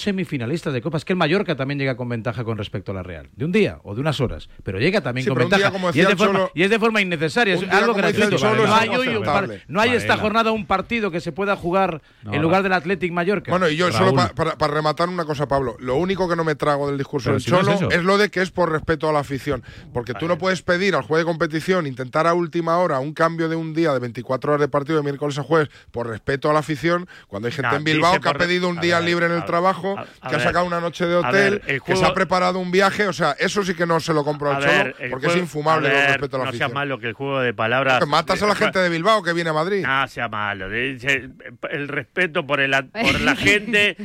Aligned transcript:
semifinalistas 0.00 0.72
de 0.72 0.80
Copa. 0.82 0.96
Es 0.98 1.04
que 1.04 1.12
el 1.12 1.16
Mallorca 1.18 1.56
también 1.56 1.78
llega 1.78 1.96
con 1.96 2.08
ventaja 2.08 2.44
con 2.44 2.58
respecto 2.58 2.92
a 2.92 2.94
la 2.94 3.02
Real. 3.02 3.28
De 3.36 3.44
un 3.44 3.52
día 3.52 3.78
o 3.84 3.94
de 3.94 4.00
unas 4.00 4.20
horas. 4.20 4.48
Pero 4.62 4.78
llega 4.78 5.00
también 5.00 5.24
Sí, 5.24 5.28
con 5.30 5.38
ventaja. 5.38 5.72
y, 5.94 6.00
es 6.00 6.08
de 6.08 6.16
forma, 6.16 6.38
Cholo- 6.40 6.50
y 6.54 6.62
es 6.62 6.70
de 6.70 6.78
forma 6.78 7.00
innecesaria. 7.00 7.54
Es 7.54 7.68
algo 7.70 7.94
gratuito. 7.94 8.36
Cholo, 8.36 8.66
no 8.66 8.74
es 8.76 8.82
hay, 8.82 8.88
hoy 8.90 9.08
un 9.08 9.16
inaceptable. 9.16 9.58
par- 9.58 9.64
no 9.68 9.80
hay 9.80 9.90
esta 9.90 10.16
jornada 10.16 10.50
un 10.52 10.66
partido 10.66 11.10
que 11.10 11.20
se 11.20 11.32
pueda 11.32 11.56
jugar 11.56 12.02
No, 12.22 12.34
en 12.34 12.42
lugar 12.42 12.62
del 12.62 12.72
Athletic 12.72 13.12
Mallorca. 13.12 13.50
Bueno, 13.50 13.68
y 13.68 13.76
yo 13.76 13.88
Raúl. 13.90 13.98
solo 13.98 14.14
pa- 14.14 14.28
para, 14.34 14.56
para 14.58 14.74
rematar 14.74 15.08
una 15.08 15.24
cosa, 15.24 15.46
Pablo. 15.48 15.76
Lo 15.80 15.96
único 15.96 16.28
que 16.28 16.36
no 16.36 16.44
me 16.44 16.54
trago 16.54 16.88
del 16.88 16.98
discurso 16.98 17.26
Pero 17.26 17.34
del 17.34 17.42
si 17.42 17.50
no 17.50 17.58
es 17.60 17.64
Cholo 17.66 17.76
eso. 17.76 17.90
es, 17.90 18.04
lo 18.04 18.18
de 18.18 18.30
que 18.30 18.42
es 18.42 18.50
por 18.50 18.70
respeto 18.70 19.08
a 19.08 19.12
la 19.12 19.20
afición. 19.20 19.62
Porque 19.92 20.14
tú 20.14 20.26
no 20.28 20.38
puedes 20.38 20.62
pedir 20.62 20.94
al 20.94 21.02
juez 21.02 21.20
de 21.20 21.24
competición 21.24 21.86
intentar 21.86 22.26
a 22.26 22.34
última 22.34 22.78
hora 22.78 22.98
un 23.00 23.12
cambio 23.12 23.48
de 23.48 23.56
un 23.56 23.74
día 23.74 23.92
de 23.92 23.98
24 23.98 24.52
horas 24.52 24.60
de 24.60 24.68
partido 24.68 24.96
de 24.98 25.02
miércoles 25.04 25.38
a 25.38 25.42
jueves 25.42 25.68
por 25.90 26.08
respeto 26.08 26.48
a 26.50 26.52
la 26.52 26.60
afición, 26.60 27.08
cuando 27.28 27.46
hay 27.46 27.52
gente 27.52 27.74
en 27.76 27.84
Bilbao 27.84 28.20
que 28.20 28.28
ha 28.28 28.34
pedido 28.34 28.68
un 28.68 28.80
día 28.80 29.00
libre 29.00 29.26
en 29.26 29.32
el 29.32 29.38
ver, 29.38 29.46
trabajo, 29.94 30.10
a- 30.22 30.26
a 30.26 30.28
que 30.30 30.34
ha 30.34 30.38
ver, 30.38 30.46
sacado 30.46 30.64
una 30.66 30.80
noche 30.80 31.06
de 31.06 31.14
hotel, 31.16 31.60
ver, 31.60 31.62
el 31.66 31.82
que 31.82 31.96
se 31.96 32.04
ha 32.04 32.14
preparado 32.14 32.58
un 32.58 32.70
viaje. 32.70 33.06
O 33.08 33.12
sea, 33.12 33.36
eso 33.38 33.62
sí 33.64 33.74
que 33.74 33.86
no 33.86 34.00
se 34.00 34.12
lo 34.14 34.24
compro 34.24 34.50
al 34.52 34.62
ver, 34.62 34.94
Cholo, 34.94 35.10
porque 35.10 35.26
juego- 35.26 35.30
es 35.32 35.36
infumable 35.36 35.88
a 35.88 35.92
con 35.92 36.00
ver, 36.00 36.10
respecto 36.10 36.36
a 36.36 36.38
la 36.40 36.44
No 36.46 36.50
sea 36.52 36.66
afición. 36.66 36.72
malo 36.74 36.98
que 36.98 37.06
el 37.08 37.12
juego 37.14 37.40
de 37.40 37.54
palabras. 37.54 37.98
Que 37.98 38.06
matas 38.06 38.42
a 38.42 38.46
la 38.46 38.54
gente 38.54 38.78
de 38.78 38.88
Bilbao 38.88 39.22
que 39.22 39.32
viene 39.32 39.50
a 39.50 39.52
Madrid. 39.52 39.84
No 39.86 40.08
sea 40.08 40.28
malo. 40.28 40.66
El 40.72 41.88
respeto 41.88 42.46
por, 42.46 42.60
el, 42.60 42.74
at- 42.74 42.86
por 42.90 43.20
la 43.20 43.36
gente 43.36 43.96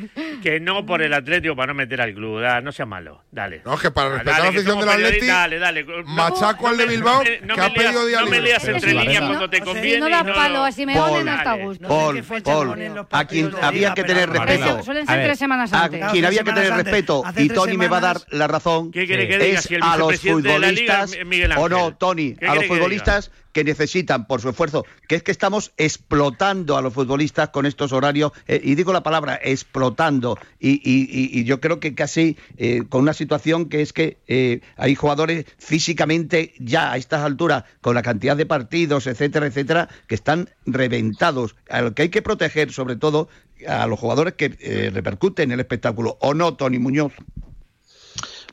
que 0.41 0.59
no 0.59 0.85
por 0.85 1.01
el 1.01 1.13
Atlético 1.13 1.55
para 1.55 1.67
no 1.67 1.73
meter 1.75 2.01
al 2.01 2.13
club. 2.13 2.41
Da, 2.41 2.61
no 2.61 2.71
sea 2.71 2.85
malo. 2.85 3.23
Dale. 3.31 3.61
No, 3.65 3.73
es 3.75 3.81
que 3.81 3.91
para 3.91 4.07
Ah, 4.09 4.11
respetar 4.13 4.33
dale, 4.35 4.41
a 4.47 4.51
la 4.51 4.57
afición 4.57 4.79
del 4.79 4.89
periodistas, 4.89 5.27
Dale, 5.27 5.59
dale. 5.59 5.83
No- 5.83 6.03
machaco 6.05 6.67
al 6.67 6.77
de 6.77 6.85
me- 6.85 6.91
Bilbao, 6.93 7.17
no 7.17 7.23
me- 7.23 7.39
no 7.41 7.55
que 7.55 7.61
me 7.61 7.67
ha 7.67 7.73
pedido 7.73 8.19
No 8.21 8.25
me 8.27 8.39
leas 8.41 8.67
entre 8.67 8.93
líneas 8.93 9.21
cuando 9.25 9.49
te 9.49 9.57
sea, 9.57 9.65
conviene. 9.65 9.99
no 9.99 10.07
y 10.07 10.11
da 10.11 10.23
no- 10.23 10.33
palo 10.33 10.63
a 10.63 10.71
Simeone, 10.71 10.99
Paul, 10.99 11.25
no 11.25 11.31
está 11.31 11.41
a 11.41 11.51
dale. 11.53 11.63
gusto. 11.63 11.87
Paul, 11.87 12.23
Paul, 12.43 12.67
ponen 12.69 12.93
a 13.11 13.25
quien 13.25 13.51
había 13.61 13.93
que 13.93 14.03
tener 14.03 14.29
respeto. 14.29 14.83
Suelen 14.83 15.05
ser 15.05 15.17
ver, 15.17 15.25
tres 15.27 15.39
semanas 15.39 15.71
A 15.83 15.89
quien 16.11 16.25
había 16.25 16.43
que 16.43 16.51
tener 16.53 16.71
antes. 16.71 16.85
respeto, 16.85 17.23
Hace 17.25 17.43
y 17.43 17.49
Tony 17.49 17.77
me 17.77 17.87
va 17.87 17.97
a 17.97 18.01
dar 18.01 18.21
la 18.31 18.47
razón, 18.47 18.91
¿Qué 18.91 19.05
quiere 19.05 19.27
que 19.27 19.37
diga 19.39 19.59
es 19.59 19.65
si 19.65 19.75
el 19.75 19.83
a 19.83 19.97
los 19.97 20.19
futbolistas, 20.19 21.11
o 21.57 21.69
no? 21.69 21.95
Tony, 21.95 22.35
¿Qué 22.35 22.45
a 22.47 22.55
los 22.55 22.63
que 22.63 22.69
futbolistas 22.69 23.31
que 23.51 23.63
necesitan 23.63 24.27
por 24.27 24.41
su 24.41 24.49
esfuerzo, 24.49 24.85
que 25.07 25.15
es 25.15 25.23
que 25.23 25.31
estamos 25.31 25.71
explotando 25.77 26.75
a 26.75 26.81
los 26.81 26.93
futbolistas 26.93 27.49
con 27.49 27.65
estos 27.65 27.93
horarios, 27.93 28.33
eh, 28.47 28.59
y 28.61 28.75
digo 28.75 28.91
la 28.91 29.01
palabra, 29.01 29.39
explotando, 29.41 30.37
y, 30.59 30.71
y- 30.83 31.07
y- 31.09 31.39
y 31.39 31.43
yo 31.45 31.61
creo 31.61 31.79
que 31.79 31.95
casi 31.95 32.37
eh, 32.57 32.83
con 32.89 33.01
una 33.01 33.13
situación 33.13 33.69
que 33.69 33.81
es 33.81 33.93
que 33.93 34.17
eh, 34.27 34.59
hay 34.75 34.95
jugadores 34.95 35.45
físicamente 35.57 36.53
ya 36.59 36.91
a 36.91 36.97
estas 36.97 37.23
alturas, 37.23 37.63
con 37.79 37.95
la 37.95 38.01
cantidad 38.01 38.35
de 38.35 38.45
partidos, 38.45 39.07
etcétera, 39.07 39.47
etcétera, 39.47 39.87
que 40.07 40.15
están 40.15 40.49
reventados, 40.65 41.55
a 41.69 41.81
lo 41.81 41.93
que 41.93 42.03
hay 42.03 42.09
que 42.09 42.21
proteger 42.21 42.73
sobre 42.73 42.97
todo 42.97 43.29
a 43.67 43.87
los 43.87 43.99
jugadores 43.99 44.33
que 44.33 44.55
eh, 44.59 44.91
repercuten 44.93 45.45
en 45.49 45.53
el 45.53 45.59
espectáculo, 45.61 46.17
¿o 46.21 46.33
no, 46.33 46.55
Tony 46.55 46.79
Muñoz? 46.79 47.13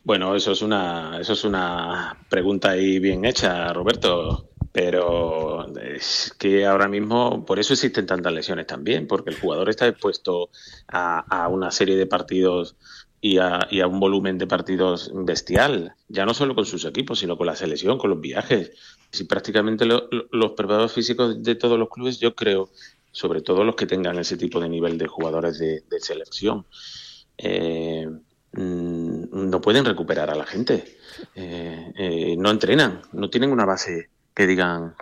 Bueno, 0.05 0.35
eso 0.35 0.53
es 0.53 0.63
una, 0.63 1.19
eso 1.21 1.33
es 1.35 1.45
una 1.45 2.17
pregunta 2.29 2.71
ahí 2.71 2.99
bien 2.99 3.25
hecha, 3.25 3.73
Roberto. 3.73 4.47
Pero 4.75 5.67
es 5.77 6.35
que 6.39 6.65
ahora 6.65 6.89
mismo, 6.89 7.45
por 7.45 7.59
eso 7.59 7.75
existen 7.75 8.07
tantas 8.07 8.33
lesiones 8.33 8.67
también, 8.67 9.07
porque 9.07 9.29
el 9.29 9.39
jugador 9.39 9.69
está 9.69 9.87
expuesto 9.87 10.49
a, 10.89 11.19
a 11.19 11.49
una 11.49 11.71
serie 11.71 11.95
de 11.95 12.07
partidos 12.07 12.77
y 13.21 13.37
a, 13.37 13.69
y 13.71 13.81
a 13.81 13.87
un 13.87 14.01
volumen 14.01 14.39
de 14.39 14.47
partidos 14.47 15.11
bestial, 15.15 15.93
ya 16.09 16.25
no 16.25 16.33
solo 16.33 16.55
con 16.55 16.65
sus 16.65 16.87
equipos, 16.87 17.19
sino 17.19 17.37
con 17.37 17.47
la 17.49 17.55
selección, 17.55 17.99
con 17.99 18.09
los 18.09 18.21
viajes. 18.23 18.71
Si 19.13 19.25
prácticamente 19.25 19.85
lo- 19.85 20.09
lo- 20.11 20.25
los 20.33 20.53
preparadores 20.53 20.93
físicos 20.93 21.43
de 21.43 21.55
todos 21.55 21.79
los 21.79 21.91
clubes, 21.91 22.19
yo 22.19 22.35
creo, 22.35 22.71
sobre 23.13 23.43
todo 23.43 23.63
los 23.63 23.77
que 23.77 23.87
tengan 23.87 24.19
ese 24.19 24.37
tipo 24.37 24.59
de 24.59 24.69
nivel 24.69 24.99
de 24.99 25.07
jugadores 25.07 25.59
de, 25.59 25.83
de 25.89 26.01
selección, 26.01 26.67
eh, 27.39 28.09
mm, 28.53 29.49
no 29.51 29.61
pueden 29.61 29.85
recuperar 29.85 30.31
a 30.31 30.35
la 30.35 30.45
gente. 30.47 30.97
Eh, 31.35 31.93
eh, 31.97 32.37
no 32.39 32.51
entrenan, 32.51 33.03
no 33.13 33.29
tienen 33.31 33.53
una 33.53 33.65
base 33.67 34.09
que 34.35 34.47
digan 34.47 34.95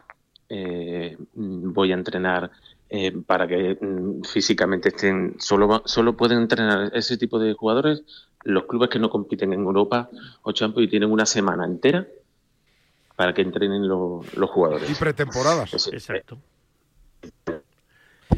eh, 0.48 1.17
voy 1.35 1.92
a 1.92 1.95
entrenar 1.95 2.51
eh, 2.89 3.12
para 3.24 3.46
que 3.46 3.79
mm, 3.80 4.23
físicamente 4.24 4.89
estén. 4.89 5.36
Solo, 5.39 5.68
va- 5.68 5.83
solo 5.85 6.17
pueden 6.17 6.39
entrenar 6.40 6.90
ese 6.95 7.17
tipo 7.17 7.39
de 7.39 7.55
jugadores 7.55 8.02
los 8.42 8.64
clubes 8.64 8.89
que 8.89 8.98
no 8.98 9.11
compiten 9.11 9.52
en 9.52 9.61
Europa 9.61 10.08
o 10.42 10.51
Champions 10.52 10.89
y 10.89 10.90
tienen 10.90 11.12
una 11.12 11.27
semana 11.27 11.64
entera 11.67 12.06
para 13.14 13.33
que 13.35 13.42
entrenen 13.42 13.86
lo- 13.86 14.24
los 14.35 14.51
jugadores. 14.51 14.90
Y 14.90 14.95
pretemporadas. 14.95 15.86
Exacto. 15.92 16.39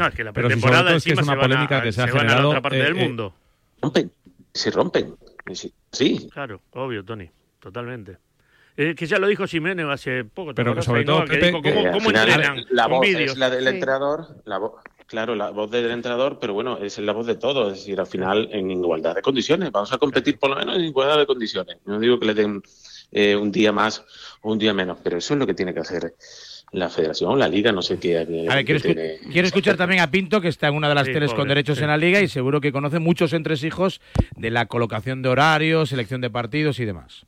No, 0.02 0.08
es 0.08 0.14
que 0.14 0.24
la 0.24 0.30
si 0.30 0.34
pretemporada 0.34 0.84
todo 0.88 0.96
es 0.96 1.04
que 1.04 1.10
encima 1.10 1.22
es 1.22 1.26
una 1.28 1.32
se 1.32 1.36
van 1.36 1.38
a- 1.38 1.42
polémica 1.54 1.82
que 1.82 1.92
se 1.92 2.02
ha 2.02 2.06
van 2.06 2.30
a 2.30 2.34
la 2.40 2.48
otra 2.48 2.60
parte 2.60 2.78
eh, 2.80 2.82
del 2.84 2.96
eh, 2.98 3.04
mundo. 3.08 3.34
rompen, 3.80 4.12
se 4.52 4.70
rompen. 4.70 5.14
Sí, 5.92 6.28
Claro, 6.32 6.60
obvio, 6.72 7.04
Tony, 7.04 7.28
totalmente. 7.60 8.18
Eh, 8.76 8.94
que 8.94 9.06
ya 9.06 9.18
lo 9.18 9.26
dijo 9.26 9.46
Simeone 9.46 9.82
hace 9.92 10.24
poco. 10.24 10.54
¿te 10.54 10.64
Pero 10.64 10.80
sobre 10.82 11.04
todo, 11.04 11.24
que 11.24 11.34
Pepe, 11.34 11.46
dijo, 11.46 11.62
¿cómo, 11.62 11.80
Eh, 11.80 11.90
cómo 11.92 12.08
final, 12.08 12.28
entrenan? 12.28 12.64
La 12.70 12.86
voz 12.86 13.06
es 13.06 13.36
la 13.36 13.50
del 13.50 13.64
Sí. 13.64 13.68
entrenador, 13.68 14.26
la 14.46 14.58
voz, 14.58 14.72
claro, 15.06 15.34
la 15.34 15.50
voz 15.50 15.70
del 15.70 15.90
entrenador, 15.90 16.38
pero 16.40 16.54
bueno, 16.54 16.78
es 16.78 16.98
la 16.98 17.12
voz 17.12 17.26
de 17.26 17.34
todos, 17.34 17.72
es 17.74 17.78
decir, 17.80 18.00
al 18.00 18.06
final 18.06 18.48
en 18.50 18.70
igualdad 18.70 19.14
de 19.14 19.20
condiciones, 19.22 19.70
vamos 19.70 19.92
a 19.92 19.98
competir 19.98 20.38
por 20.38 20.50
lo 20.50 20.56
menos 20.56 20.76
en 20.76 20.84
igualdad 20.84 21.18
de 21.18 21.26
condiciones. 21.26 21.76
No 21.84 22.00
digo 22.00 22.18
que 22.18 22.26
le 22.26 22.34
den 22.34 22.62
eh, 23.10 23.36
un 23.36 23.52
día 23.52 23.72
más 23.72 24.04
o 24.40 24.50
un 24.52 24.58
día 24.58 24.72
menos, 24.72 24.98
pero 25.04 25.18
eso 25.18 25.34
es 25.34 25.38
lo 25.40 25.46
que 25.46 25.52
tiene 25.54 25.74
que 25.74 25.80
hacer 25.80 26.14
la 26.72 26.88
federación, 26.88 27.38
la 27.38 27.48
liga, 27.48 27.70
no 27.70 27.82
sé 27.82 27.98
qué. 27.98 28.18
A 28.18 28.24
ver, 28.24 28.64
quiero, 28.64 28.64
qué 28.64 28.76
escu- 28.78 28.94
tiene- 28.94 29.18
quiero 29.32 29.46
escuchar 29.46 29.76
también 29.76 30.00
a 30.00 30.10
Pinto, 30.10 30.40
que 30.40 30.48
está 30.48 30.68
en 30.68 30.74
una 30.74 30.88
de 30.88 30.94
las 30.94 31.06
Sí, 31.06 31.12
teles 31.12 31.34
con 31.34 31.46
derechos 31.46 31.76
sí. 31.78 31.84
en 31.84 31.90
la 31.90 31.98
liga 31.98 32.20
y 32.20 32.28
seguro 32.28 32.60
que 32.62 32.72
conoce 32.72 32.98
muchos 32.98 33.34
entresijos 33.34 34.00
de 34.36 34.50
la 34.50 34.66
colocación 34.66 35.20
de 35.22 35.28
horarios, 35.28 35.90
selección 35.90 36.22
de 36.22 36.30
partidos 36.30 36.80
y 36.80 36.86
demás. 36.86 37.26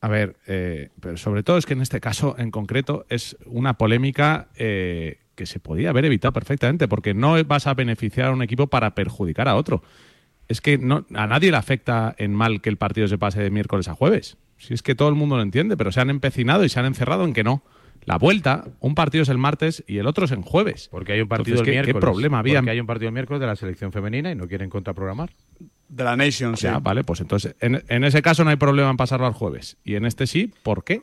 A 0.00 0.08
ver, 0.08 0.36
eh, 0.46 0.90
pero 1.00 1.16
sobre 1.16 1.42
todo 1.42 1.56
es 1.58 1.66
que 1.66 1.72
en 1.72 1.80
este 1.80 1.98
caso 2.00 2.36
en 2.38 2.50
concreto 2.50 3.04
es 3.08 3.36
una 3.46 3.74
polémica 3.78 4.48
eh, 4.56 5.18
que 5.34 5.46
se 5.46 5.58
podía 5.58 5.90
haber 5.90 6.04
evitado 6.04 6.32
perfectamente, 6.32 6.88
porque 6.88 7.14
no 7.14 7.42
vas 7.44 7.66
a 7.66 7.74
beneficiar 7.74 8.28
a 8.28 8.32
un 8.32 8.42
equipo 8.42 8.66
para 8.68 8.94
perjudicar 8.94 9.48
a 9.48 9.56
otro. 9.56 9.82
Es 10.46 10.60
que 10.60 10.78
no, 10.78 11.04
a 11.14 11.26
nadie 11.26 11.50
le 11.50 11.56
afecta 11.56 12.14
en 12.18 12.34
mal 12.34 12.60
que 12.60 12.68
el 12.68 12.76
partido 12.76 13.08
se 13.08 13.18
pase 13.18 13.42
de 13.42 13.50
miércoles 13.50 13.88
a 13.88 13.94
jueves. 13.94 14.36
Si 14.56 14.74
es 14.74 14.82
que 14.82 14.94
todo 14.94 15.08
el 15.08 15.14
mundo 15.14 15.36
lo 15.36 15.42
entiende, 15.42 15.76
pero 15.76 15.90
se 15.92 16.00
han 16.00 16.10
empecinado 16.10 16.64
y 16.64 16.68
se 16.68 16.78
han 16.80 16.86
encerrado 16.86 17.24
en 17.24 17.32
que 17.32 17.44
no. 17.44 17.62
La 18.04 18.16
vuelta, 18.18 18.64
un 18.80 18.94
partido 18.94 19.22
es 19.22 19.28
el 19.28 19.38
martes 19.38 19.84
y 19.86 19.98
el 19.98 20.06
otro 20.06 20.24
es 20.24 20.32
en 20.32 20.42
jueves. 20.42 20.88
Porque 20.90 21.12
hay 21.12 21.20
un 21.20 21.28
partido 21.28 21.56
Entonces, 21.56 21.60
el 21.60 21.64
¿qué- 21.80 21.86
qué 21.86 21.92
miércoles. 21.92 22.00
problema 22.10 22.38
había? 22.38 22.60
Porque 22.60 22.70
hay 22.70 22.80
un 22.80 22.86
partido 22.86 23.08
el 23.08 23.14
miércoles 23.14 23.40
de 23.40 23.46
la 23.46 23.56
selección 23.56 23.92
femenina 23.92 24.30
y 24.30 24.34
no 24.34 24.48
quieren 24.48 24.70
contraprogramar. 24.70 25.30
De 25.88 26.04
la 26.04 26.16
Nation, 26.16 26.56
sí. 26.56 26.64
Ya, 26.64 26.78
vale, 26.78 27.04
pues 27.04 27.20
entonces 27.20 27.54
en, 27.60 27.82
en 27.88 28.04
ese 28.04 28.20
caso 28.22 28.44
no 28.44 28.50
hay 28.50 28.56
problema 28.56 28.90
en 28.90 28.96
pasarlo 28.96 29.26
al 29.26 29.32
jueves. 29.34 29.76
Y 29.84 29.94
en 29.94 30.04
este 30.06 30.26
sí, 30.26 30.52
¿por 30.62 30.84
qué? 30.84 31.02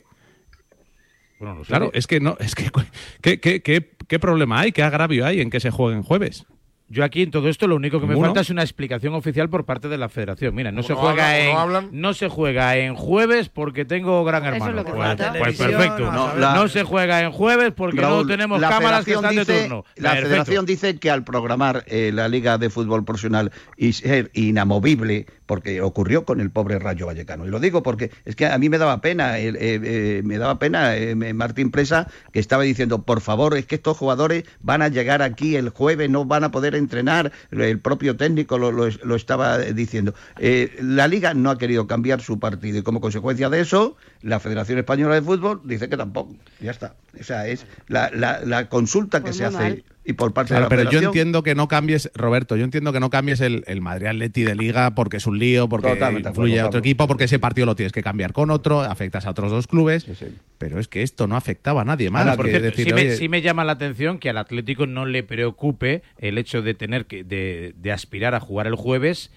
Bueno, 1.38 1.54
no 1.56 1.64
sé. 1.64 1.68
Claro, 1.68 1.90
es 1.92 2.06
que 2.06 2.20
no, 2.20 2.36
es 2.40 2.54
que 2.54 2.70
¿qué, 3.20 3.40
qué, 3.40 3.62
qué, 3.62 3.90
qué 4.08 4.18
problema 4.18 4.60
hay? 4.60 4.72
¿Qué 4.72 4.82
agravio 4.82 5.26
hay 5.26 5.40
en 5.40 5.50
que 5.50 5.60
se 5.60 5.70
jueguen 5.70 6.02
jueves? 6.02 6.46
Yo 6.88 7.02
aquí 7.02 7.22
en 7.22 7.32
todo 7.32 7.48
esto 7.48 7.66
lo 7.66 7.74
único 7.74 8.00
que 8.00 8.06
me 8.06 8.16
falta 8.16 8.40
es 8.40 8.50
una 8.50 8.62
explicación 8.62 9.12
oficial 9.14 9.48
por 9.50 9.64
parte 9.64 9.88
de 9.88 9.98
la 9.98 10.08
Federación. 10.08 10.54
Mira, 10.54 10.70
no 10.70 10.84
se 10.84 10.92
no 10.92 11.00
juega 11.00 11.24
hablan- 11.32 11.40
en 11.40 11.52
no 11.52 11.58
hablan. 11.60 11.88
no 11.90 12.14
se 12.14 12.28
juega 12.28 12.76
en 12.76 12.94
jueves 12.94 13.48
porque 13.48 13.84
tengo 13.84 14.24
gran 14.24 14.44
Eso 14.44 14.50
es 14.54 14.54
hermano. 14.60 14.76
lo 14.76 14.84
que 14.84 14.92
pues, 14.92 15.56
pues 15.56 15.56
perfecto. 15.58 16.12
no, 16.12 16.32
No, 16.34 16.36
la- 16.38 16.68
se 16.68 16.84
juega 16.84 17.22
en 17.22 17.32
jueves 17.32 17.72
porque 17.76 17.96
no 17.96 18.02
Raúl, 18.02 18.28
tenemos 18.28 18.60
la 18.60 18.68
cámaras 18.68 19.04
que 19.04 19.14
federación 19.16 19.24
están 19.38 19.46
de 19.46 19.52
dice- 19.54 19.68
turno. 19.68 19.84
La 19.96 20.10
Perfecto. 20.10 20.28
federación 20.28 20.66
dice 20.66 20.98
que 20.98 21.10
al 21.10 21.24
programar 21.24 21.82
eh, 21.88 22.12
la 22.14 22.28
Liga 22.28 22.56
de 22.56 22.70
Fútbol 22.70 23.04
Profesional 23.04 23.50
y 23.76 23.92
ser 23.94 24.30
inamovible, 24.34 25.26
porque 25.46 25.80
ocurrió 25.80 26.24
con 26.24 26.40
el 26.40 26.50
pobre 26.50 26.78
Rayo 26.78 27.06
Vallecano, 27.06 27.46
y 27.46 27.48
lo 27.48 27.60
digo 27.60 27.82
porque 27.82 28.10
es 28.24 28.36
que 28.36 28.46
a 28.46 28.58
mí 28.58 28.68
me 28.68 28.78
daba 28.78 29.00
pena, 29.00 29.38
eh, 29.38 29.52
eh, 29.58 30.22
me 30.24 30.38
daba 30.38 30.58
pena 30.58 30.96
eh, 30.96 31.14
Martín 31.34 31.70
Presa, 31.70 32.08
que 32.32 32.40
estaba 32.40 32.64
diciendo, 32.64 33.02
por 33.02 33.20
favor, 33.20 33.56
es 33.56 33.66
que 33.66 33.76
estos 33.76 33.96
jugadores 33.96 34.44
van 34.60 34.82
a 34.82 34.88
llegar 34.88 35.22
aquí 35.22 35.56
el 35.56 35.70
jueves, 35.70 36.10
no 36.10 36.24
van 36.24 36.44
a 36.44 36.50
poder 36.50 36.74
entrenar, 36.74 37.32
el 37.50 37.78
propio 37.80 38.16
técnico 38.16 38.58
lo, 38.58 38.72
lo- 38.72 38.88
lo 39.04 39.14
estaba 39.14 39.58
diciendo. 39.58 40.14
Eh, 40.38 40.76
la 40.80 41.08
Liga 41.08 41.32
no 41.34 41.50
ha 41.50 41.58
querido 41.58 41.86
cambiar 41.86 42.20
su 42.20 42.38
partido 42.38 42.78
y 42.78 42.82
como 42.82 43.00
consecuencia 43.00 43.48
de 43.48 43.60
eso, 43.60 43.96
la 44.22 44.40
Federación 44.40 44.78
Española 44.78 45.14
de 45.14 45.22
Fútbol 45.22 45.60
dice 45.64 45.88
que 45.88 45.96
tampoco, 45.96 46.34
ya 46.60 46.70
está. 46.72 46.94
O 47.18 47.22
sea, 47.24 47.46
es 47.46 47.66
la, 47.88 48.10
la- 48.12 48.40
la 48.40 48.68
consulta 48.68 49.18
que 49.20 49.24
Pues 49.26 49.36
se 49.36 49.44
hace 49.44 49.56
mal. 49.58 49.84
Y 50.06 50.12
por 50.12 50.32
parte 50.32 50.50
Claro, 50.50 50.68
de 50.68 50.76
la 50.76 50.82
pero 50.84 50.90
yo 50.90 51.06
entiendo 51.06 51.42
que 51.42 51.54
no 51.54 51.66
cambies, 51.66 52.10
Roberto, 52.14 52.56
yo 52.56 52.64
entiendo 52.64 52.92
que 52.92 53.00
no 53.00 53.10
cambies 53.10 53.40
el, 53.40 53.64
el 53.66 53.80
Madrid 53.80 54.06
Atleti 54.06 54.44
de 54.44 54.54
Liga 54.54 54.94
porque 54.94 55.16
es 55.16 55.26
un 55.26 55.38
lío, 55.38 55.68
porque 55.68 55.88
Totalmente 55.88 56.28
influye 56.28 56.60
a 56.60 56.66
otro 56.66 56.78
equipo, 56.78 57.08
porque 57.08 57.24
ese 57.24 57.38
partido 57.40 57.66
lo 57.66 57.74
tienes 57.74 57.92
que 57.92 58.02
cambiar 58.02 58.32
con 58.32 58.50
otro, 58.50 58.82
afectas 58.82 59.26
a 59.26 59.30
otros 59.30 59.50
dos 59.50 59.66
clubes. 59.66 60.04
Sí, 60.04 60.14
sí. 60.14 60.26
Pero 60.58 60.78
es 60.78 60.86
que 60.86 61.02
esto 61.02 61.26
no 61.26 61.36
afectaba 61.36 61.82
a 61.82 61.84
nadie 61.84 62.10
más. 62.10 62.22
Ahora, 62.22 62.36
por 62.36 62.46
que 62.46 62.52
cierto, 62.52 62.66
decir, 62.66 62.86
sí, 62.86 62.94
me, 62.94 63.00
oye, 63.00 63.16
sí 63.16 63.28
me 63.28 63.42
llama 63.42 63.64
la 63.64 63.72
atención 63.72 64.18
que 64.18 64.30
al 64.30 64.38
Atlético 64.38 64.86
no 64.86 65.06
le 65.06 65.24
preocupe 65.24 66.02
el 66.18 66.38
hecho 66.38 66.62
de 66.62 66.74
tener 66.74 67.06
que 67.06 67.24
de, 67.24 67.74
de 67.76 67.92
aspirar 67.92 68.34
a 68.34 68.40
jugar 68.40 68.68
el 68.68 68.76
jueves 68.76 69.32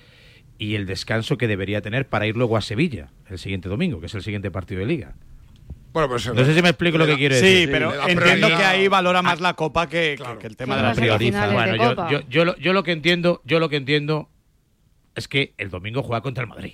y 0.59 0.75
el 0.75 0.85
descanso 0.85 1.37
que 1.37 1.47
debería 1.47 1.81
tener 1.81 2.07
para 2.07 2.27
ir 2.27 2.37
luego 2.37 2.57
a 2.57 2.61
Sevilla 2.61 3.09
el 3.29 3.39
siguiente 3.39 3.69
domingo, 3.69 3.99
que 3.99 4.05
es 4.05 4.13
el 4.13 4.21
siguiente 4.21 4.51
partido 4.51 4.81
de 4.81 4.87
liga. 4.87 5.15
Bueno, 5.91 6.07
pues 6.09 6.27
No 6.33 6.45
sé 6.45 6.53
si 6.53 6.61
me 6.61 6.69
explico 6.69 6.97
lo 6.97 7.05
que 7.05 7.11
da- 7.13 7.17
quiero 7.17 7.35
Sí, 7.35 7.41
decir. 7.41 7.71
pero 7.71 8.07
entiendo 8.07 8.47
que 8.47 8.53
ahí 8.63 8.87
valora 8.87 9.21
más 9.21 9.39
la 9.41 9.53
copa 9.55 9.87
que, 9.89 10.17
que- 10.17 10.37
que 10.39 10.47
el 10.47 10.55
tema 10.55 10.75
de 10.77 10.81
la 10.83 10.93
de 10.93 11.47
Bueno, 11.47 11.75
yo, 11.75 12.09
yo, 12.09 12.21
yo, 12.29 12.45
lo, 12.45 12.55
yo 12.57 12.73
lo 12.73 12.83
que 12.83 12.91
entiendo, 12.91 13.41
yo 13.43 13.59
lo 13.59 13.69
que 13.69 13.77
entiendo 13.77 14.29
es 15.15 15.27
que 15.27 15.53
el 15.57 15.69
domingo 15.69 16.03
juega 16.03 16.21
contra 16.21 16.43
el 16.43 16.49
Madrid. 16.49 16.73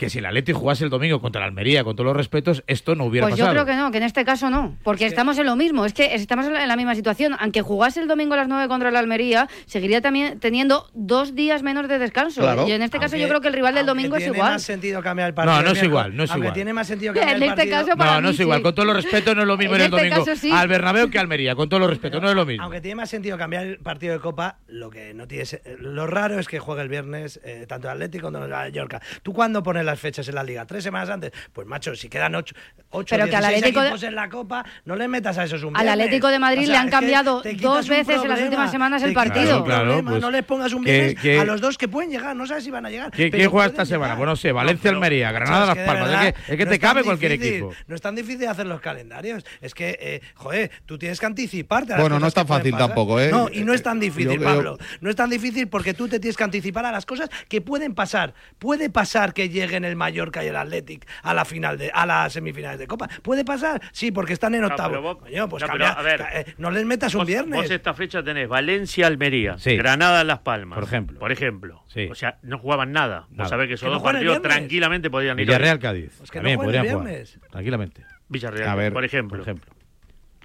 Que 0.00 0.08
si 0.08 0.18
el 0.18 0.24
Atleti 0.24 0.52
jugase 0.54 0.82
el 0.84 0.88
domingo 0.88 1.20
contra 1.20 1.42
el 1.42 1.48
Almería, 1.48 1.84
con 1.84 1.94
todos 1.94 2.06
los 2.06 2.16
respetos, 2.16 2.64
esto 2.66 2.94
no 2.94 3.04
hubiera 3.04 3.26
Pues 3.26 3.36
yo 3.38 3.44
pasado. 3.44 3.64
creo 3.64 3.66
que 3.76 3.78
no, 3.78 3.90
que 3.90 3.98
en 3.98 4.04
este 4.04 4.24
caso 4.24 4.48
no, 4.48 4.74
porque 4.82 5.04
estamos 5.04 5.36
en 5.36 5.44
lo 5.44 5.56
mismo, 5.56 5.84
es 5.84 5.92
que 5.92 6.14
estamos 6.14 6.46
en 6.46 6.54
la, 6.54 6.66
la 6.66 6.74
misma 6.76 6.94
situación. 6.94 7.36
Aunque 7.38 7.60
jugase 7.60 8.00
el 8.00 8.08
domingo 8.08 8.32
a 8.32 8.38
las 8.38 8.48
9 8.48 8.66
contra 8.66 8.88
el 8.88 8.96
Almería, 8.96 9.46
seguiría 9.66 10.00
también 10.00 10.40
teniendo 10.40 10.88
dos 10.94 11.34
días 11.34 11.62
menos 11.62 11.86
de 11.86 11.98
descanso. 11.98 12.40
Claro. 12.40 12.66
Y 12.66 12.72
en 12.72 12.80
este 12.80 12.96
caso 12.98 13.16
Aunque- 13.16 13.20
yo 13.20 13.28
creo 13.28 13.40
que 13.42 13.48
el 13.48 13.52
rival 13.52 13.74
del 13.74 13.84
domingo 13.84 14.16
es 14.16 14.22
tiene 14.22 14.38
igual. 14.38 14.52
más 14.54 14.62
sentido 14.62 15.02
cambiar 15.02 15.28
el 15.28 15.34
partido. 15.34 15.54
No, 15.56 15.62
no 15.64 15.70
el 15.72 15.76
es 15.76 15.82
igual, 15.82 16.16
no 16.16 16.24
es 16.24 16.30
aunque 16.30 16.46
igual. 16.46 16.54
tiene 16.54 16.72
más 16.72 16.86
sentido 16.86 17.12
cambiar 17.12 17.28
En 17.36 17.36
el 17.36 17.42
este 17.50 17.56
partido. 17.56 17.76
caso, 17.84 17.96
para 17.98 18.10
No, 18.12 18.20
no 18.22 18.28
mí 18.28 18.34
es 18.34 18.40
igual. 18.40 18.58
sí. 18.58 18.62
Con 18.62 18.74
todo 18.74 18.86
lo 18.86 18.94
respeto, 18.94 19.34
no 19.34 19.42
es 19.42 19.46
lo 19.48 19.56
mismo 19.58 19.74
En 19.74 19.80
en 19.82 19.86
el 19.88 19.92
este 19.92 20.08
domingo 20.08 20.24
caso 20.24 20.40
sí. 20.40 20.50
al 20.50 20.66
Bernabéu 20.68 21.10
que 21.10 21.18
a 21.18 21.20
Almería. 21.20 21.54
Con 21.54 21.68
todo 21.68 21.80
lo 21.80 21.88
respeto, 21.88 22.22
no 22.22 22.30
es 22.30 22.34
lo 22.34 22.46
mismo. 22.46 22.62
Aunque 22.64 22.80
tiene 22.80 22.94
más 22.94 23.10
sentido 23.10 23.36
cambiar 23.36 23.66
el 23.66 23.76
partido 23.80 24.14
de 24.14 24.20
Copa, 24.20 24.56
lo 24.66 24.88
que 24.88 25.12
no 25.12 25.28
tiene 25.28 25.44
lo 25.78 26.06
raro 26.06 26.38
es 26.38 26.48
que 26.48 26.58
juegue 26.58 26.80
el 26.80 26.88
viernes 26.88 27.38
eh, 27.44 27.66
tanto 27.68 27.88
el 27.88 27.92
Atlético 27.92 28.32
como 28.32 28.42
el 28.44 28.50
Mallorca. 28.50 29.02
¿Tú 29.22 29.34
cuándo 29.34 29.62
pones 29.62 29.84
las 29.90 30.00
fechas 30.00 30.26
en 30.28 30.34
la 30.34 30.42
Liga? 30.42 30.64
¿Tres 30.66 30.82
semanas 30.84 31.10
antes? 31.10 31.32
Pues 31.52 31.66
macho, 31.66 31.94
si 31.94 32.08
quedan 32.08 32.34
ocho, 32.34 32.54
ocho 32.90 33.14
Pero 33.16 33.28
que 33.28 33.36
al 33.36 33.42
16 33.42 33.58
Atlético 33.76 33.98
de- 34.00 34.06
en 34.06 34.14
la 34.14 34.28
Copa, 34.28 34.64
no 34.84 34.96
le 34.96 35.08
metas 35.08 35.36
a 35.38 35.44
esos 35.44 35.62
un 35.62 35.76
Al. 35.76 35.88
Atlético 35.88 36.28
de 36.28 36.38
Madrid 36.38 36.62
O 36.62 36.66
sea, 36.66 36.72
le 36.74 36.78
han 36.78 36.88
cambiado 36.90 37.42
dos 37.60 37.88
veces 37.88 38.22
en 38.22 38.28
las 38.28 38.40
últimas 38.40 38.70
semanas 38.70 39.02
el 39.02 39.12
partido. 39.12 39.58
un 39.58 39.64
Claro, 39.64 39.84
problema, 39.84 40.10
pues, 40.12 40.22
no 40.22 40.30
les 40.30 40.44
pongas 40.44 40.72
un 40.72 40.82
viernes 40.84 41.16
que- 41.16 41.38
a 41.38 41.44
los 41.44 41.60
dos 41.60 41.76
que 41.76 41.88
pueden 41.88 42.10
llegar, 42.10 42.34
no 42.36 42.46
sabes 42.46 42.64
si 42.64 42.70
van 42.70 42.86
a 42.86 42.90
llegar. 42.90 43.10
¿Quién, 43.10 43.30
juega 43.50 43.66
esta 43.66 43.84
semana? 43.84 44.14
llegar. 44.14 44.18
Pues 44.18 44.26
no 44.28 44.36
sé, 44.36 44.52
Valencia, 44.52 44.90
Almería, 44.90 45.32
Granada, 45.32 45.74
Las 45.74 45.86
Palmas. 45.86 46.10
Es 46.26 46.32
que, 46.34 46.52
es 46.52 46.58
que 46.58 46.64
no 46.64 46.70
te 46.70 46.78
cabe 46.78 47.02
cualquier 47.04 47.32
difícil, 47.32 47.54
equipo. 47.54 47.72
No 47.86 47.94
es 47.94 48.00
tan 48.00 48.14
difícil 48.14 48.46
hacer 48.48 48.66
los 48.66 48.80
calendarios. 48.80 49.44
Es 49.60 49.74
que, 49.74 49.98
eh, 50.00 50.20
joder, 50.34 50.70
tú 50.86 50.98
tienes 50.98 51.18
que 51.20 51.26
anticiparte. 51.26 51.92
a 51.92 51.96
las 51.96 52.02
Bueno, 52.02 52.18
no 52.18 52.26
es 52.26 52.34
tan 52.34 52.46
fácil 52.46 52.76
tampoco, 52.76 53.20
¿eh? 53.20 53.30
No, 53.30 53.48
y 53.52 53.62
no 53.64 53.72
es 53.74 53.82
tan 53.82 53.98
difícil, 54.00 54.38
Yo 54.38 54.42
Pablo. 54.42 54.78
No 55.00 55.10
es 55.10 55.16
tan 55.16 55.30
difícil 55.30 55.68
porque 55.68 55.94
tú 55.94 56.08
te 56.08 56.18
tienes 56.20 56.36
que 56.36 56.44
anticipar 56.44 56.84
a 56.86 56.92
las 56.92 57.06
cosas 57.06 57.28
que 57.48 57.60
pueden 57.60 57.94
pasar. 57.94 58.34
Puede 58.58 58.90
pasar 58.90 59.32
que 59.32 59.48
lleguen 59.48 59.79
el 59.84 59.96
Mallorca 59.96 60.44
y 60.44 60.48
el 60.48 60.56
Athletic 60.56 61.06
a 61.22 61.34
la 61.34 61.44
final 61.44 61.78
de, 61.78 61.90
a 61.92 62.06
las 62.06 62.32
semifinales 62.32 62.78
de 62.78 62.86
Copa. 62.86 63.08
Puede 63.22 63.44
pasar, 63.44 63.80
sí, 63.92 64.10
porque 64.10 64.32
están 64.32 64.54
en 64.54 64.62
No, 64.62 64.68
octavo. 64.68 64.90
pero 64.90 65.02
vos- 65.02 65.16
Coño, 65.18 65.48
pues 65.48 65.62
no, 65.62 65.68
pero, 65.72 65.84
cambia- 65.84 65.92
a 66.00 66.02
ver, 66.02 66.18
ca- 66.18 66.40
eh, 66.40 66.54
no 66.58 66.70
les 66.70 66.84
metas 66.84 67.14
un 67.14 67.20
Vos- 67.20 67.26
viernes. 67.26 67.60
Vos 67.62 67.70
esta 67.70 67.94
fecha 67.94 68.22
tenés 68.22 68.48
Valencia-Almería, 68.48 69.58
Sí. 69.58 69.76
Granada-Las 69.76 70.40
Palmas. 70.40 70.76
Por 70.78 70.84
ejemplo. 70.88 71.18
Por 71.18 71.32
ejemplo. 71.32 71.82
Sí. 71.88 72.08
O 72.10 72.14
sea, 72.14 72.38
no 72.42 72.58
jugaban 72.58 72.92
nada. 72.92 73.26
Nada. 73.30 73.44
Vos 73.44 73.48
sabés 73.48 73.68
que 73.68 73.74
esos 73.74 73.88
Que 73.88 73.92
dos 73.94 74.02
partidos 74.02 74.42
tranquilamente 74.42 75.10
podían 75.10 75.38
ir. 75.38 75.42
hoy. 75.42 75.46
Villarreal-Cádiz. 75.46 76.12
Pues 76.18 76.30
que 76.30 76.38
También 76.38 76.58
podrían 76.58 76.88
jugar. 76.88 77.24
Tranquilamente. 77.50 78.04
Villarreal, 78.28 78.68
A 78.68 78.74
ver, 78.74 78.92
por 78.92 79.04
ejemplo. 79.04 79.38
Por 79.38 79.48
ejemplo. 79.48 79.72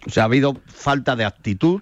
O 0.05 0.09
sea, 0.09 0.23
ha 0.23 0.25
habido 0.25 0.55
falta 0.67 1.15
de 1.15 1.25
actitud 1.25 1.81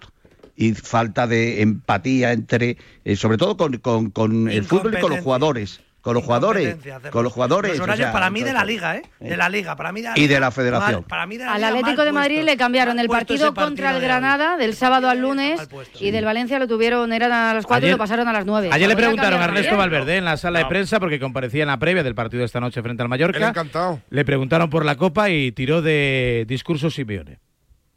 y 0.56 0.73
falta 0.73 1.27
de 1.27 1.61
empatía 1.61 2.31
entre, 2.31 2.77
eh, 3.06 3.15
sobre 3.15 3.38
todo 3.38 3.57
con, 3.57 3.77
con- 3.77 4.11
con 4.11 4.49
el 4.49 4.63
fútbol 4.65 4.94
y 4.95 4.99
con 5.01 5.09
los 5.11 5.19
jugadores. 5.21 5.81
Con 6.03 6.15
los 6.15 6.23
jugadores. 6.25 6.75
Con 7.11 7.23
los 7.23 7.31
jugadores. 7.31 7.71
Los 7.71 7.79
o 7.79 7.83
horarios 7.83 8.07
sea, 8.07 8.11
para 8.11 8.29
mí 8.29 8.44
de 8.44 8.51
la 8.51 8.65
liga, 8.65 8.97
¿eh? 8.97 9.03
De 9.21 9.38
la 9.38 9.47
liga, 9.47 9.77
para 9.77 9.94
mí 9.94 10.01
de 10.01 10.09
la 10.09 10.17
Y 10.17 10.21
de 10.23 10.27
liga, 10.27 10.39
la 10.41 10.51
federación. 10.51 10.95
mal- 10.95 11.03
para 11.07 11.25
mí 11.25 11.38
de 11.38 11.45
la 11.45 11.53
Al 11.53 11.61
liga, 11.61 11.69
Atlético 11.69 12.03
de 12.03 12.11
Madrid 12.11 12.41
le 12.44 12.57
cambiaron 12.57 13.00
el 13.00 13.07
partido 13.07 13.53
contra 13.53 13.95
el. 13.95 14.01
Granada 14.01 14.57
del 14.57 14.75
sábado 14.75 15.07
al 15.09 15.19
lunes 15.21 15.61
y 16.01 16.11
del 16.11 16.25
Valencia 16.25 16.59
lo 16.59 16.67
tuvieron, 16.67 17.13
eran 17.13 17.31
a 17.31 17.53
las 17.53 17.65
4 17.65 17.85
y 17.85 17.88
Ayer- 17.88 17.94
lo 17.94 17.97
pasaron 17.97 18.27
a 18.27 18.33
las 18.33 18.45
9. 18.45 18.67
Ayer 18.73 18.89
le 18.89 18.97
preguntaron 18.97 19.41
a 19.41 19.45
Ernesto. 19.45 19.77
Valverde 19.77 20.17
en 20.17 20.25
la 20.25 20.35
sala 20.35 20.59
de 20.59 20.65
prensa 20.65 21.00
porque 21.00 21.21
comparecía 21.21 21.63
en 21.63 21.69
la 21.69 21.79
previa 21.79 22.03
del 22.03 22.15
partido 22.15 22.39
de 22.39 22.47
esta 22.47 22.59
noche 22.59 22.81
frente 22.81 23.01
al 23.01 23.06
Él 23.06 23.09
Mallorca. 23.09 23.47
encantado. 23.47 24.01
Le 24.09 24.25
preguntaron 24.25 24.69
por 24.69 24.83
la 24.83 24.97
Copa 24.97 25.29
y 25.29 25.53
tiró 25.53 25.81
de 25.81 26.44
discurso 26.49 26.89
Simeone. 26.89 27.39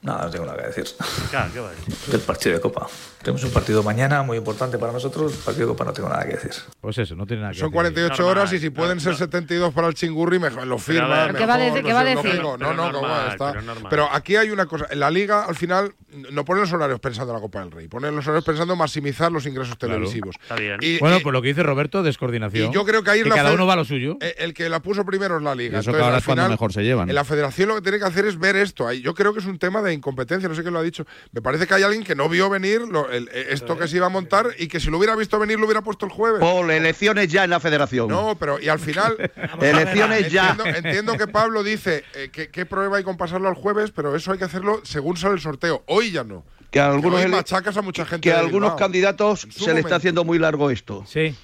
Nada, 0.06 0.24
no 0.26 0.30
tengo 0.30 0.46
nada 0.46 0.58
que 0.58 0.68
decir. 0.68 0.84
Claro, 1.30 1.50
¿qué 1.52 1.58
va 1.60 1.68
a 1.68 1.70
decir? 1.74 1.94
Del 2.06 2.20
partido 2.20 2.54
de 2.54 2.60
Copa. 2.60 2.86
Tenemos 3.22 3.42
un 3.42 3.50
partido 3.50 3.82
mañana 3.82 4.22
muy 4.22 4.38
importante 4.38 4.78
para 4.78 4.92
nosotros. 4.92 5.32
El 5.32 5.38
partido 5.40 5.66
de 5.66 5.72
Copa 5.72 5.84
no 5.84 5.92
tengo 5.92 6.08
nada 6.08 6.22
que 6.24 6.34
decir. 6.34 6.52
Pues 6.80 6.96
eso, 6.98 7.16
no 7.16 7.26
tiene 7.26 7.42
nada 7.42 7.52
que 7.54 7.58
Son 7.58 7.66
decir. 7.70 7.74
48 7.74 8.22
Normal, 8.22 8.38
horas 8.38 8.52
y 8.52 8.58
si 8.60 8.70
pueden 8.70 8.98
no, 8.98 9.00
ser 9.02 9.12
no. 9.12 9.18
72 9.18 9.74
para 9.74 9.88
el 9.88 9.94
chingurri, 9.94 10.38
mejor 10.38 10.64
lo 10.64 10.78
firma. 10.78 11.32
¿qué 11.36 11.44
va 11.44 11.54
a 11.54 11.58
decir- 11.58 11.82
no 11.82 11.88
qué 11.88 11.92
va 11.92 12.00
a 12.00 12.04
decir? 12.04 12.40
No, 12.40 12.56
Pero 12.56 12.74
no, 12.74 12.86
que 12.86 12.92
normal, 12.92 13.28
está. 13.32 13.48
pero 13.50 13.62
normal. 13.62 13.86
Pero 13.90 14.08
aquí 14.12 14.36
hay 14.36 14.50
una 14.50 14.66
cosa. 14.66 14.86
En 14.90 15.00
la 15.00 15.10
liga, 15.10 15.44
al 15.44 15.56
final, 15.56 15.92
no 16.30 16.44
ponen 16.44 16.60
los 16.62 16.72
horarios 16.72 17.00
pensando 17.00 17.32
en 17.32 17.38
la 17.38 17.40
Copa 17.42 17.58
del 17.60 17.72
Rey. 17.72 17.88
Ponen 17.88 18.14
los 18.14 18.24
horarios 18.28 18.44
pensando 18.44 18.74
en 18.74 18.78
maximizar 18.78 19.32
los 19.32 19.44
ingresos 19.44 19.76
televisivos. 19.76 20.36
Está 20.40 20.54
bien. 20.54 20.78
Y- 20.80 21.00
Bueno, 21.00 21.16
y- 21.18 21.20
por 21.24 21.32
lo 21.32 21.42
que 21.42 21.48
dice 21.48 21.64
Roberto, 21.64 22.04
descoordinación. 22.04 22.70
y 22.70 22.72
yo 22.74 22.84
creo 22.84 23.02
que 23.02 23.10
ahí 23.10 23.24
la 23.24 23.34
cada 23.34 23.52
uno 23.52 23.66
va 23.66 23.72
a 23.72 23.76
lo 23.76 23.84
suyo. 23.84 24.18
Eh, 24.20 24.36
El 24.38 24.54
que 24.54 24.68
la 24.68 24.78
puso 24.80 25.04
primero 25.04 25.36
es 25.38 25.42
la 25.42 25.56
liga. 25.56 25.78
Y 25.78 25.80
eso 25.80 25.90
Entonces, 25.90 25.94
que 25.98 26.04
ahora 26.04 26.14
al 26.16 26.20
es 26.20 26.24
cuando 26.24 26.42
final, 26.42 26.50
mejor 26.52 26.72
se 26.72 26.82
llevan. 26.84 27.08
En 27.08 27.14
la 27.16 27.24
federación 27.24 27.68
lo 27.70 27.74
que 27.74 27.82
tiene 27.82 27.98
que 27.98 28.04
hacer 28.04 28.24
es 28.26 28.38
ver 28.38 28.54
esto. 28.54 28.86
Ahí- 28.86 29.02
Yo 29.02 29.14
creo 29.14 29.32
que 29.32 29.40
es 29.40 29.46
un 29.46 29.58
tema 29.58 29.82
de 29.82 29.95
incompetencia, 29.96 30.48
no 30.48 30.54
sé 30.54 30.62
quién 30.62 30.72
lo 30.74 30.80
ha 30.80 30.82
dicho. 30.82 31.04
Me 31.32 31.42
parece 31.42 31.66
que 31.66 31.74
hay 31.74 31.82
alguien 31.82 32.04
que 32.04 32.14
no 32.14 32.28
vio 32.28 32.48
venir 32.48 32.82
lo- 32.82 33.10
el- 33.10 33.28
eh, 33.32 33.48
esto 33.50 33.76
que 33.76 33.88
se 33.88 33.96
iba 33.96 34.06
a 34.06 34.10
montar 34.10 34.48
y 34.58 34.68
que 34.68 34.78
si 34.78 34.90
lo 34.90 34.98
hubiera 34.98 35.16
visto 35.16 35.38
venir 35.38 35.58
lo 35.58 35.66
hubiera 35.66 35.82
puesto 35.82 36.06
el 36.06 36.12
jueves. 36.12 36.40
Por 36.40 36.70
elecciones 36.70 37.28
ya 37.28 37.44
en 37.44 37.50
la 37.50 37.58
federación. 37.60 38.08
No, 38.08 38.36
pero 38.38 38.60
y 38.60 38.68
al 38.68 38.78
final 38.78 39.16
Elecciones 39.60 40.30
ya. 40.30 40.50
entiendo, 40.50 40.64
entiendo 40.78 41.16
que 41.18 41.26
Pablo 41.26 41.62
dice 41.62 42.04
eh, 42.14 42.28
que 42.32 42.48
qué 42.48 42.66
prueba 42.66 42.98
hay 42.98 43.04
con 43.04 43.16
pasarlo 43.16 43.48
al 43.48 43.54
jueves, 43.54 43.90
pero 43.90 44.14
eso 44.14 44.32
hay 44.32 44.38
que 44.38 44.44
hacerlo 44.44 44.80
según 44.84 45.16
sale 45.16 45.34
el 45.34 45.40
sorteo. 45.40 45.82
Hoy 45.86 46.10
ya 46.12 46.24
no. 46.24 46.44
Que 46.70 46.80
a 46.80 46.88
algunos, 46.90 47.26
machacas 47.28 47.76
a 47.76 47.82
mucha 47.82 48.04
gente 48.04 48.22
que 48.28 48.32
a 48.34 48.40
algunos 48.40 48.74
candidatos 48.74 49.46
se 49.50 49.72
le 49.72 49.80
está 49.80 49.96
haciendo 49.96 50.24
muy 50.24 50.38
largo 50.38 50.70
esto. 50.70 51.04
Sí. 51.06 51.34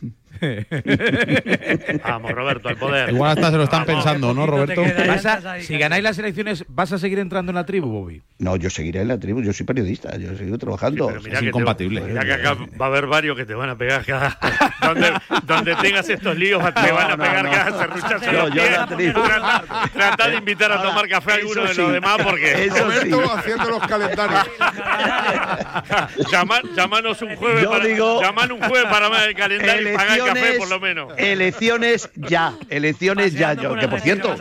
Vamos, 2.04 2.30
Roberto, 2.32 2.68
al 2.68 2.76
poder. 2.76 3.10
Igual 3.10 3.30
hasta 3.32 3.50
se 3.50 3.56
lo 3.56 3.64
están 3.64 3.84
Vamos. 3.86 4.02
pensando, 4.04 4.34
¿no, 4.34 4.46
Roberto? 4.46 4.82
a- 4.82 5.60
si 5.60 5.78
ganáis 5.78 6.02
las 6.02 6.18
elecciones, 6.18 6.64
¿vas 6.68 6.92
a 6.92 6.98
seguir 6.98 7.18
entrando 7.18 7.50
en 7.50 7.56
la 7.56 7.66
tribu, 7.66 7.88
Bobby? 7.88 8.22
No, 8.38 8.56
yo 8.56 8.70
seguiré 8.70 9.02
en 9.02 9.08
la 9.08 9.18
tribu, 9.18 9.42
yo 9.42 9.52
soy 9.52 9.66
periodista, 9.66 10.16
yo 10.16 10.34
sigo 10.36 10.58
trabajando. 10.58 11.08
Mira 11.08 11.18
Es 11.20 11.24
que 11.28 11.30
te- 11.38 11.44
incompatible. 11.46 12.00
mira 12.00 12.24
que 12.24 12.32
acá 12.32 12.56
va 12.80 12.86
a 12.86 12.88
haber 12.88 13.06
varios 13.06 13.36
que 13.36 13.44
te 13.46 13.54
van 13.54 13.70
a 13.70 13.76
pegar 13.76 14.04
cada. 14.04 14.36
donde, 14.82 15.12
donde 15.44 15.74
tengas 15.76 16.08
estos 16.08 16.36
líos, 16.36 16.62
te 16.74 16.92
van 16.92 17.10
a 17.12 17.16
no, 17.16 17.22
pegar 17.22 17.44
no. 17.44 17.50
cada 17.50 17.78
serruchazo 17.78 18.48
Yo- 18.48 18.70
la 18.70 18.86
tribu. 18.86 19.22
Trata, 19.22 19.64
trata 19.92 20.28
de 20.28 20.36
invitar 20.36 20.72
a 20.72 20.82
tomar 20.82 21.08
café 21.08 21.32
a 21.32 21.34
alguno 21.36 21.62
de 21.62 21.74
sí. 21.74 21.80
los 21.80 21.92
demás 21.92 22.16
porque. 22.22 22.64
Eso 22.64 22.76
sí. 22.76 23.10
Roberto 23.10 23.32
haciendo 23.36 23.70
los 23.70 23.86
calendarios. 23.86 24.46
Llama- 26.30 26.62
Llamanos 26.76 27.22
un 27.22 27.36
jueves 27.36 27.62
Yo 27.62 27.70
para. 27.70 27.84
digo- 27.84 28.20
llaman 28.22 28.52
un 28.52 28.60
jueves 28.60 28.90
para 28.90 29.08
ver 29.08 29.28
el 29.30 29.34
calendario 29.36 29.92
y 29.92 29.96
pagar 29.96 30.18
café 30.26 30.58
por 30.58 30.68
lo 30.70 30.80
menos. 30.80 31.12
elecciones 31.16 32.10
ya, 32.16 32.54
elecciones 32.68 33.34
ya. 33.34 33.54
Yo, 33.54 33.70
por 33.70 33.80
que 33.80 33.88
por 33.88 34.00
cierto, 34.00 34.34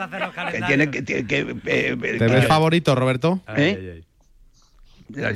que 0.52 0.62
tiene 0.68 0.90
que, 0.92 1.02
tiene 1.02 1.26
que, 1.28 1.40
eh, 1.66 1.98
¿Te 2.00 2.18
que- 2.18 2.26
ves 2.28 2.48
favorito, 2.48 2.96
Roberto? 2.96 3.42
¿Eh? 3.56 4.04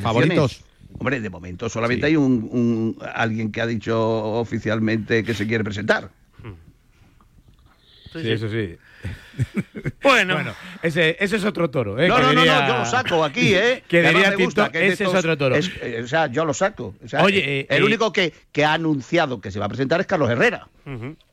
¿Favoritos? 0.02 0.62
Hombre, 0.98 1.20
de 1.20 1.30
momento 1.30 1.68
solamente 1.68 2.04
Sí. 2.08 2.12
hay 2.12 2.16
un, 2.16 2.48
un- 2.52 2.98
alguien 3.14 3.52
que 3.52 3.60
ha 3.62 3.68
dicho 3.68 4.00
oficialmente 4.40 5.24
que 5.24 5.34
se 5.34 5.46
quiere 5.46 5.64
presentar. 5.64 6.10
Sí, 8.14 8.32
eso 8.32 8.50
sí. 8.50 8.78
Bueno, 10.02 10.36
Bueno, 10.36 10.54
ese, 10.82 11.18
ese 11.20 11.36
es 11.38 11.46
otro 11.46 11.70
toro. 11.70 12.00
¿eh? 12.00 12.08
No, 12.08 12.18
no, 12.20 12.34
no, 12.34 12.42
diría- 12.42 12.62
no, 12.62 12.68
yo 12.68 12.78
lo 12.80 12.86
saco 12.86 13.24
aquí, 13.24 13.54
¿eh? 13.56 13.84
Que 13.88 14.02
diría 14.02 14.32
me 14.32 14.36
gusta, 14.38 14.64
Tito, 14.68 14.72
que 14.74 14.80
ese 14.86 14.94
es 14.94 15.02
estos- 15.02 15.16
otro 15.16 15.38
toro. 15.38 15.56
es- 15.56 15.72
eh, 15.82 16.02
o 16.04 16.08
sea, 16.08 16.28
yo 16.28 16.46
lo 16.46 16.54
saco. 16.54 16.96
O 17.04 17.08
sea, 17.08 17.24
Oye, 17.24 17.62
eh, 17.62 17.68
el 17.70 17.82
eh, 17.84 17.86
único 17.86 18.12
que, 18.14 18.34
que 18.52 18.64
ha 18.66 18.74
anunciado 18.74 19.42
que 19.42 19.52
se 19.52 19.60
va 19.60 19.66
a 19.66 19.70
presentar 19.70 20.00
es 20.02 20.08
Carlos 20.08 20.30
Herrera. 20.30 20.68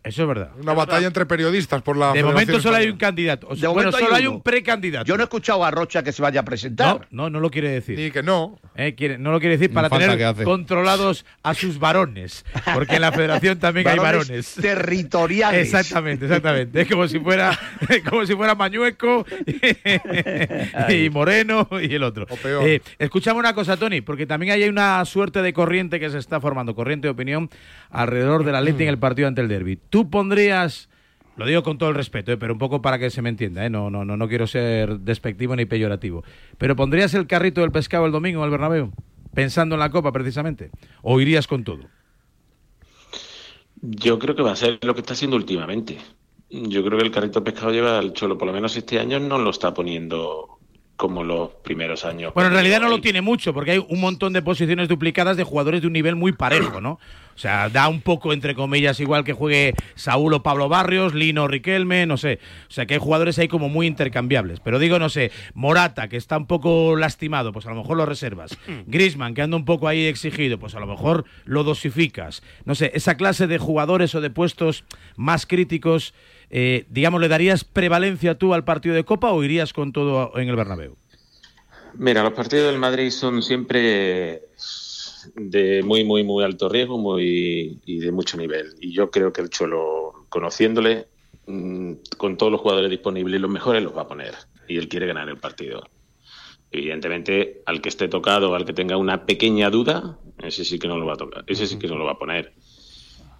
Eso 0.04 0.22
es 0.22 0.28
verdad. 0.28 0.50
Una 0.60 0.72
batalla 0.72 1.06
entre 1.06 1.26
periodistas 1.26 1.82
por 1.82 1.96
la. 1.96 2.12
De 2.12 2.24
momento 2.24 2.58
solo 2.60 2.76
hay 2.76 2.88
un 2.88 2.96
candidato. 2.96 3.46
O 3.50 3.54
sea, 3.54 3.68
De 3.68 3.74
bueno, 3.74 3.90
momento 3.90 3.96
hay 3.98 4.04
solo 4.04 4.16
hay 4.16 4.26
uno. 4.26 4.36
un 4.36 4.42
precandidato. 4.42 5.04
Yo 5.04 5.16
no 5.16 5.22
he 5.22 5.24
escuchado 5.24 5.64
a 5.64 5.70
Rocha 5.70 6.02
que 6.02 6.10
se 6.12 6.22
vaya 6.22 6.40
a 6.40 6.44
presentar. 6.44 7.06
no, 7.10 7.28
no 7.30 7.38
lo 7.38 7.50
quiere 7.50 7.68
decir. 7.70 7.98
Ni 7.98 8.10
que 8.10 8.22
no. 8.22 8.58
Eh, 8.74 8.94
quiere- 8.96 9.18
no 9.18 9.30
lo 9.30 9.38
quiere 9.40 9.58
decir 9.58 9.72
para 9.72 9.90
tener 9.90 10.34
controlados 10.44 11.24
a 11.42 11.52
sus 11.54 11.78
varones. 11.78 12.44
Porque 12.74 12.94
en 12.96 13.02
la 13.02 13.12
federación 13.12 13.58
también 13.58 13.86
hay 13.88 13.98
Varones 13.98 14.54
territoriales. 14.60 15.66
Exactamente, 15.66 16.24
exactamente. 16.24 16.80
Es 16.80 16.88
como 16.88 17.06
si 17.06 17.18
fuera, 17.20 17.58
como 18.08 18.24
si 18.26 18.34
fuera 18.34 18.54
Mañueco 18.54 19.24
y 20.88 21.10
Moreno 21.10 21.68
y 21.80 21.94
el 21.94 22.02
otro. 22.02 22.26
O 22.30 22.36
peor. 22.36 22.66
Eh, 22.66 22.80
escuchame 22.98 23.38
una 23.38 23.54
cosa, 23.54 23.76
Tony, 23.76 24.00
porque 24.00 24.26
también 24.26 24.52
hay 24.52 24.68
una 24.68 25.04
suerte 25.04 25.42
de 25.42 25.52
corriente 25.52 26.00
que 26.00 26.10
se 26.10 26.18
está 26.18 26.40
formando, 26.40 26.74
corriente 26.74 27.06
de 27.06 27.12
opinión 27.12 27.50
alrededor 27.90 28.44
del 28.44 28.54
Atleti 28.56 28.84
en 28.84 28.88
el 28.88 28.98
partido 28.98 29.28
ante 29.28 29.41
el 29.42 29.48
Derby. 29.48 29.76
¿Tú 29.76 30.10
pondrías, 30.10 30.88
lo 31.36 31.46
digo 31.46 31.62
con 31.62 31.78
todo 31.78 31.90
el 31.90 31.94
respeto, 31.94 32.32
eh, 32.32 32.36
pero 32.36 32.52
un 32.54 32.58
poco 32.58 32.82
para 32.82 32.98
que 32.98 33.10
se 33.10 33.22
me 33.22 33.28
entienda, 33.28 33.64
eh, 33.64 33.70
no, 33.70 33.90
no, 33.90 34.04
no, 34.04 34.16
no 34.16 34.28
quiero 34.28 34.46
ser 34.46 35.00
despectivo 35.00 35.56
ni 35.56 35.66
peyorativo, 35.66 36.24
pero 36.58 36.76
pondrías 36.76 37.14
el 37.14 37.26
carrito 37.26 37.60
del 37.60 37.72
pescado 37.72 38.06
el 38.06 38.12
domingo 38.12 38.44
el 38.44 38.50
Bernabéu, 38.50 38.92
pensando 39.34 39.74
en 39.74 39.80
la 39.80 39.90
Copa 39.90 40.12
precisamente, 40.12 40.70
o 41.02 41.20
irías 41.20 41.46
con 41.46 41.64
todo? 41.64 41.82
Yo 43.80 44.18
creo 44.18 44.36
que 44.36 44.42
va 44.42 44.52
a 44.52 44.56
ser 44.56 44.78
lo 44.82 44.94
que 44.94 45.00
está 45.00 45.14
haciendo 45.14 45.36
últimamente. 45.36 45.98
Yo 46.48 46.84
creo 46.84 46.98
que 46.98 47.04
el 47.04 47.10
carrito 47.10 47.40
de 47.40 47.50
pescado 47.50 47.72
lleva 47.72 47.98
al 47.98 48.12
Cholo, 48.12 48.38
por 48.38 48.46
lo 48.46 48.52
menos 48.52 48.76
este 48.76 49.00
año 49.00 49.18
no 49.18 49.38
lo 49.38 49.50
está 49.50 49.74
poniendo 49.74 50.60
como 50.96 51.24
los 51.24 51.50
primeros 51.64 52.04
años. 52.04 52.32
Bueno, 52.32 52.48
en 52.48 52.54
realidad 52.54 52.80
no 52.80 52.88
lo 52.88 53.00
tiene 53.00 53.22
mucho, 53.22 53.52
porque 53.52 53.72
hay 53.72 53.84
un 53.88 54.00
montón 54.00 54.32
de 54.32 54.40
posiciones 54.40 54.86
duplicadas 54.88 55.36
de 55.36 55.42
jugadores 55.42 55.80
de 55.80 55.88
un 55.88 55.94
nivel 55.94 56.14
muy 56.14 56.30
parejo, 56.30 56.80
¿no? 56.80 57.00
O 57.34 57.38
sea, 57.38 57.68
da 57.68 57.88
un 57.88 58.00
poco, 58.00 58.32
entre 58.32 58.54
comillas, 58.54 59.00
igual 59.00 59.24
que 59.24 59.32
juegue 59.32 59.74
Saúl 59.94 60.34
o 60.34 60.42
Pablo 60.42 60.68
Barrios, 60.68 61.14
Lino 61.14 61.48
Riquelme, 61.48 62.06
no 62.06 62.16
sé. 62.16 62.38
O 62.68 62.72
sea, 62.72 62.86
que 62.86 62.94
hay 62.94 63.00
jugadores 63.00 63.38
ahí 63.38 63.48
como 63.48 63.68
muy 63.68 63.86
intercambiables. 63.86 64.60
Pero 64.60 64.78
digo, 64.78 64.98
no 64.98 65.08
sé, 65.08 65.30
Morata, 65.54 66.08
que 66.08 66.16
está 66.16 66.36
un 66.36 66.46
poco 66.46 66.96
lastimado, 66.96 67.52
pues 67.52 67.66
a 67.66 67.70
lo 67.70 67.76
mejor 67.76 67.96
lo 67.96 68.06
reservas. 68.06 68.56
Grisman, 68.86 69.34
que 69.34 69.42
anda 69.42 69.56
un 69.56 69.64
poco 69.64 69.88
ahí 69.88 70.06
exigido, 70.06 70.58
pues 70.58 70.74
a 70.74 70.80
lo 70.80 70.86
mejor 70.86 71.24
lo 71.44 71.64
dosificas. 71.64 72.42
No 72.64 72.74
sé, 72.74 72.90
esa 72.94 73.16
clase 73.16 73.46
de 73.46 73.58
jugadores 73.58 74.14
o 74.14 74.20
de 74.20 74.30
puestos 74.30 74.84
más 75.16 75.46
críticos, 75.46 76.14
eh, 76.50 76.86
digamos, 76.90 77.20
¿le 77.20 77.28
darías 77.28 77.64
prevalencia 77.64 78.36
tú 78.36 78.54
al 78.54 78.64
partido 78.64 78.94
de 78.94 79.04
Copa 79.04 79.30
o 79.30 79.42
irías 79.42 79.72
con 79.72 79.92
todo 79.92 80.38
en 80.38 80.48
el 80.48 80.56
Bernabéu? 80.56 80.96
Mira, 81.94 82.22
los 82.22 82.32
partidos 82.32 82.70
del 82.70 82.78
Madrid 82.78 83.10
son 83.10 83.42
siempre 83.42 84.42
de 85.34 85.82
muy, 85.82 86.04
muy, 86.04 86.24
muy 86.24 86.44
alto 86.44 86.68
riesgo 86.68 86.98
muy, 86.98 87.80
y 87.84 87.98
de 87.98 88.12
mucho 88.12 88.36
nivel. 88.36 88.74
Y 88.80 88.92
yo 88.94 89.10
creo 89.10 89.32
que 89.32 89.40
el 89.42 89.50
Cholo, 89.50 90.26
conociéndole, 90.28 91.08
mm, 91.46 91.92
con 92.18 92.36
todos 92.36 92.52
los 92.52 92.60
jugadores 92.60 92.90
disponibles, 92.90 93.40
los 93.40 93.50
mejores 93.50 93.82
los 93.82 93.96
va 93.96 94.02
a 94.02 94.08
poner. 94.08 94.34
Y 94.68 94.78
él 94.78 94.88
quiere 94.88 95.06
ganar 95.06 95.28
el 95.28 95.38
partido. 95.38 95.82
Evidentemente, 96.70 97.62
al 97.66 97.82
que 97.82 97.90
esté 97.90 98.08
tocado, 98.08 98.54
al 98.54 98.64
que 98.64 98.72
tenga 98.72 98.96
una 98.96 99.26
pequeña 99.26 99.70
duda, 99.70 100.18
ese 100.38 100.64
sí 100.64 100.78
que 100.78 100.88
no 100.88 100.98
lo 100.98 101.06
va 101.06 101.14
a 101.14 101.16
tocar, 101.16 101.44
ese 101.46 101.66
sí 101.66 101.78
que 101.78 101.88
no 101.88 101.96
lo 101.96 102.04
va 102.06 102.12
a 102.12 102.18
poner. 102.18 102.54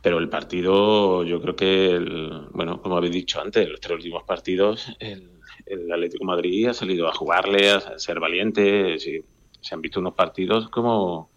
Pero 0.02 0.18
el 0.18 0.28
partido, 0.28 1.22
yo 1.24 1.40
creo 1.40 1.56
que, 1.56 1.90
el- 1.92 2.48
bueno, 2.52 2.80
como 2.82 2.96
habéis 2.96 3.12
dicho 3.14 3.40
antes, 3.40 3.68
los 3.68 3.80
tres 3.80 3.96
últimos 3.96 4.24
partidos, 4.24 4.88
el, 4.98 5.40
el 5.66 5.92
Atlético 5.92 6.24
Madrid 6.24 6.68
ha 6.68 6.74
salido 6.74 7.08
a 7.08 7.12
jugarle, 7.14 7.70
a 7.70 7.98
ser 7.98 8.18
valiente. 8.20 8.98
se 8.98 9.74
han 9.74 9.80
visto 9.80 10.00
unos 10.00 10.14
partidos 10.14 10.68
como, 10.70 11.31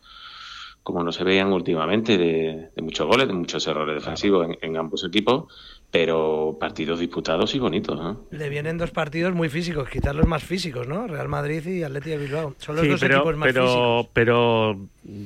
como 0.85 1.03
no 1.03 1.11
se 1.11 1.23
veían 1.23 1.51
últimamente, 1.51 2.15
de, 2.15 2.69
de 2.75 2.81
muchos 2.83 3.07
goles, 3.07 3.27
de 3.27 3.33
muchos 3.33 3.65
errores 3.65 3.95
defensivos 3.95 4.45
en, 4.47 4.55
en 4.61 4.77
ambos 4.77 5.03
equipos, 5.03 5.45
pero 5.89 6.57
partidos 6.59 6.99
disputados 6.99 7.55
y 7.55 7.59
bonitos. 7.59 7.97
¿no? 7.99 8.25
Le 8.29 8.49
vienen 8.49 8.77
dos 8.77 8.91
partidos 8.91 9.33
muy 9.33 9.49
físicos, 9.49 9.89
quizás 9.89 10.15
los 10.15 10.27
más 10.27 10.43
físicos, 10.43 10.87
¿no? 10.87 11.07
Real 11.07 11.27
Madrid 11.27 11.65
y 11.65 11.81
Atleti 11.81 12.11
de 12.11 12.17
Bilbao. 12.19 12.53
Son 12.59 12.75
los 12.75 12.83
Sí, 12.85 12.91
dos 12.91 12.99
pero, 12.99 13.15
equipos 13.15 13.35
más 13.35 13.47
pero, 13.47 13.63
físicos. 13.65 14.07
pero 14.13 14.79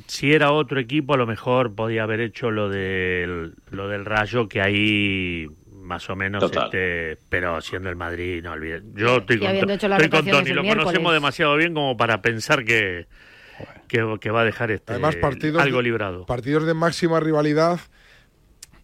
si 0.07 0.31
era 0.31 0.53
otro 0.53 0.79
equipo, 0.79 1.15
a 1.15 1.17
lo 1.17 1.27
mejor 1.27 1.75
podía 1.75 2.03
haber 2.03 2.21
hecho 2.21 2.51
lo 2.51 2.69
del, 2.69 3.53
lo 3.69 3.89
del 3.89 4.05
Rayo, 4.05 4.47
que 4.47 4.61
ahí 4.61 5.47
más 5.81 6.09
o 6.09 6.15
menos, 6.15 6.39
Total. 6.39 6.65
este, 6.65 7.17
pero 7.29 7.59
siendo 7.59 7.89
el 7.89 7.97
Madrid, 7.97 8.41
no 8.43 8.51
olviden. 8.53 8.93
Yo 8.95 9.17
estoy 9.17 9.35
Y 9.35 9.39
con, 9.39 9.69
estoy 9.71 10.09
con 10.09 10.25
Tony, 10.25 10.51
lo 10.51 10.61
miércoles. 10.61 10.85
conocemos 10.85 11.11
demasiado 11.13 11.57
bien 11.57 11.73
como 11.73 11.97
para 11.97 12.21
pensar 12.21 12.63
que, 12.63 13.07
que, 13.87 14.17
que 14.21 14.29
va 14.31 14.41
a 14.41 14.45
dejar 14.45 14.71
este 14.71 14.93
Además, 14.93 15.15
partidos, 15.17 15.61
algo 15.61 15.81
librado. 15.81 16.25
partidos 16.25 16.65
de 16.65 16.73
máxima 16.73 17.19
rivalidad. 17.19 17.79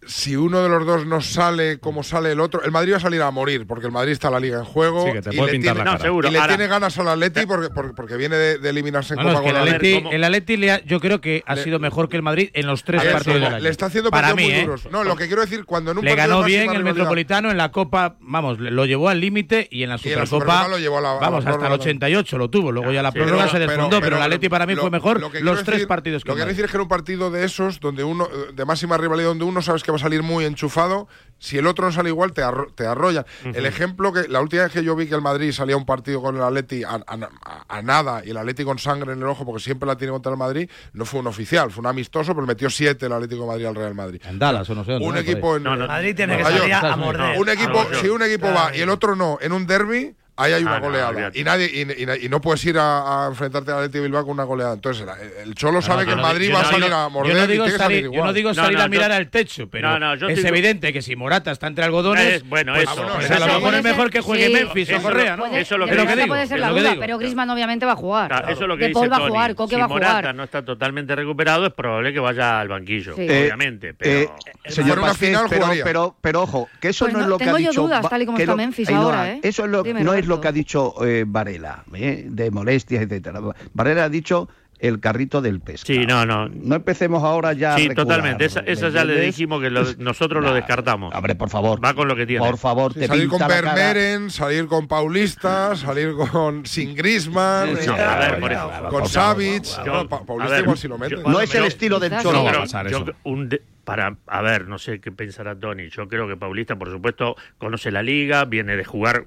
Si 0.07 0.35
uno 0.35 0.61
de 0.61 0.69
los 0.69 0.85
dos 0.85 1.05
no 1.05 1.21
sale 1.21 1.79
como 1.79 2.03
sale 2.03 2.31
el 2.31 2.39
otro, 2.39 2.63
el 2.63 2.71
Madrid 2.71 2.93
va 2.93 2.97
a 2.97 2.99
salir 2.99 3.21
a 3.21 3.31
morir, 3.31 3.65
porque 3.67 3.87
el 3.87 3.91
Madrid 3.91 4.11
está 4.11 4.29
la 4.29 4.39
liga 4.39 4.59
en 4.59 4.65
juego. 4.65 5.05
Sí, 5.07 5.13
que 5.13 5.21
te 5.21 5.33
y 5.33 5.37
puede 5.37 5.51
le 5.53 5.57
pintar 5.57 5.73
tiene, 5.73 5.77
la 5.79 5.83
No, 5.85 5.97
cara. 5.97 6.03
seguro. 6.03 6.27
y 6.27 6.31
le 6.31 6.39
Ahora- 6.39 6.55
tiene 6.55 6.67
ganas 6.69 6.97
al 6.99 7.07
Atleti 7.07 7.45
porque, 7.45 7.69
porque, 7.73 7.93
porque 7.93 8.17
viene 8.17 8.35
de, 8.35 8.57
de 8.59 8.69
eliminarse 8.69 9.13
en 9.13 9.17
No, 9.19 9.23
no, 9.23 9.29
es 9.31 9.35
Copa 9.37 9.43
que 9.43 9.49
el 9.49 9.55
con 9.57 9.67
el 9.67 9.75
Atleti, 9.75 9.95
¿cómo? 10.03 10.11
el 10.11 10.23
Atleti 10.23 10.57
le 10.57 10.71
ha- 10.71 10.83
yo 10.85 10.99
creo 10.99 11.21
que 11.21 11.43
ha 11.45 11.55
Le- 11.55 11.63
sido 11.63 11.79
mejor 11.79 12.09
que 12.09 12.17
el 12.17 12.23
Madrid 12.23 12.49
en 12.53 12.67
los 12.67 12.83
tres 12.83 13.01
partidos 13.03 13.25
le- 13.39 13.45
del 13.45 13.53
año. 13.55 13.63
Le 13.63 13.69
está 13.69 13.85
haciendo 13.87 14.09
Para 14.11 14.27
partidos 14.29 14.47
mí, 14.47 14.53
muy 14.53 14.61
¿eh? 14.61 14.65
duros. 14.65 14.87
No, 14.91 15.03
lo 15.03 15.15
que 15.15 15.27
quiero 15.27 15.41
decir, 15.41 15.65
cuando 15.65 15.91
en 15.91 15.97
un 15.99 16.05
Le 16.05 16.15
ganó 16.15 16.43
bien 16.43 16.61
el 16.63 16.67
rivalidad- 16.69 16.83
Metropolitano 16.93 17.51
en 17.51 17.57
la 17.57 17.71
Copa, 17.71 18.15
vamos, 18.19 18.59
lo 18.59 18.85
llevó 18.85 19.09
al 19.09 19.19
límite 19.19 19.67
y 19.71 19.83
en 19.83 19.89
la 19.89 19.95
Y 20.03 20.09
en 20.13 20.19
la 20.19 20.25
Supercopa, 20.25 20.67
lo 20.67 20.77
llevó 20.77 20.97
a 20.97 21.01
la- 21.01 21.11
a 21.11 21.13
la 21.15 21.19
vamos, 21.19 21.39
hasta 21.39 21.51
el 21.51 21.55
prórroga. 21.57 21.75
88 21.81 22.37
lo 22.37 22.49
tuvo, 22.49 22.71
luego 22.71 22.91
ya 22.91 23.01
la 23.01 23.11
prórroga 23.11 23.47
se 23.49 23.59
desfondó, 23.59 23.99
pero, 24.01 24.17
el 24.17 24.21
Atleti 24.23 24.49
para 24.49 24.65
mí 24.65 24.75
fue 24.75 24.91
mejor 24.91 25.19
los 25.41 25.63
tres 25.63 25.85
partidos 25.85 26.23
que 26.23 26.29
Lo 26.29 26.35
que 26.35 26.39
quiero 26.39 26.49
decir 26.49 26.65
es 26.65 26.71
que 26.71 26.77
en 26.77 26.81
un 26.81 26.87
partido 26.87 27.31
de 27.31 27.43
esos, 27.45 27.79
donde 27.79 28.03
uno 28.03 28.27
de 28.53 28.65
máxima 28.65 28.97
rivalidad, 28.97 29.29
donde 29.29 29.45
uno 29.45 29.61
sabes 29.61 29.81
que 29.83 29.94
va 29.95 29.97
a 29.97 30.03
salir 30.03 30.23
muy 30.23 30.45
enchufado, 30.45 31.07
si 31.37 31.57
el 31.57 31.67
otro 31.67 31.85
no 31.85 31.91
sale 31.91 32.09
igual, 32.09 32.31
te, 32.31 32.41
arro- 32.43 32.73
te 32.73 32.85
arrolla. 32.87 33.25
El 33.43 33.65
ejemplo 33.65 34.13
que 34.13 34.27
la 34.29 34.39
última 34.41 34.63
vez 34.63 34.71
que 34.71 34.83
yo 34.83 34.95
vi 34.95 35.07
que 35.07 35.15
el 35.15 35.21
Madrid 35.21 35.51
salía 35.51 35.75
a 35.75 35.77
un 35.77 35.85
partido 35.85 36.21
con 36.21 36.35
el 36.37 36.41
Atleti 36.41 36.83
a, 36.83 37.01
a- 37.05 37.65
a 37.67 37.81
nada 37.81 38.21
y 38.25 38.29
el 38.29 38.37
Atleti 38.37 38.63
con 38.63 38.79
sangre 38.79 39.13
en 39.13 39.19
el 39.19 39.25
ojo, 39.27 39.45
porque 39.45 39.61
siempre 39.61 39.85
la 39.87 39.95
tiene 39.97 40.11
contra 40.13 40.31
el 40.31 40.37
Madrid, 40.37 40.69
no 40.93 41.05
fue 41.05 41.19
un 41.19 41.27
oficial, 41.27 41.71
fue 41.71 41.81
un 41.81 41.87
amistoso, 41.87 42.33
pero 42.33 42.47
metió 42.47 42.69
siete 42.69 43.05
el 43.07 43.11
Atlético 43.13 43.41
de 43.41 43.47
Madrid 43.47 43.65
al 43.65 43.75
Real 43.75 43.93
Madrid. 43.95 44.21
En 44.25 44.39
Dallas 44.39 44.69
o 44.69 44.75
no 44.75 44.83
sé 44.85 44.93
dónde. 44.93 45.07
Un 45.07 45.13
¿no? 45.15 45.19
equipo 45.19 45.55
en, 45.57 45.63
No, 45.63 45.75
no, 45.75 45.87
Madrid 45.87 46.15
tiene 46.15 46.37
que 46.37 46.43
salir 46.43 46.73
a, 46.73 46.95
morder. 46.95 47.37
un 47.39 47.49
equipo, 47.49 47.85
si 48.01 48.07
un 48.09 48.21
equipo 48.23 48.47
va 48.53 48.75
y 48.75 48.81
el 48.81 48.89
otro 48.89 49.15
no, 49.15 49.37
en 49.41 49.51
un 49.51 49.67
derby, 49.67 50.15
ahí 50.37 50.53
hay 50.53 50.61
una 50.63 50.75
Ah, 50.75 50.79
no, 50.79 50.85
goleada. 50.85 51.31
y 51.33 51.43
nadie 51.43 51.69
y, 51.73 51.81
y- 51.81 52.25
y 52.25 52.29
no 52.29 52.41
puedes 52.41 52.63
ir 52.65 52.77
a, 52.77 53.25
a 53.25 53.27
enfrentarte 53.29 53.71
al 53.71 53.77
Atleti 53.79 53.99
Bilbao 53.99 54.23
con 54.23 54.31
una 54.33 54.43
goleada. 54.43 54.73
Entonces, 54.73 55.05
el 55.43 55.55
Cholo 55.55 55.81
sabe 55.81 56.03
No, 56.03 56.07
que 56.09 56.13
el 56.15 56.21
Madrid 56.21 56.51
va 56.53 56.61
a 56.61 56.65
salir 56.65 56.91
a 56.91 57.09
morder 57.09 57.35
yo 57.37 57.43
y 57.43 57.47
digo 57.47 57.69
salir, 57.69 58.03
yo 58.03 58.11
igual. 58.11 58.25
no 58.27 58.33
digo 58.33 58.53
salir 58.53 58.77
no, 58.77 58.83
a 58.83 58.87
mirar 58.87 59.11
yo- 59.11 59.15
al 59.17 59.29
techo, 59.29 59.69
pero 59.69 59.89
No, 59.91 59.99
no, 59.99 60.15
yo 60.15 60.27
es 60.29 60.43
evidente 60.43 60.91
que 60.93 61.01
si 61.01 61.15
Morata 61.15 61.51
está 61.51 61.67
entre 61.67 61.85
algodones, 61.85 62.25
Es- 62.35 62.47
bueno, 62.49 62.73
pues, 62.73 62.83
eso, 62.83 63.07
pues 63.13 63.25
eso 63.31 63.43
a 63.43 63.47
lo 63.47 63.53
mejor 63.53 63.75
es 63.75 63.83
mejor 63.83 64.09
que 64.09 64.21
juegue 64.21 64.47
Sí. 64.47 64.53
Memphis 64.53 64.91
o 64.93 65.01
Correa, 65.01 65.37
¿no? 65.37 65.43
Puede- 65.45 65.61
Eso 65.61 65.75
es 65.75 65.79
lo 65.79 65.85
que 65.87 65.91
Morata 65.95 66.15
digo, 66.15 66.27
puede 66.27 66.47
ser 66.47 66.59
la 66.59 66.69
duda, 66.69 66.89
digo. 66.91 67.01
pero 67.01 67.17
Griezmann 67.17 67.49
obviamente 67.49 67.85
va 67.85 67.93
a 67.93 67.95
jugar. 67.95 68.45
Eso 68.49 68.67
lo 68.67 68.77
que 68.77 68.89
Paul 68.89 69.11
va 69.11 69.17
a 69.17 69.27
jugar, 69.27 69.55
Coque 69.55 69.75
si 69.75 69.79
va 69.79 69.85
a 69.85 69.87
Morata 69.87 70.17
jugar. 70.19 70.35
no 70.35 70.43
está 70.43 70.63
totalmente 70.65 71.15
recuperado, 71.15 71.65
es 71.65 71.73
probable 71.73 72.11
que 72.13 72.19
vaya 72.19 72.59
al 72.59 72.67
banquillo. 72.67 73.13
Eh, 73.17 73.41
obviamente. 73.43 73.89
Eh, 74.01 74.27
Pero 74.29 74.35
señor 74.75 74.97
fuera 74.97 75.01
una 75.03 75.13
final, 75.13 75.45
pero, 75.83 76.15
pero, 76.21 76.41
ojo, 76.43 76.69
que 76.81 76.89
eso 76.89 77.05
Pues 77.05 77.13
no, 77.13 77.21
es 77.21 77.27
lo 77.27 77.37
que 77.37 77.45
tengo 77.45 77.57
ha 77.57 77.59
yo 77.61 77.69
dicho. 77.69 77.81
dudas, 77.83 78.03
Va- 78.05 78.09
tal 78.09 78.21
y 78.21 78.25
como 78.25 78.37
está 78.37 78.55
Memphis 78.55 78.89
ahora, 78.89 79.31
¿eh? 79.31 79.39
Eso 79.43 79.65
es 79.65 79.69
lo, 79.71 79.83
no 79.83 80.13
es 80.13 80.24
lo 80.27 80.35
Roberto. 80.35 80.41
que 80.41 80.47
ha 80.47 80.51
dicho 80.51 81.05
eh, 81.05 81.23
Varela, 81.27 81.83
¿eh? 81.93 82.25
de 82.29 82.51
molestias, 82.51 83.03
etcétera. 83.03 83.39
Varela 83.73 84.05
ha 84.05 84.09
dicho 84.09 84.49
el 84.77 84.99
carrito 84.99 85.41
del 85.41 85.61
pesca. 85.61 85.87
Sí, 85.87 86.05
no, 86.05 86.25
no. 86.25 86.49
No 86.49 86.75
empecemos 86.75 87.23
ahora 87.23 87.53
ya 87.53 87.75
a 87.75 87.77
sí, 87.77 87.87
recular, 87.87 88.05
totalmente. 88.07 88.43
Esa, 88.45 88.61
¿me 88.61 88.71
esa 88.73 88.89
ya 88.89 89.05
le 89.05 89.21
dijimos 89.21 89.61
que 89.61 89.69
lo- 89.69 89.85
nosotros 89.99 90.43
lo 90.43 90.53
descartamos. 90.53 91.15
Hombre, 91.15 91.33
por 91.35 91.49
favor. 91.49 91.83
Va 91.83 91.93
con 91.93 92.09
lo 92.09 92.15
que 92.15 92.25
tiene. 92.25 92.45
Por 92.45 92.57
favor, 92.57 92.93
Sí, 92.93 92.99
te 92.99 93.07
salir 93.07 93.29
con 93.29 93.39
pinta. 93.39 93.61
Vermeeren, 93.61 94.29
salir 94.29 94.67
con 94.67 94.87
Paulista, 94.89 95.75
salir 95.77 96.13
con 96.29 96.65
sin 96.65 96.93
Griezmann, 96.93 97.69
Sí, 97.69 97.73
eh, 97.73 97.79
eso. 97.83 97.93
va, 97.93 98.89
con. 98.89 99.07
Savic. 99.07 99.63
No, 99.85 100.09
Paulista 100.09 100.59
igual 100.59 100.77
si 100.77 100.87
lo 100.89 100.97
mete. 100.97 101.15
No 101.17 101.39
es 101.39 101.55
el 101.55 101.63
estilo 101.65 101.97
del 101.99 102.11
Cholo. 102.21 102.39
No 102.39 102.43
va 102.43 102.51
a 102.51 102.59
pasar 102.59 102.89
yo- 102.89 102.97
eso. 102.97 103.13
un 103.23 103.47
de- 103.47 103.61
para, 103.85 104.17
a 104.27 104.41
ver, 104.41 104.67
no 104.67 104.77
sé 104.79 104.99
qué 104.99 105.11
pensará 105.11 105.55
Tony. 105.55 105.89
Yo 105.89 106.07
creo 106.09 106.27
que 106.27 106.35
Paulista, 106.35 106.75
por 106.75 106.89
supuesto, 106.91 107.35
conoce 107.59 107.91
la 107.91 108.01
liga, 108.03 108.43
viene 108.45 108.75
de 108.75 108.83
jugar 108.83 109.25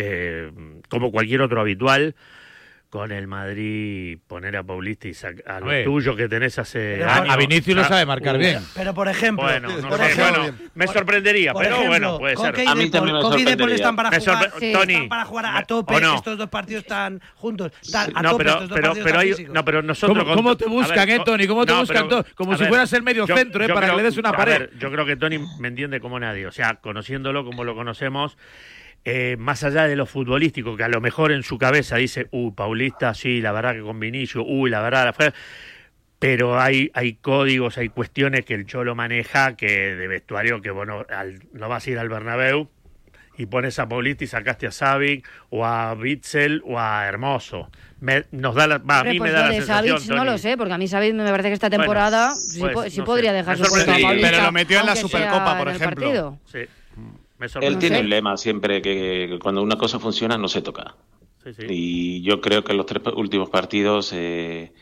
eh, 0.00 0.50
como 0.88 1.10
cualquier 1.10 1.42
otro 1.42 1.60
habitual. 1.60 2.14
Con 2.90 3.12
el 3.12 3.26
Madrid, 3.26 4.16
poner 4.26 4.56
a 4.56 4.62
Paulista 4.62 5.08
y 5.08 5.12
a, 5.46 5.60
lo 5.60 5.66
ver. 5.66 5.84
tuyo 5.84 6.16
que 6.16 6.26
tenés 6.26 6.58
hace 6.58 6.94
Pero 6.96 7.10
años. 7.10 7.34
A 7.34 7.36
Vinicius 7.36 7.76
lo 7.76 7.84
sabe 7.84 8.06
marcar 8.06 8.36
Uh, 8.36 8.38
bien. 8.38 8.60
Pero 8.74 8.94
por 8.94 9.08
ejemplo, 9.08 9.44
Bueno, 9.44 9.68
no 9.68 9.88
por 9.90 9.98
sé, 9.98 10.06
ejemplo, 10.12 10.40
bueno, 10.44 10.58
me 10.74 10.86
por- 10.86 10.94
sorprendería, 10.94 11.52
por 11.52 11.64
pero 11.64 11.74
ejemplo, 11.74 11.90
bueno, 11.90 12.18
puede 12.18 12.36
ser. 12.38 12.66
A 12.66 12.74
mí 12.74 12.88
también 12.88 13.16
me 13.16 13.20
Coque 13.20 13.42
y 13.42 13.44
De 13.44 13.56
Paul 13.58 13.68
sorprendería. 13.68 13.74
están 13.74 13.96
para 13.96 14.08
Me 14.10 14.18
jugar, 14.20 14.36
sorpre- 14.52 14.58
sí, 14.60 14.72
Tony, 14.72 14.92
están 14.94 15.08
para 15.10 15.24
jugar 15.26 15.46
a 15.54 15.62
tope. 15.64 15.94
¿o 15.96 16.00
no? 16.00 16.14
Estos 16.14 16.38
dos 16.38 16.48
partidos 16.48 16.82
están 16.84 17.20
juntos. 17.34 17.72
Están 17.82 18.10
a 18.16 18.22
No, 18.22 18.30
tope 18.30 18.44
pero, 18.44 18.50
estos 18.54 18.68
dos 18.70 18.76
pero, 18.78 18.88
partidos 18.94 19.06
pero, 19.06 19.18
hay, 19.20 19.44
no, 19.52 19.64
pero 19.66 19.82
nosotros. 19.82 20.18
¿Cómo, 20.24 20.34
cómo 20.34 20.56
te 20.56 20.64
a 20.64 20.68
buscan, 20.68 21.06
ver, 21.08 21.20
eh, 21.20 21.22
Tony? 21.26 21.46
¿Cómo 21.46 21.66
te 21.66 21.74
buscan 21.74 22.08
pero? 22.08 22.24
Como 22.36 22.52
a 22.52 22.56
si 22.56 22.62
ver, 22.62 22.68
fueras 22.70 22.90
el 22.94 23.02
medio 23.02 23.26
yo- 23.26 23.36
centro, 23.36 23.62
eh, 23.62 23.68
para 23.68 23.80
creo- 23.80 23.90
que 23.90 23.96
le 23.98 24.02
des 24.08 24.16
una 24.16 24.30
a 24.30 24.32
pared. 24.32 24.70
yo 24.78 24.90
creo 24.90 25.04
que 25.04 25.16
Tony 25.16 25.38
me 25.60 25.68
entiende 25.68 26.00
como 26.00 26.18
nadie. 26.18 26.46
O 26.46 26.52
sea, 26.52 26.76
conociéndolo 26.76 27.44
como 27.44 27.64
lo 27.64 27.74
conocemos, 27.74 28.38
eh, 29.04 29.36
más 29.38 29.64
allá 29.64 29.86
de 29.86 29.96
lo 29.96 30.06
futbolístico, 30.06 30.76
que 30.76 30.84
a 30.84 30.88
lo 30.88 31.00
mejor 31.00 31.32
en 31.32 31.42
su 31.42 31.56
cabeza 31.58 31.96
dice, 31.96 32.26
uy, 32.30 32.52
Paulista, 32.52 33.14
sí, 33.14 33.40
la 33.40 33.52
verdad 33.52 33.74
que 33.74 33.80
con 33.80 33.98
Vinicio, 34.00 34.44
uy, 34.44 34.68
la 34.70 34.80
verdad, 34.82 35.14
la. 35.18 35.32
Pero 36.18 36.60
hay, 36.60 36.90
hay 36.94 37.14
códigos, 37.14 37.78
hay 37.78 37.90
cuestiones 37.90 38.44
que 38.44 38.54
el 38.54 38.66
Cholo 38.66 38.94
maneja 38.96 39.56
que 39.56 39.94
de 39.94 40.08
vestuario 40.08 40.60
que, 40.60 40.70
bueno, 40.70 41.06
al- 41.08 41.38
no 41.52 41.68
vas 41.68 41.86
a 41.86 41.90
ir 41.90 41.98
al 41.98 42.08
Bernabéu 42.08 42.68
y 43.36 43.46
pones 43.46 43.78
a 43.78 43.88
Paulista 43.88 44.24
y 44.24 44.26
sacaste 44.26 44.66
a 44.66 44.72
Savic 44.72 45.24
o 45.50 45.64
a 45.64 45.94
Bitzel 45.94 46.60
o 46.66 46.76
a 46.80 47.06
Hermoso. 47.06 47.70
Me- 48.00 48.24
nos 48.32 48.56
da 48.56 48.66
la, 48.66 48.82
a 48.88 49.04
mí 49.04 49.16
pues 49.18 49.30
me 49.30 49.36
da 49.36 49.42
la 49.44 49.48
de 49.50 49.54
sensación, 49.58 50.00
Savic 50.00 50.16
no 50.16 50.24
lo 50.24 50.38
sé, 50.38 50.56
porque 50.56 50.72
a 50.74 50.78
mí 50.78 50.88
Savic 50.88 51.14
me 51.14 51.30
parece 51.30 51.50
que 51.50 51.54
esta 51.54 51.68
Bueno, 51.68 51.84
temporada 51.84 52.34
sí, 52.34 52.58
pues, 52.60 52.72
po- 52.74 52.90
sí 52.90 52.98
no 52.98 53.04
podría 53.04 53.30
sé. 53.30 53.36
dejar 53.36 53.56
su 53.56 53.62
puesto 53.62 53.76
a 53.78 53.84
sorprende- 53.94 54.02
Paulista, 54.02 54.30
pero 54.32 54.42
lo 54.42 54.52
metió 54.52 54.80
en 54.80 54.86
la 54.86 54.96
Supercopa, 54.96 55.56
por 55.58 55.68
ejemplo. 55.68 55.86
partido. 55.86 56.38
Sí. 56.46 56.58
Me 57.38 57.46
Él 57.60 57.78
tiene 57.78 58.00
un 58.00 58.08
lema 58.08 58.36
siempre 58.36 58.82
que, 58.82 59.38
cuando 59.42 59.62
una 59.62 59.76
cosa 59.76 59.98
funciona 59.98 60.36
no 60.36 60.48
se 60.48 60.62
toca. 60.62 60.96
Sí, 61.44 61.54
sí. 61.54 61.62
Y 61.68 62.22
yo 62.22 62.40
creo 62.40 62.64
que 62.64 62.72
en 62.72 62.78
los 62.78 62.86
tres 62.86 63.00
últimos 63.14 63.48
partidos 63.48 64.12
eh, 64.12 64.72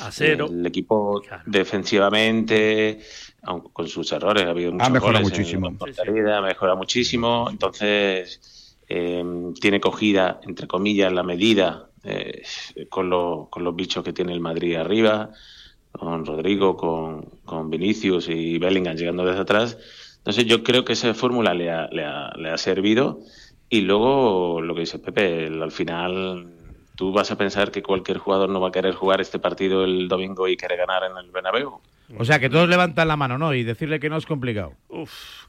A 0.00 0.10
cero. 0.10 0.48
el 0.50 0.64
equipo 0.66 1.20
Claro. 1.20 1.42
defensivamente, 1.46 3.00
aun 3.42 3.60
con 3.72 3.86
sus 3.88 4.10
errores, 4.12 4.44
ha 4.44 4.50
habido 4.50 4.72
muchos 4.72 4.90
mejorado 4.90 5.22
goles 5.22 5.38
en 5.38 5.60
muchísimo. 5.60 5.78
portería, 5.78 6.38
ha 6.38 6.42
mejorado 6.42 6.78
muchísimo. 6.78 7.48
Entonces 7.50 8.78
eh, 8.88 9.22
tiene 9.60 9.80
cogida, 9.80 10.40
entre 10.44 10.66
comillas, 10.66 11.12
la 11.12 11.22
medida 11.22 11.90
eh, 12.02 12.42
con, 12.88 13.10
lo- 13.10 13.48
con 13.50 13.64
los 13.64 13.76
bichos 13.76 14.02
que 14.02 14.12
tiene 14.14 14.32
el 14.32 14.40
Madrid 14.40 14.76
arriba, 14.76 15.30
con 15.92 16.24
Rodrigo, 16.24 16.76
con, 16.76 17.22
con 17.44 17.68
Vinicius 17.70 18.28
y 18.28 18.58
Bellingham 18.58 18.96
llegando 18.96 19.24
desde 19.24 19.40
atrás. 19.40 19.78
Entonces 20.28 20.44
yo 20.44 20.62
creo 20.62 20.84
que 20.84 20.92
esa 20.92 21.14
fórmula 21.14 21.54
le 21.54 21.70
ha, 21.70 21.88
le 21.90 22.04
ha- 22.04 22.30
le 22.36 22.50
ha 22.50 22.58
servido 22.58 23.20
y 23.70 23.80
luego 23.80 24.60
lo 24.60 24.74
que 24.74 24.80
dice 24.80 24.98
Pepe, 24.98 25.46
el- 25.46 25.62
al 25.62 25.72
final 25.72 26.50
tú 26.96 27.12
vas 27.12 27.30
a 27.30 27.38
pensar 27.38 27.70
que 27.70 27.82
cualquier 27.82 28.18
jugador 28.18 28.50
no 28.50 28.60
va 28.60 28.68
a 28.68 28.72
querer 28.72 28.92
jugar 28.92 29.22
este 29.22 29.38
partido 29.38 29.84
el 29.84 30.06
domingo 30.06 30.46
y 30.46 30.58
querer 30.58 30.76
ganar 30.80 31.04
en 31.10 31.16
el 31.16 31.30
Bernabéu. 31.30 31.80
O 32.18 32.24
sea, 32.26 32.38
que 32.38 32.50
todos 32.50 32.68
levantan 32.68 33.08
la 33.08 33.16
mano, 33.16 33.38
¿no? 33.38 33.54
Y 33.54 33.62
decirle 33.64 33.98
que 34.00 34.10
no 34.10 34.18
es 34.18 34.26
complicado. 34.26 34.74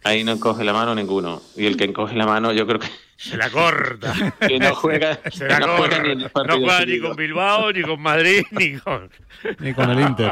Ahí 0.06 0.24
no 0.24 0.40
coge 0.40 0.64
la 0.64 0.72
mano 0.72 0.96
ninguno. 0.96 1.42
Y 1.58 1.66
el 1.66 1.76
que 1.76 1.84
encoge 1.84 2.16
la 2.16 2.26
mano, 2.26 2.54
yo 2.54 2.66
creo 2.66 2.80
que, 2.80 2.88
Se 3.18 3.36
la 3.36 3.50
corta. 3.50 4.14
que 4.48 4.60
no 4.60 4.76
juega, 4.76 5.20
Se 5.30 5.46
la 5.46 5.60
no 5.60 5.68
corta. 5.68 5.78
juega 5.88 6.04
ni 6.04 6.10
en 6.12 6.22
los 6.22 6.32
No 6.36 6.58
juega 6.58 6.86
ni 6.86 7.00
con 7.02 7.16
Bilbao, 7.18 7.72
ni 7.74 7.82
con 7.82 8.02
Madrid, 8.02 8.44
ni 8.52 8.78
con. 8.78 9.10
Ni 9.60 9.74
con 9.74 9.90
el 9.90 10.00
Inter. 10.00 10.32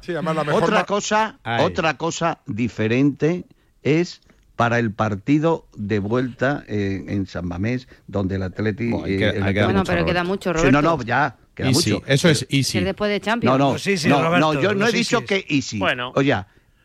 Sí, 0.00 0.10
además 0.12 0.34
la 0.34 0.42
mejor 0.44 0.64
Otra 0.64 0.84
cosa, 0.84 1.38
otra 1.60 1.96
cosa 1.96 2.40
diferente 2.46 3.44
es 3.84 4.20
para 4.56 4.78
el 4.78 4.92
partido 4.92 5.66
de 5.76 5.98
vuelta 5.98 6.64
eh, 6.68 7.04
en 7.08 7.26
San 7.26 7.46
Mamés, 7.46 7.88
donde 8.06 8.36
el 8.36 8.42
Atleti 8.44 8.92
hay 9.04 9.14
eh, 9.14 9.18
que- 9.18 9.32
dar 9.40 9.64
Bueno, 9.64 9.82
pero 9.84 9.98
Roberto. 10.00 10.06
queda 10.06 10.24
mucho, 10.24 10.50
Sí, 10.54 10.66
no, 10.70 10.80
Roberto. 10.80 10.96
no, 10.98 11.02
ya, 11.02 11.36
queda 11.54 11.68
Easy. 11.68 11.92
mucho. 11.92 12.04
Eso 12.06 12.28
es 12.28 12.46
easy. 12.50 12.78
es 12.78 12.84
después 12.84 13.10
de 13.10 13.20
Champions. 13.20 13.52
No, 13.52 13.58
no, 13.64 13.70
Pues 13.72 13.82
sí, 13.82 13.96
sí, 13.96 14.08
no, 14.08 14.22
Roberto, 14.22 14.54
no, 14.54 14.60
yo 14.60 14.74
no 14.74 14.86
he 14.86 14.90
sí, 14.92 14.98
dicho 14.98 15.20
sí. 15.20 15.26
que 15.26 15.44
easy. 15.48 15.78
Bueno. 15.78 16.12
Oye, 16.14 16.36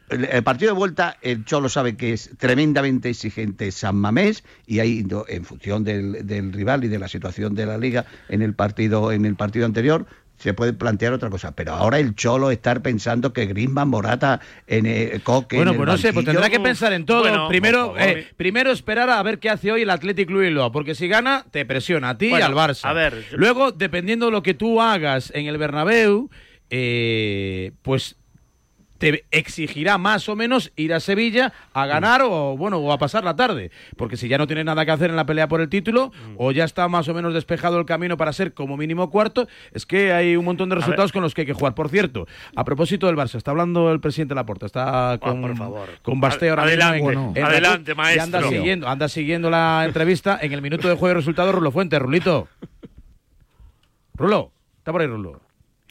el, 0.09 0.25
el 0.25 0.41
partido 0.41 0.73
de 0.73 0.77
vuelta, 0.79 1.17
el 1.21 1.45
Cholo 1.45 1.69
sabe 1.69 1.95
que 1.95 2.13
es 2.13 2.31
tremendamente 2.39 3.09
exigente 3.11 3.71
San 3.71 3.95
Mamés 3.97 4.43
y 4.65 4.79
ahí, 4.79 5.05
en 5.27 5.45
función 5.45 5.83
del, 5.83 6.25
del 6.25 6.51
rival 6.51 6.83
y 6.83 6.87
de 6.87 6.97
la 6.97 7.07
situación 7.07 7.53
de 7.53 7.67
la 7.67 7.77
liga 7.77 8.05
en 8.29 8.41
el 8.41 8.55
partido, 8.55 9.11
en 9.11 9.25
el 9.25 9.35
partido 9.35 9.67
anterior, 9.67 10.07
se 10.39 10.53
puede 10.53 10.73
plantear 10.73 11.13
otra 11.13 11.29
cosa. 11.29 11.51
Pero 11.53 11.73
ahora 11.73 11.99
el 11.99 12.15
Cholo 12.15 12.49
estar 12.49 12.81
pensando 12.81 13.33
que 13.33 13.45
Griezmann, 13.45 13.89
Morata, 13.89 14.39
en 14.67 14.85
el 14.85 15.21
Coque. 15.21 15.57
Bueno, 15.57 15.71
en 15.71 15.75
el 15.75 15.85
pues 15.85 15.87
no 15.91 15.97
sé, 15.97 16.13
pues 16.13 16.25
tendrá 16.25 16.49
que 16.49 16.59
pensar 16.59 16.93
en 16.93 17.05
todo. 17.05 17.19
Bueno, 17.21 17.47
primero, 17.49 17.87
favor. 17.93 18.01
eh, 18.01 18.27
primero 18.37 18.71
esperar 18.71 19.09
a 19.09 19.21
ver 19.21 19.39
qué 19.39 19.49
hace 19.49 19.71
hoy 19.71 19.81
el 19.83 19.89
Athletic 19.89 20.27
Club 20.27 20.41
Bilbao, 20.41 20.71
porque 20.71 20.95
si 20.95 21.07
gana, 21.07 21.45
te 21.51 21.65
presiona 21.65 22.09
a 22.11 22.17
ti 22.17 22.29
Bueno, 22.29 22.45
y 22.45 22.47
al 22.49 22.55
Barça. 22.55 22.85
a 22.85 22.93
ver, 22.93 23.23
yo- 23.29 23.37
Luego, 23.37 23.71
dependiendo 23.71 24.27
de 24.27 24.31
lo 24.31 24.41
que 24.41 24.53
tú 24.53 24.81
hagas 24.81 25.31
en 25.35 25.45
el 25.47 25.57
Bernabéu, 25.57 26.29
eh, 26.69 27.71
pues 27.81 28.15
te 28.99 29.25
exigirá 29.31 29.97
más 29.97 30.29
o 30.29 30.35
menos 30.35 30.71
ir 30.75 30.93
a 30.93 30.99
Sevilla 30.99 31.51
a 31.73 31.87
ganar 31.87 32.21
o 32.21 32.55
bueno 32.55 32.77
o 32.77 32.91
a 32.91 32.97
pasar 32.99 33.23
la 33.23 33.35
tarde. 33.35 33.71
Porque 33.97 34.17
si 34.17 34.27
ya 34.27 34.37
no 34.37 34.45
tiene 34.45 34.63
nada 34.63 34.85
que 34.85 34.91
hacer 34.91 35.09
en 35.09 35.15
la 35.15 35.25
pelea 35.25 35.47
por 35.47 35.61
el 35.61 35.69
título 35.69 36.11
o 36.37 36.51
ya 36.51 36.65
está 36.65 36.87
más 36.89 37.07
o 37.07 37.13
menos 37.13 37.33
despejado 37.33 37.79
el 37.79 37.85
camino 37.85 38.17
para 38.17 38.31
ser 38.33 38.53
como 38.53 38.77
mínimo 38.77 39.09
cuarto 39.09 39.47
es 39.71 39.85
que 39.85 40.13
hay 40.13 40.35
un 40.35 40.45
montón 40.45 40.69
de 40.69 40.75
resultados 40.75 41.11
con 41.11 41.23
los 41.23 41.33
que 41.33 41.41
hay 41.41 41.47
que 41.47 41.53
jugar. 41.53 41.73
Por 41.73 41.89
cierto 41.89 42.27
a 42.55 42.63
propósito 42.63 43.07
del 43.07 43.15
Barça 43.15 43.35
está 43.35 43.51
hablando 43.51 43.91
el 43.91 43.99
presidente 44.01 44.35
Laporta 44.35 44.65
está 44.67 45.17
con 45.21 45.37
Ah, 45.37 45.41
por 45.47 45.57
favor. 45.57 45.89
con 46.01 46.19
Basté 46.19 46.49
ahora 46.49 46.65
mismo 46.65 46.83
Adelante, 46.83 47.13
en- 47.13 47.37
en 47.37 47.43
adelante, 47.45 47.91
y 47.91 48.19
anda 48.19 48.39
maestro. 48.39 48.49
siguiendo 48.49 48.87
anda 48.89 49.07
siguiendo 49.07 49.49
la 49.49 49.83
entrevista 49.85 50.37
en 50.41 50.51
el 50.51 50.61
minuto 50.61 50.89
de 50.89 50.95
juego 50.95 51.13
y 51.13 51.15
resultado 51.15 51.51
Rulo 51.53 51.71
Fuente. 51.71 51.97
Rulito. 51.99 52.49
Rulo 54.15 54.51
está 54.77 54.91
por 54.91 55.01
ahí 55.01 55.07
Rulo 55.07 55.39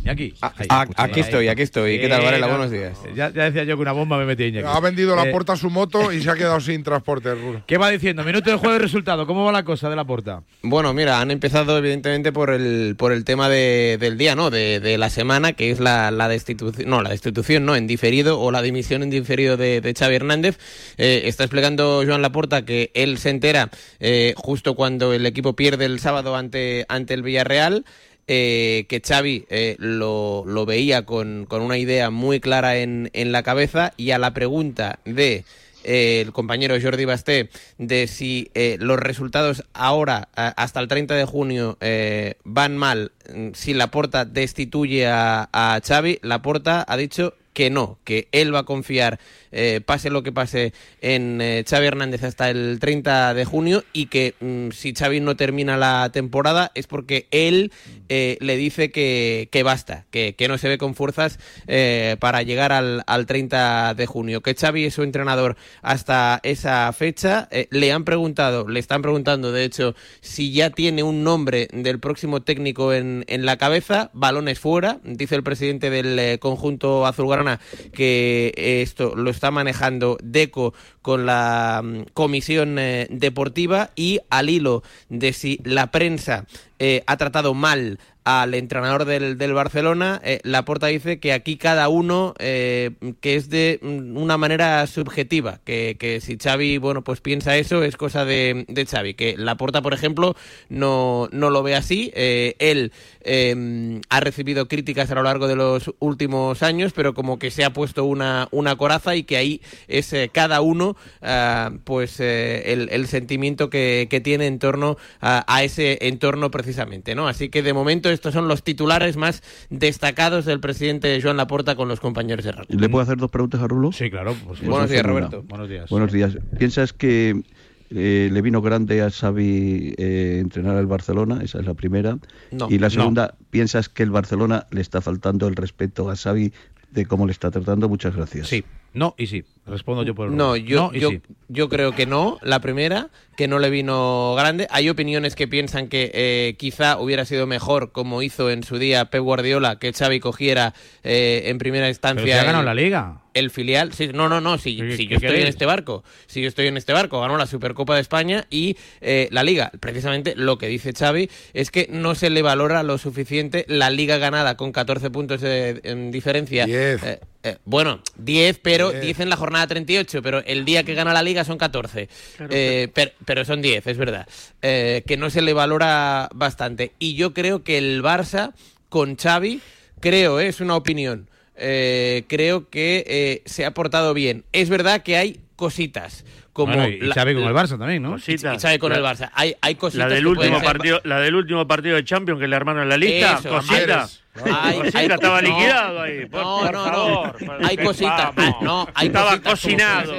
Iñaki. 0.05 0.33
Ah, 0.41 0.53
Ahí, 0.57 0.67
ah, 0.71 0.87
aquí 0.97 1.21
estoy, 1.21 1.49
aquí 1.49 1.63
estoy. 1.63 1.99
¿Qué 1.99 2.09
tal, 2.09 2.23
Varela? 2.23 2.47
no, 2.47 2.53
Buenos 2.57 2.71
días. 2.71 2.97
Ya, 3.17 3.31
ya 3.31 3.45
decía 3.45 3.65
yo 3.65 3.75
que 3.77 3.83
una 3.83 3.93
bomba 3.93 4.17
me 4.17 4.25
metía 4.27 4.47
Iñaki. 4.47 4.67
Ha 4.67 4.81
vendido 4.81 5.17
la 5.17 5.25
Eh, 5.27 5.31
puerta 5.33 5.55
a 5.55 5.57
su 5.57 5.71
moto 5.71 6.13
y 6.13 6.23
se 6.23 6.31
ha 6.31 6.35
quedado 6.35 6.61
sin 6.61 6.83
transporte, 6.85 7.35
Rulo. 7.35 7.63
¿Qué 7.67 7.77
va 7.79 7.91
diciendo? 7.91 8.23
Minuto 8.23 8.49
de 8.49 8.57
juego 8.57 8.77
y 8.77 8.79
resultado. 8.79 9.27
¿Cómo 9.27 9.45
va 9.45 9.51
la 9.53 9.65
cosa 9.65 9.91
de 9.91 9.97
la 9.97 10.05
puerta? 10.05 10.43
Bueno, 10.63 10.95
mira, 10.95 11.21
han 11.21 11.31
empezado 11.33 11.77
evidentemente 11.77 12.33
por 12.33 12.51
el, 12.51 12.95
por 12.97 13.13
el 13.13 13.25
tema 13.25 13.49
de- 13.49 13.99
del 14.01 14.17
día, 14.17 14.37
¿no? 14.37 14.51
De, 14.51 14.79
de 14.81 14.99
la 14.99 15.11
semana, 15.11 15.53
que 15.53 15.71
es 15.71 15.81
la, 15.81 16.11
la 16.13 16.29
destitución, 16.29 16.89
no, 16.89 17.03
la 17.03 17.11
destitución, 17.11 17.67
¿no? 17.67 17.75
En 17.75 17.87
diferido 17.89 18.41
o 18.41 18.51
la 18.53 18.63
dimisión 18.63 19.03
en 19.03 19.11
diferido 19.11 19.57
de, 19.57 19.81
de 19.81 19.95
Xavi 19.95 20.15
Hernández. 20.15 20.59
Eh, 20.97 21.23
está 21.25 21.43
explicando 21.45 22.03
Joan 22.07 22.23
Laporta 22.23 22.65
que 22.65 22.93
él 22.95 23.19
se 23.19 23.31
entera 23.31 23.69
eh, 23.99 24.33
justo 24.37 24.75
cuando 24.77 25.13
el 25.13 25.27
equipo 25.27 25.55
pierde 25.57 25.85
el 25.87 25.99
sábado 25.99 26.37
ante, 26.37 26.87
ante 26.89 27.15
el 27.15 27.23
Villarreal. 27.23 27.85
Eh, 28.29 28.87
que 28.89 29.01
Xavi 29.01 29.47
eh, 29.49 29.77
lo, 29.79 30.45
lo 30.47 30.67
veía 30.67 31.05
con, 31.05 31.47
con 31.47 31.63
una 31.63 31.79
idea 31.79 32.11
muy 32.11 32.41
clara 32.41 32.77
en, 32.77 33.11
en 33.15 33.33
la 33.33 33.43
cabeza 33.43 33.93
y 33.97 34.13
a 34.13 34.19
la 34.19 34.33
pregunta 34.35 35.01
de 35.05 35.45
eh, 35.85 36.21
el 36.21 36.33
compañero 36.33 36.77
Jordi 36.81 37.05
Basté 37.05 37.49
de 37.79 38.07
si 38.09 38.51
eh, 38.55 38.77
los 38.81 38.99
resultados 38.99 39.65
ahora, 39.73 40.29
hasta 40.35 40.81
el 40.81 40.89
30 40.89 41.15
de 41.15 41.25
junio, 41.25 41.79
eh, 41.81 42.35
van 42.45 42.77
mal, 42.77 43.13
mm, 43.33 43.51
si 43.55 43.75
Laporta 43.75 44.25
destituye 44.25 45.07
a, 45.07 45.49
a 45.53 45.81
Xavi, 45.83 46.19
Laporta 46.23 46.85
ha 46.87 46.97
dicho 46.97 47.35
que 47.55 47.71
no, 47.71 47.99
que 48.05 48.29
él 48.33 48.55
va 48.55 48.61
a 48.61 48.65
confiar, 48.65 49.19
eh, 49.53 49.81
pase 49.85 50.11
lo 50.11 50.23
que 50.23 50.33
pase, 50.33 50.73
en 51.01 51.41
eh, 51.41 51.65
Xavi 51.69 51.87
Hernández 51.87 52.23
hasta 52.23 52.51
el 52.51 52.79
30 52.81 53.35
de 53.35 53.45
junio 53.45 53.85
y 53.93 54.07
que 54.07 54.35
mm, 54.41 54.71
si 54.71 54.95
Xavi 54.95 55.21
no 55.21 55.37
termina 55.37 55.77
la 55.77 56.11
temporada 56.13 56.71
es 56.75 56.87
porque 56.87 57.27
él 57.31 57.73
eh, 58.09 58.39
le 58.41 58.57
dice 58.57 58.91
que, 58.91 59.49
que 59.53 59.63
basta, 59.63 60.07
que, 60.11 60.35
que 60.35 60.49
no 60.49 60.59
se 60.59 60.69
ve 60.69 60.79
con 60.79 60.95
fuerzas 60.95 61.39
eh, 61.67 62.17
para 62.21 62.43
llegar 62.43 62.73
al, 62.73 63.03
al 63.07 63.27
30 63.27 63.95
de 63.95 64.07
junio, 64.07 64.41
que 64.41 64.55
Xavi 64.55 64.85
es 64.85 64.95
su 64.95 65.03
entrenador 65.03 65.57
hasta 65.83 66.41
esa 66.43 66.91
fecha. 66.93 67.49
Eh, 67.51 67.69
le 67.71 67.93
han 67.93 68.05
preguntado, 68.05 68.67
le 68.69 68.81
están 68.81 69.03
preguntando, 69.03 69.53
de 69.53 69.65
hecho, 69.65 69.95
si 70.21 70.53
ya 70.53 70.71
tiene 70.71 71.03
un 71.03 71.23
nombre 71.23 71.69
del 71.73 72.01
próximo 72.01 72.43
técnico 72.43 72.93
en, 72.93 73.25
en 73.29 73.45
la 73.45 73.59
cabeza, 73.59 74.11
balones 74.15 74.59
fuera, 74.59 75.01
dice 75.05 75.35
el 75.35 75.43
presidente 75.43 75.91
del 75.91 76.39
conjunto 76.39 77.07
azulgrana 77.07 77.61
que 77.93 78.53
esto 78.83 79.15
lo 79.15 79.31
está 79.39 79.51
manejando 79.53 80.19
Deco 80.23 80.75
con 81.01 81.25
la 81.25 81.81
mm, 81.83 82.03
comisión 82.13 82.79
eh, 82.79 83.07
deportiva 83.11 83.91
y 83.95 84.21
al 84.31 84.51
hilo 84.51 84.83
de 85.09 85.33
si 85.33 85.61
la 85.65 85.91
prensa 85.91 86.47
eh, 86.79 87.03
ha 87.07 87.17
tratado 87.17 87.55
mal 87.55 87.99
al 88.29 88.53
entrenador 88.53 89.07
del, 89.07 89.39
del 89.39 89.55
Barcelona, 89.55 90.21
eh, 90.23 90.41
Laporta 90.43 90.89
dice 90.89 91.19
que 91.19 91.33
aquí 91.33 91.57
cada 91.57 91.89
uno, 91.89 92.35
eh, 92.39 92.91
que 93.23 93.37
es 93.37 93.49
de 93.49 93.79
mm, 93.81 94.19
una 94.19 94.37
manera 94.37 94.87
subjetiva, 94.87 95.61
que, 95.65 95.97
que 95.99 96.21
si 96.21 96.37
Xavi, 96.37 96.77
bueno, 96.77 97.03
pues 97.03 97.23
piensa 97.23 97.57
eso, 97.57 97.83
es 97.83 97.97
cosa 97.97 98.27
de, 98.27 98.67
de 98.69 98.85
Xavi, 98.85 99.15
que 99.15 99.35
Laporta, 99.39 99.81
por 99.81 99.95
ejemplo, 99.95 100.37
no, 100.69 101.31
no 101.33 101.49
lo 101.49 101.63
ve 101.63 101.75
así, 101.75 102.13
eh, 102.15 102.55
él 102.59 102.93
eh, 103.23 104.01
ha 104.11 104.21
recibido 104.21 104.69
críticas 104.69 105.11
a 105.11 105.15
lo 105.15 105.23
largo 105.23 105.49
de 105.49 105.57
los 105.57 105.95
últimos 105.99 106.63
años, 106.63 106.93
pero 106.95 107.15
como 107.15 107.39
que 107.39 107.51
se 107.51 107.65
ha 107.65 107.73
puesto 107.73 108.05
una, 108.05 108.49
una 108.51 108.77
coraza 108.77 109.17
y 109.17 109.23
que 109.23 109.39
ahí 109.39 109.63
es 109.87 110.13
eh, 110.13 110.31
cada 110.33 110.61
uno, 110.61 110.97
ah, 111.23 111.73
pues 111.85 112.21
eh, 112.21 112.73
el, 112.73 112.89
el 112.91 113.07
sentimiento 113.07 113.71
que, 113.71 114.07
que 114.11 114.21
tiene 114.21 114.47
en 114.47 114.59
torno 114.59 114.99
a, 115.21 115.45
a 115.47 115.63
ese 115.65 115.99
entorno 116.03 116.51
precisamente, 116.51 117.15
¿no? 117.15 117.27
Así 117.27 117.49
que 117.49 117.63
de 117.63 117.73
momento 117.73 118.11
estos 118.19 118.35
son 118.35 118.49
los 118.49 118.63
titulares 118.63 119.17
más 119.17 119.43
destacados 119.71 120.45
del 120.45 120.61
presidente 120.61 121.21
Joan 121.23 121.37
Laporta 121.37 121.77
con 121.77 121.89
los 121.89 122.01
compañeros 122.01 122.45
de 122.45 122.53
radio. 122.53 122.79
¿Le 122.79 122.89
puedo 122.89 123.03
hacer 123.03 123.17
dos 123.17 123.31
preguntas 123.31 123.61
a 123.63 123.67
Rulo? 123.69 123.93
Sí, 123.93 124.11
claro. 124.11 124.35
pues, 124.45 124.59
Pues 124.59 124.69
Buenos 124.71 124.91
días. 124.91 125.03
Roberto. 125.05 125.43
Buenos 125.45 125.69
días. 125.69 125.89
Buenos 125.91 126.13
días. 126.13 126.37
¿Piensas 126.59 126.93
que 126.93 127.43
eh, 127.91 128.29
le 128.31 128.43
vino 128.43 128.61
grande 128.61 129.03
a 129.03 129.11
Xavi 129.11 129.95
eh, 129.97 130.39
entrenar 130.41 130.77
al 130.77 130.87
Barcelona? 130.87 131.41
Esa 131.43 131.61
es 131.61 131.67
la 131.67 131.75
primera. 131.75 132.19
No, 132.51 132.67
y 132.69 132.79
la 132.79 132.89
no. 132.89 132.91
segunda, 132.91 133.35
¿piensas 133.51 133.89
que 133.89 134.03
el 134.03 134.11
Barcelona 134.11 134.67
le 134.71 134.81
está 134.81 135.01
faltando 135.01 135.47
el 135.49 135.57
respeto 135.57 136.11
a 136.11 136.17
Xavi 136.17 136.53
de 136.91 137.07
cómo 137.07 137.27
le 137.27 137.33
está 137.33 137.51
tratando? 137.51 137.89
Muchas 137.89 138.15
gracias. 138.17 138.49
Sí. 138.49 138.65
No 138.99 139.15
y 139.19 139.27
sí. 139.27 139.45
Respondo 139.67 140.03
yo 140.03 140.15
por 140.15 140.29
el 140.31 140.37
No, 140.37 140.57
yo, 140.57 140.89
No 140.91 140.97
y 140.97 141.01
yo, 141.01 141.11
sí. 141.11 141.21
yo 141.49 141.69
creo 141.69 141.93
que 141.93 142.07
no. 142.07 142.39
La 142.43 142.61
primera, 142.61 143.11
que 143.37 143.49
no 143.49 143.59
le 143.59 143.69
vino 143.69 144.35
grande. 144.35 144.67
Hay 144.71 144.89
opiniones 144.89 145.35
que 145.37 145.47
piensan 145.47 145.89
que 145.89 146.11
eh, 146.15 146.57
quizá 146.59 146.99
hubiera 146.99 147.27
sido 147.27 147.47
mejor, 147.47 147.93
como 147.93 148.23
hizo 148.23 148.51
en 148.51 148.63
su 148.63 148.79
día 148.79 149.05
Pep 149.11 149.21
Guardiola, 149.23 149.79
que 149.79 149.93
Xavi 149.93 150.21
cogiera 150.21 150.73
eh, 151.05 151.43
en 151.47 151.59
primera 151.59 151.89
instancia. 151.89 152.25
Pero 152.25 152.35
se 152.35 152.41
ha 152.41 152.45
ganado 152.45 152.61
el- 152.61 152.67
la 152.67 152.75
liga. 152.75 153.21
el 153.35 153.51
filial, 153.51 153.93
sí, 153.93 154.09
no, 154.15 154.29
no, 154.31 154.41
no, 154.41 154.57
si, 154.57 154.77
¿Qué- 154.79 154.97
si 154.97 155.07
qué 155.07 155.15
yo 155.19 155.27
estoy 155.29 155.43
en 155.43 155.47
este 155.49 155.67
barco, 155.67 156.03
si 156.27 156.41
yo 156.41 156.49
estoy 156.49 156.67
en 156.69 156.77
este 156.79 156.93
barco, 156.95 157.21
ganó 157.21 157.37
la 157.37 157.47
Supercopa 157.47 157.95
de 157.95 158.01
España 158.01 158.47
y 158.51 158.77
eh, 159.03 159.29
la 159.33 159.43
Liga. 159.45 159.71
Precisamente 159.81 160.35
lo 160.35 160.57
que 160.57 160.67
dice 160.67 160.95
Xavi 160.95 161.29
es 161.53 161.71
que 161.71 161.89
no 161.93 162.15
se 162.15 162.31
le 162.31 162.41
valora 162.41 162.83
lo 162.83 162.97
suficiente 162.97 163.67
la 163.69 163.91
Liga 163.91 164.17
ganada 164.17 164.57
con 164.57 164.73
14 164.73 165.11
puntos 165.11 165.43
de, 165.43 165.81
en 165.85 166.11
diferencia. 166.11 166.65
Diez. 166.65 167.03
Eh, 167.05 167.21
eh, 167.45 167.59
bueno, 167.65 168.01
10, 168.17 168.59
pero 168.61 168.88
Diez. 168.91 169.03
10 169.03 169.21
en 169.21 169.29
la 169.31 169.37
jornada 169.37 169.67
38, 169.67 170.23
pero 170.23 170.39
el 170.45 170.65
día 170.65 170.83
que 170.85 170.95
gana 170.95 171.13
la 171.13 171.23
Liga 171.23 171.45
son 171.45 171.59
14. 171.59 172.09
Eh, 172.51 172.89
per- 172.93 173.15
pero, 173.25 173.45
son 173.45 173.63
10, 173.63 173.87
es 173.87 173.97
verdad. 173.99 174.27
Eh, 174.63 175.03
que 175.07 175.17
no 175.17 175.31
se 175.31 175.43
le 175.43 175.53
valora 175.53 176.29
bastante. 176.35 176.93
Y 176.99 177.15
yo 177.15 177.33
creo 177.35 177.63
que 177.65 177.79
el 177.79 178.03
Barça 178.03 178.53
con 178.89 179.17
Xavi, 179.17 179.61
creo, 180.01 180.41
eh, 180.41 180.49
es 180.49 180.61
una 180.61 180.77
opinión, 180.77 181.29
eh, 181.57 182.25
creo 182.29 182.69
que 182.69 183.05
eh, 183.07 183.43
se 183.47 183.65
ha 183.65 183.73
portado 183.73 184.15
bien. 184.15 184.45
Es 184.53 184.69
verdad 184.69 185.03
que 185.03 185.17
hay 185.17 185.41
cositas. 185.57 186.25
Como 186.59 186.75
Bueno, 186.75 186.89
y 186.89 186.99
la- 187.03 187.15
Xavi 187.15 187.35
con 187.35 187.45
el 187.45 187.55
Barça 187.55 187.79
también, 187.79 188.03
¿no? 188.03 188.11
Cosita. 188.15 188.53
y 188.53 188.59
Xavi 188.59 188.79
con 188.79 188.91
La- 188.91 188.99
el 188.99 189.05
Barça. 189.05 189.31
Hay, 189.33 189.55
hay 189.61 189.77
cositas 189.77 190.09
La 190.09 190.15
del 190.17 190.27
último 190.27 190.57
ser- 190.59 190.65
partido, 190.65 191.01
la 191.05 191.21
del 191.21 191.37
último 191.37 191.69
partido 191.69 191.95
de 191.95 192.05
Champions 192.05 192.41
que 192.41 192.49
le 192.49 192.57
armaron 192.57 192.83
en 192.83 192.89
la 192.89 192.97
lista, 192.97 193.39
Eso, 193.39 193.49
cosita. 193.49 194.09
Hay- 194.45 195.07
estaba 195.07 195.41
no, 195.41 195.49
liquidado 195.49 196.03
ahí. 196.03 196.27
Por, 196.27 196.43
no, 196.43 196.59
por 196.63 196.73
no, 196.73 196.85
favor. 196.85 197.43
no. 197.61 197.67
Hay 197.69 197.77
cositas. 197.77 198.33
No, 198.61 198.89
hay 198.93 199.07
Estaba 199.07 199.31
cositas 199.41 199.53
cocinado. 199.53 200.15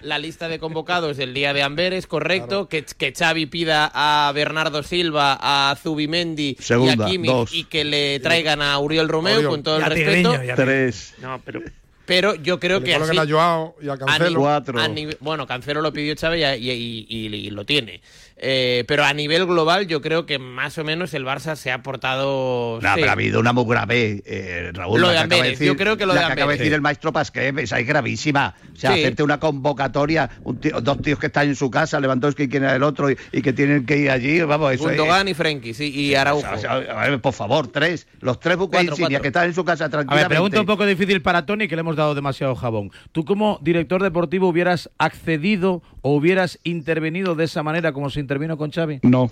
La 0.00 0.18
lista 0.18 0.48
de 0.48 0.58
convocados 0.58 1.18
del 1.18 1.32
día 1.34 1.52
de 1.52 1.62
Amberes, 1.62 2.06
correcto. 2.06 2.68
Que, 2.68 2.84
que 2.84 3.12
Xavi 3.12 3.44
pida 3.46 3.90
a 3.94 4.32
Bernardo 4.32 4.82
Silva, 4.82 5.38
a 5.40 5.76
Zubimendi 5.76 6.56
y 6.58 6.62
Segunda, 6.62 7.04
a 7.04 7.08
Kimmich 7.08 7.30
dos. 7.30 7.54
y 7.54 7.64
que 7.64 7.84
le 7.84 8.18
traigan 8.20 8.62
a 8.62 8.78
Uriel 8.78 9.08
Romeo 9.08 9.36
Oriol. 9.36 9.50
con 9.50 9.62
todo 9.62 9.76
Y 9.76 9.78
el 9.78 9.84
a 9.84 9.88
respeto. 9.90 10.44
Y 10.44 10.48
a 10.50 10.54
Tres. 10.56 11.14
No, 11.20 11.40
pero 11.44 11.60
Pero 12.04 12.34
yo 12.34 12.58
creo 12.58 12.80
que 12.82 12.94
así, 12.94 13.16
a 13.18 13.26
Joao 13.26 13.76
y 13.80 13.88
a 13.88 13.92
a 13.92 13.96
ni- 13.96 14.02
Cancelo. 14.06 14.40
a 14.80 14.88
nive- 14.88 15.16
bueno, 15.20 15.46
Cancelo 15.46 15.80
lo 15.80 15.92
pidió 15.92 16.14
Chávez 16.14 16.58
y, 16.60 16.70
y- 16.70 17.06
y- 17.08 17.34
y 17.34 17.50
lo 17.50 17.64
tiene. 17.64 18.00
Eh, 18.44 18.82
pero 18.88 19.04
a 19.04 19.14
nivel 19.14 19.46
global, 19.46 19.86
yo 19.86 20.00
creo 20.00 20.26
que 20.26 20.40
más 20.40 20.76
o 20.76 20.82
menos 20.82 21.14
el 21.14 21.24
Barça 21.24 21.54
se 21.54 21.70
ha 21.70 21.80
portado. 21.82 22.80
No, 22.82 22.88
sí. 22.88 22.94
pero 22.96 23.10
ha 23.10 23.12
habido 23.12 23.38
una 23.38 23.52
muy 23.52 23.64
grave, 23.66 24.20
eh, 24.26 24.70
Raúl. 24.74 25.00
Lo 25.00 25.10
de 25.10 25.18
Amberes, 25.18 25.52
decir- 25.60 25.68
yo 25.68 25.76
creo 25.76 25.96
que 25.96 26.06
lo 26.06 26.12
la 26.12 26.22
de 26.22 26.26
que 26.26 26.32
acaba 26.32 26.36
de 26.36 26.42
Amberes. 26.42 26.58
decir 26.58 26.72
el 26.74 26.80
maestro 26.80 27.12
Pasquet, 27.12 27.56
esa 27.60 27.78
es 27.78 27.86
gravísima. 27.86 28.54
O 28.72 28.76
sea, 28.76 28.92
Sí. 28.94 29.00
hacerte 29.00 29.22
una 29.22 29.38
convocatoria, 29.38 30.28
un 30.42 30.58
tío- 30.58 30.80
dos 30.80 31.00
tíos 31.00 31.20
que 31.20 31.26
están 31.26 31.46
en 31.46 31.54
su 31.54 31.70
casa, 31.70 32.00
Lewandowski 32.00 32.42
y 32.44 32.48
quién 32.48 32.64
era 32.64 32.74
el 32.74 32.82
otro, 32.82 33.10
y, 33.10 33.16
y 33.30 33.42
que 33.42 33.52
tienen 33.52 33.86
que 33.86 33.96
ir 33.96 34.10
allí, 34.10 34.40
vamos, 34.42 34.72
eso 34.72 34.90
es- 34.90 34.96
Gundogan 34.98 35.28
y 35.28 35.34
Frenkie, 35.34 35.72
sí, 35.72 35.92
y 35.94 36.14
Araujo. 36.16 36.44
O 36.52 36.58
sea, 36.58 36.72
a 36.72 37.08
ver, 37.08 37.20
por 37.20 37.34
favor, 37.34 37.68
tres. 37.68 38.08
Los 38.20 38.40
tres 38.40 38.56
buques 38.56 38.78
Cuatro, 38.80 38.94
insignia 38.96 39.20
que 39.20 39.28
están 39.28 39.44
en 39.46 39.54
su 39.54 39.64
casa 39.64 39.84
A 39.84 39.88
tranquilamente. 39.88 40.28
ver, 40.28 40.36
pregunta 40.36 40.58
un 40.60 40.66
poco 40.66 40.84
difícil 40.84 41.22
para 41.22 41.46
Tony, 41.46 41.68
que 41.68 41.76
le 41.76 41.80
hemos 41.80 41.94
dado 41.94 42.16
demasiado 42.16 42.56
jabón. 42.56 42.90
¿Tú 43.12 43.24
como 43.24 43.60
director 43.62 44.02
deportivo 44.02 44.48
hubieras 44.48 44.90
accedido 44.98 45.82
o 46.00 46.16
hubieras 46.16 46.58
intervenido 46.64 47.36
de 47.36 47.44
esa 47.44 47.62
manera 47.62 47.92
como 47.92 48.10
se 48.10 48.18
intervino 48.32 48.56
con 48.56 48.70
Xavi? 48.70 49.00
No. 49.02 49.28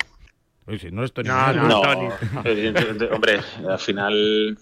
Si 0.78 0.90
no 0.90 1.02
es 1.04 1.12
Tony. 1.12 1.28
No, 1.28 1.52
no. 1.54 1.68
No, 1.68 3.14
hombre, 3.14 3.40
al 3.66 3.78
final 3.78 4.58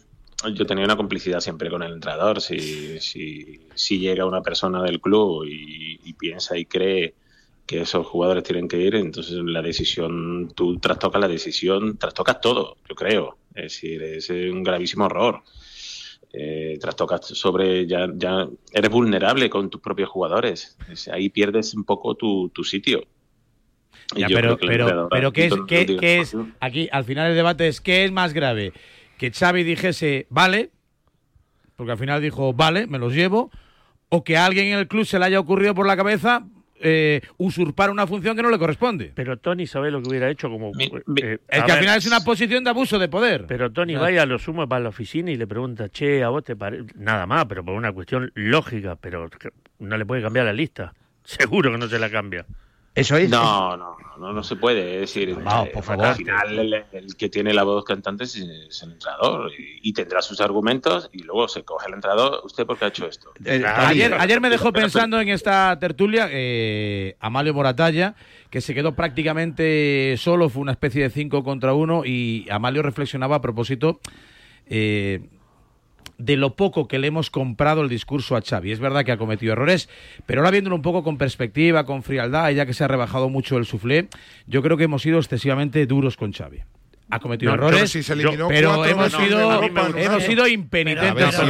yo 0.54 0.64
tenía 0.64 0.84
una 0.84 0.96
complicidad 0.96 1.40
siempre 1.40 1.68
con 1.68 1.82
el 1.82 1.92
entrenador. 1.94 2.40
Si, 2.40 3.00
si, 3.00 3.60
si 3.74 3.98
llega 3.98 4.24
una 4.24 4.40
persona 4.40 4.80
del 4.82 5.00
club 5.00 5.44
y, 5.44 5.98
y 6.04 6.12
piensa 6.14 6.56
y 6.56 6.64
cree 6.66 7.14
que 7.66 7.80
esos 7.82 8.06
jugadores 8.06 8.44
tienen 8.44 8.68
que 8.68 8.78
ir, 8.78 8.94
entonces 8.94 9.34
la 9.42 9.60
decisión, 9.60 10.52
tú 10.54 10.78
trastocas 10.78 11.20
la 11.20 11.28
decisión, 11.28 11.98
trastocas 11.98 12.40
todo, 12.40 12.76
yo 12.88 12.94
creo. 12.94 13.36
Es 13.54 13.64
decir, 13.74 14.00
es 14.02 14.30
un 14.30 14.62
gravísimo 14.62 15.06
error. 15.06 15.42
Eh, 16.32 16.78
trastocas 16.80 17.26
sobre, 17.26 17.86
ya, 17.86 18.06
ya 18.14 18.46
eres 18.72 18.90
vulnerable 18.90 19.50
con 19.50 19.68
tus 19.68 19.80
propios 19.80 20.08
jugadores. 20.10 20.76
Es- 20.90 21.08
ahí 21.08 21.28
pierdes 21.28 21.74
un 21.74 21.84
poco 21.84 22.14
tu, 22.14 22.48
tu 22.50 22.62
sitio. 22.64 23.02
Ya, 24.16 24.26
pero, 24.28 24.56
pero, 24.58 25.08
pero 25.10 25.32
¿qué 25.32 25.46
es, 25.46 25.52
aquí 25.52 25.96
qué, 25.98 26.20
es? 26.20 26.34
Aquí, 26.60 26.88
al 26.90 27.04
final 27.04 27.30
el 27.30 27.36
debate 27.36 27.68
es 27.68 27.80
¿qué 27.80 28.04
es 28.04 28.12
más 28.12 28.32
grave? 28.32 28.72
Que 29.18 29.30
Xavi 29.30 29.64
dijese, 29.64 30.26
vale, 30.30 30.70
porque 31.76 31.92
al 31.92 31.98
final 31.98 32.22
dijo, 32.22 32.52
vale, 32.54 32.86
me 32.86 32.98
los 32.98 33.12
llevo, 33.14 33.50
o 34.08 34.24
que 34.24 34.36
a 34.36 34.46
alguien 34.46 34.68
en 34.68 34.78
el 34.78 34.88
club 34.88 35.04
se 35.04 35.18
le 35.18 35.26
haya 35.26 35.38
ocurrido 35.40 35.74
por 35.74 35.86
la 35.86 35.96
cabeza 35.96 36.44
eh, 36.80 37.20
usurpar 37.36 37.90
una 37.90 38.06
función 38.06 38.36
que 38.36 38.42
no 38.42 38.50
le 38.50 38.58
corresponde. 38.58 39.12
Pero 39.14 39.36
Tony, 39.36 39.66
¿sabes 39.66 39.92
lo 39.92 40.00
que 40.00 40.08
hubiera 40.08 40.30
hecho? 40.30 40.48
Como, 40.48 40.72
Mi- 40.72 40.90
eh, 41.20 41.38
Es 41.48 41.64
que 41.64 41.72
al 41.72 41.80
final 41.80 41.98
es 41.98 42.06
una 42.06 42.20
posición 42.20 42.64
de 42.64 42.70
abuso 42.70 42.98
de 42.98 43.08
poder. 43.08 43.44
Pero 43.46 43.70
Tony 43.72 43.94
O 43.94 43.98
sea, 43.98 44.02
vaya 44.06 44.22
a 44.22 44.26
lo 44.26 44.38
sumo 44.38 44.68
para 44.68 44.84
la 44.84 44.88
oficina 44.90 45.30
y 45.30 45.36
le 45.36 45.46
pregunta, 45.46 45.88
che, 45.88 46.22
a 46.22 46.28
vos 46.28 46.44
te 46.44 46.56
parece. 46.56 46.84
Nada 46.96 47.26
más, 47.26 47.46
pero 47.46 47.64
por 47.64 47.74
una 47.74 47.92
cuestión 47.92 48.30
lógica, 48.34 48.96
pero 48.96 49.28
no 49.80 49.96
le 49.98 50.06
puede 50.06 50.22
cambiar 50.22 50.46
la 50.46 50.52
lista. 50.52 50.94
Seguro 51.24 51.72
que 51.72 51.78
no 51.78 51.88
se 51.88 51.98
la 51.98 52.08
cambia. 52.10 52.46
Eso 52.98 53.16
es. 53.16 53.30
No, 53.30 53.76
no, 53.76 53.96
no, 54.18 54.32
no 54.32 54.42
se 54.42 54.56
puede. 54.56 54.94
Es 54.96 55.00
decir, 55.02 55.34
Vamos, 55.34 55.68
eh, 55.68 55.70
por 55.74 55.82
favor. 55.84 56.06
al 56.06 56.14
final 56.16 56.58
el, 56.58 56.74
el 56.92 57.16
que 57.16 57.28
tiene 57.28 57.54
la 57.54 57.62
voz 57.62 57.84
cantante 57.84 58.24
es, 58.24 58.36
es 58.36 58.82
el 58.82 58.92
entrenador 58.92 59.50
y, 59.58 59.80
y 59.88 59.92
tendrá 59.92 60.20
sus 60.22 60.40
argumentos 60.40 61.08
y 61.12 61.22
luego 61.22 61.46
se 61.48 61.64
coge 61.64 61.88
el 61.88 61.94
entrenador. 61.94 62.40
¿Usted 62.44 62.66
por 62.66 62.78
qué 62.78 62.86
ha 62.86 62.88
hecho 62.88 63.06
esto? 63.06 63.30
Eh, 63.44 63.62
Ayer, 63.64 64.14
ayer 64.14 64.40
me 64.40 64.50
dejó 64.50 64.72
pensando 64.72 65.20
en 65.20 65.28
esta 65.28 65.78
tertulia 65.78 66.28
eh, 66.30 67.16
Amalio 67.20 67.54
Moratalla, 67.54 68.14
que 68.50 68.60
se 68.60 68.74
quedó 68.74 68.94
prácticamente 68.94 70.16
solo, 70.18 70.48
fue 70.48 70.62
una 70.62 70.72
especie 70.72 71.02
de 71.02 71.10
5 71.10 71.44
contra 71.44 71.74
1 71.74 72.04
y 72.04 72.46
Amalio 72.50 72.82
reflexionaba 72.82 73.36
a 73.36 73.40
propósito 73.40 74.00
eh, 74.66 75.20
de 76.18 76.36
lo 76.36 76.54
poco 76.56 76.88
que 76.88 76.98
le 76.98 77.06
hemos 77.06 77.30
comprado 77.30 77.80
el 77.80 77.88
discurso 77.88 78.36
a 78.36 78.42
Xavi. 78.42 78.72
Es 78.72 78.80
verdad 78.80 79.04
que 79.04 79.12
ha 79.12 79.16
cometido 79.16 79.52
errores, 79.52 79.88
pero 80.26 80.40
ahora 80.40 80.50
viéndolo 80.50 80.76
un 80.76 80.82
poco 80.82 81.02
con 81.04 81.16
perspectiva, 81.16 81.84
con 81.84 82.02
frialdad, 82.02 82.50
y 82.50 82.56
ya 82.56 82.66
que 82.66 82.74
se 82.74 82.84
ha 82.84 82.88
rebajado 82.88 83.28
mucho 83.28 83.56
el 83.56 83.64
suflé, 83.64 84.08
yo 84.46 84.60
creo 84.62 84.76
que 84.76 84.84
hemos 84.84 85.02
sido 85.02 85.18
excesivamente 85.18 85.86
duros 85.86 86.16
con 86.16 86.32
Xavi. 86.32 86.58
Ha 87.10 87.20
cometido 87.20 87.52
No, 87.52 87.54
errores, 87.54 87.78
pero 87.78 87.86
si 87.86 88.02
se 88.02 88.12
eliminó 88.12 88.48
pero 88.48 88.74
cuatro 88.74 88.92
hemos 88.92 89.04
veces 89.12 89.26
sido, 89.28 89.60
un 89.60 89.98
hemos 89.98 90.22
sido 90.24 90.46
impenitentes. 90.46 91.40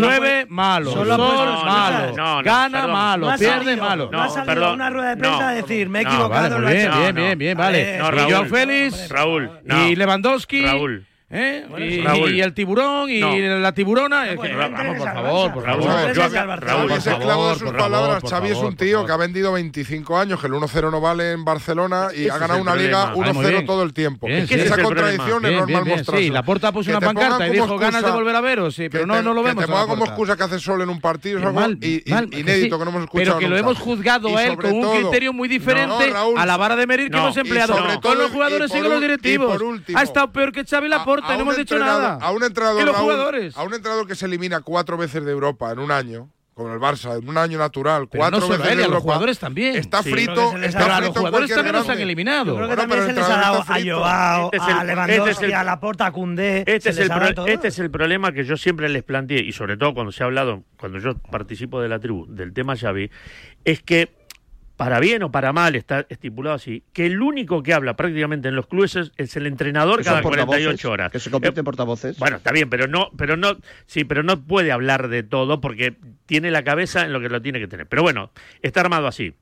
Llueve, 0.00 0.46
malo. 0.48 0.90
Sol, 0.92 1.06
no, 1.08 1.18
malo. 1.18 2.16
no, 2.16 2.36
no, 2.38 2.42
Gana, 2.42 2.86
malo. 2.86 3.30
No 3.30 3.36
pierde, 3.36 3.76
malo. 3.76 4.08
No 4.10 4.22
ha 4.22 4.26
No, 4.26 4.30
salido 4.32 4.54
perdón. 4.54 4.74
una 4.74 4.88
rueda 4.88 5.10
de 5.10 5.16
prensa 5.18 5.38
No. 5.38 5.46
a 5.48 5.52
decir, 5.52 5.88
me 5.90 6.00
he 6.00 6.04
No, 6.04 6.10
equivocado. 6.10 6.54
Vale, 6.62 6.72
bien, 6.76 6.86
hecho". 6.88 6.98
bien, 6.98 7.14
no. 7.14 7.20
bien, 7.22 7.38
bien, 7.38 7.58
Vale. 7.58 7.98
No, 7.98 8.06
y 8.06 8.10
Raúl. 8.10 8.32
Joao 8.32 8.44
Félix, 8.46 9.08
Raúl, 9.10 9.50
no. 9.64 9.86
y 9.88 9.96
Lewandowski, 9.96 10.62
Raúl. 10.62 11.06
¿Eh? 11.30 11.64
y, 11.78 12.40
el 12.40 12.52
tiburón, 12.54 13.08
y 13.10 13.20
No. 13.20 13.34
la 13.58 13.72
tiburona. 13.72 14.34
Bueno, 14.34 14.58
vamos, 14.58 14.96
por 14.98 15.12
favor, 15.12 15.52
por 15.54 15.64
favor. 15.64 16.12
Yo-. 16.12 16.56
Raúl, 16.56 16.90
es 16.92 17.06
esclavo 17.06 17.48
de 17.50 17.54
sus 17.58 17.70
palabras. 17.72 18.22
Xavi 18.28 18.48
es 18.50 18.58
un 18.58 18.76
tío 18.76 19.06
que 19.06 19.12
ha 19.12 19.16
vendido 19.16 19.52
25 19.52 20.18
años, 20.18 20.40
que 20.40 20.46
el 20.48 20.52
1-0 20.54 20.90
no 20.90 21.00
vale 21.00 21.32
en 21.32 21.44
Barcelona 21.44 22.08
y 22.16 22.28
ha 22.28 22.38
ganado 22.38 22.60
una 22.60 22.74
liga 22.76 23.12
problema. 23.12 23.20
Vale, 23.20 23.32
muy 23.32 23.44
1-0 23.44 23.48
bien. 23.50 23.66
todo 23.66 23.82
el 23.82 23.92
tiempo. 23.92 24.26
Esa 24.28 24.82
contradicción 24.82 25.44
es 25.46 25.52
normal 25.52 25.84
mostrarse. 25.86 26.22
Sí, 26.24 26.30
Laporta 26.30 26.72
puso 26.72 26.90
Que 26.90 26.96
una 26.96 27.06
pancarta 27.06 27.46
y 27.46 27.50
dijo 27.52 27.78
ganas 27.78 28.04
de 28.04 28.10
volver 28.10 28.36
a 28.36 28.40
veros, 28.40 28.74
sí, 28.74 28.88
pero 28.88 29.06
no, 29.06 29.22
no 29.22 29.32
lo 29.34 29.42
vemos. 29.42 29.64
te 29.64 29.70
a 29.70 29.74
ponga 29.74 29.86
como 29.86 30.04
excusa 30.04 30.36
que 30.36 30.42
hace 30.42 30.58
sol 30.58 30.82
en 30.82 30.88
un 30.88 31.00
partido 31.00 31.38
inédito 31.40 32.78
que 32.78 32.84
no 32.84 32.90
hemos 32.90 33.02
escuchado 33.04 33.10
Pero 33.12 33.38
que 33.38 33.48
lo 33.48 33.56
hemos 33.56 33.78
juzgado 33.78 34.36
a 34.36 34.42
él 34.44 34.50
sobre 34.54 34.70
con 34.70 34.78
un 34.84 35.00
criterio 35.00 35.32
muy 35.32 35.48
diferente 35.48 36.12
a 36.36 36.46
la 36.46 36.56
vara 36.56 36.76
de 36.76 36.86
medir 36.86 37.10
que 37.10 37.16
hemos 37.16 37.36
empleado 37.36 37.76
sobre 37.76 37.92
con 37.94 38.00
todo- 38.00 38.14
los 38.16 38.30
jugadores 38.30 38.70
y 38.74 38.80
con 38.80 38.90
los 38.90 39.00
directivos. 39.00 39.62
ha 39.94 40.02
estado 40.02 40.32
peor 40.32 40.52
que 40.52 40.64
Xavi 40.64 40.88
Laporta 40.88 41.19
a 41.24 41.34
y 41.34 41.36
no 41.36 41.42
hemos 41.42 41.56
dicho 41.56 41.78
nada. 41.78 42.18
A 42.20 42.30
un 42.32 42.42
entrenador, 42.42 42.78
Que 42.80 42.86
los 42.86 42.94
Raúl, 42.94 43.04
jugadores. 43.12 43.56
a 43.56 43.62
un 43.62 43.74
entrenador 43.74 44.06
que 44.06 44.14
se 44.14 44.26
elimina 44.26 44.60
cuatro 44.60 44.96
veces 44.96 45.24
de 45.24 45.32
Europa 45.32 45.70
en 45.72 45.78
un 45.78 45.90
año, 45.90 46.28
como 46.54 46.74
el 46.74 46.80
Barça, 46.80 47.18
en 47.18 47.26
un 47.26 47.38
año 47.38 47.56
natural, 47.58 48.06
Pero 48.10 48.20
cuatro 48.20 48.40
no 48.40 48.46
solo 48.46 48.58
veces 48.58 48.72
él, 48.72 48.78
de 48.78 48.84
a 48.84 48.86
los 48.88 48.94
Europa, 48.96 49.02
jugadores 49.04 49.38
también. 49.38 49.76
Está 49.76 50.02
Sí. 50.02 50.10
frito, 50.10 50.32
Creo 50.34 50.50
que 50.50 50.56
se 50.56 50.58
les 50.58 50.68
está 50.74 50.80
frito 50.84 51.00
los 51.00 51.16
jugadores 51.18 51.50
también 51.54 51.76
los 51.76 51.88
han 51.88 52.00
eliminado. 52.00 52.44
Yo 52.46 52.54
creo 52.56 52.68
que 52.68 52.74
Bueno, 52.76 52.82
también 52.82 53.06
se 53.06 53.12
les 53.20 53.24
ha 53.24 53.40
dado 53.40 53.60
a. 53.60 53.64
Joao, 53.82 54.50
Este 54.52 54.56
es 54.56 54.62
a 54.62 54.80
el- 54.82 54.86
Lewandowski, 54.88 55.30
este 55.30 55.30
es 55.46 55.50
el- 55.50 55.54
a 55.54 55.64
Laporta, 55.64 56.06
a 56.06 56.12
Koundé. 56.12 56.58
Este 56.66 56.80
se 56.80 56.88
es, 56.90 56.96
les 56.96 57.10
el 57.10 57.34
pro- 57.34 57.46
este 57.46 57.68
es 57.68 57.78
el 57.78 57.90
problema 57.90 58.32
que 58.32 58.44
yo 58.44 58.56
siempre 58.58 58.88
les 58.90 59.02
planteé, 59.04 59.40
y 59.40 59.52
sobre 59.52 59.76
todo 59.78 59.94
cuando 59.94 60.12
se 60.12 60.22
ha 60.22 60.26
hablado, 60.26 60.64
cuando 60.78 60.98
yo 60.98 61.14
participo 61.30 61.80
de 61.80 61.88
la 61.88 61.98
tribu, 61.98 62.26
del 62.28 62.52
tema 62.52 62.76
Xavi, 62.76 63.10
es 63.64 63.82
que, 63.82 64.19
para 64.80 64.98
bien 64.98 65.22
o 65.22 65.30
para 65.30 65.52
mal, 65.52 65.76
está 65.76 66.06
estipulado 66.08 66.56
así, 66.56 66.82
que 66.94 67.04
el 67.04 67.20
único 67.20 67.62
que 67.62 67.74
habla 67.74 67.96
prácticamente 67.96 68.48
en 68.48 68.56
los 68.56 68.66
clubes 68.66 68.96
es, 68.96 69.12
es 69.18 69.36
el 69.36 69.46
entrenador 69.46 70.02
cada 70.02 70.22
portavoces, 70.22 70.46
48 70.64 70.90
horas. 70.90 71.12
Que 71.12 71.20
se 71.20 71.30
convierten 71.30 71.58
Eh, 71.58 71.60
en 71.60 71.64
portavoces. 71.66 72.18
bueno, 72.18 72.38
está 72.38 72.50
bien, 72.50 72.70
pero 72.70 72.88
no, 72.88 73.10
pero 73.14 73.36
no, 73.36 73.58
sí, 73.84 74.04
pero 74.04 74.22
no 74.22 74.40
puede 74.42 74.72
hablar 74.72 75.08
de 75.08 75.22
todo 75.22 75.60
porque 75.60 75.96
tiene 76.24 76.50
la 76.50 76.64
cabeza 76.64 77.04
en 77.04 77.12
lo 77.12 77.20
que 77.20 77.28
lo 77.28 77.42
tiene 77.42 77.60
que 77.60 77.68
tener. 77.68 77.86
Pero 77.88 78.00
bueno, 78.02 78.30
está 78.62 78.80
armado 78.80 79.06
así. 79.06 79.34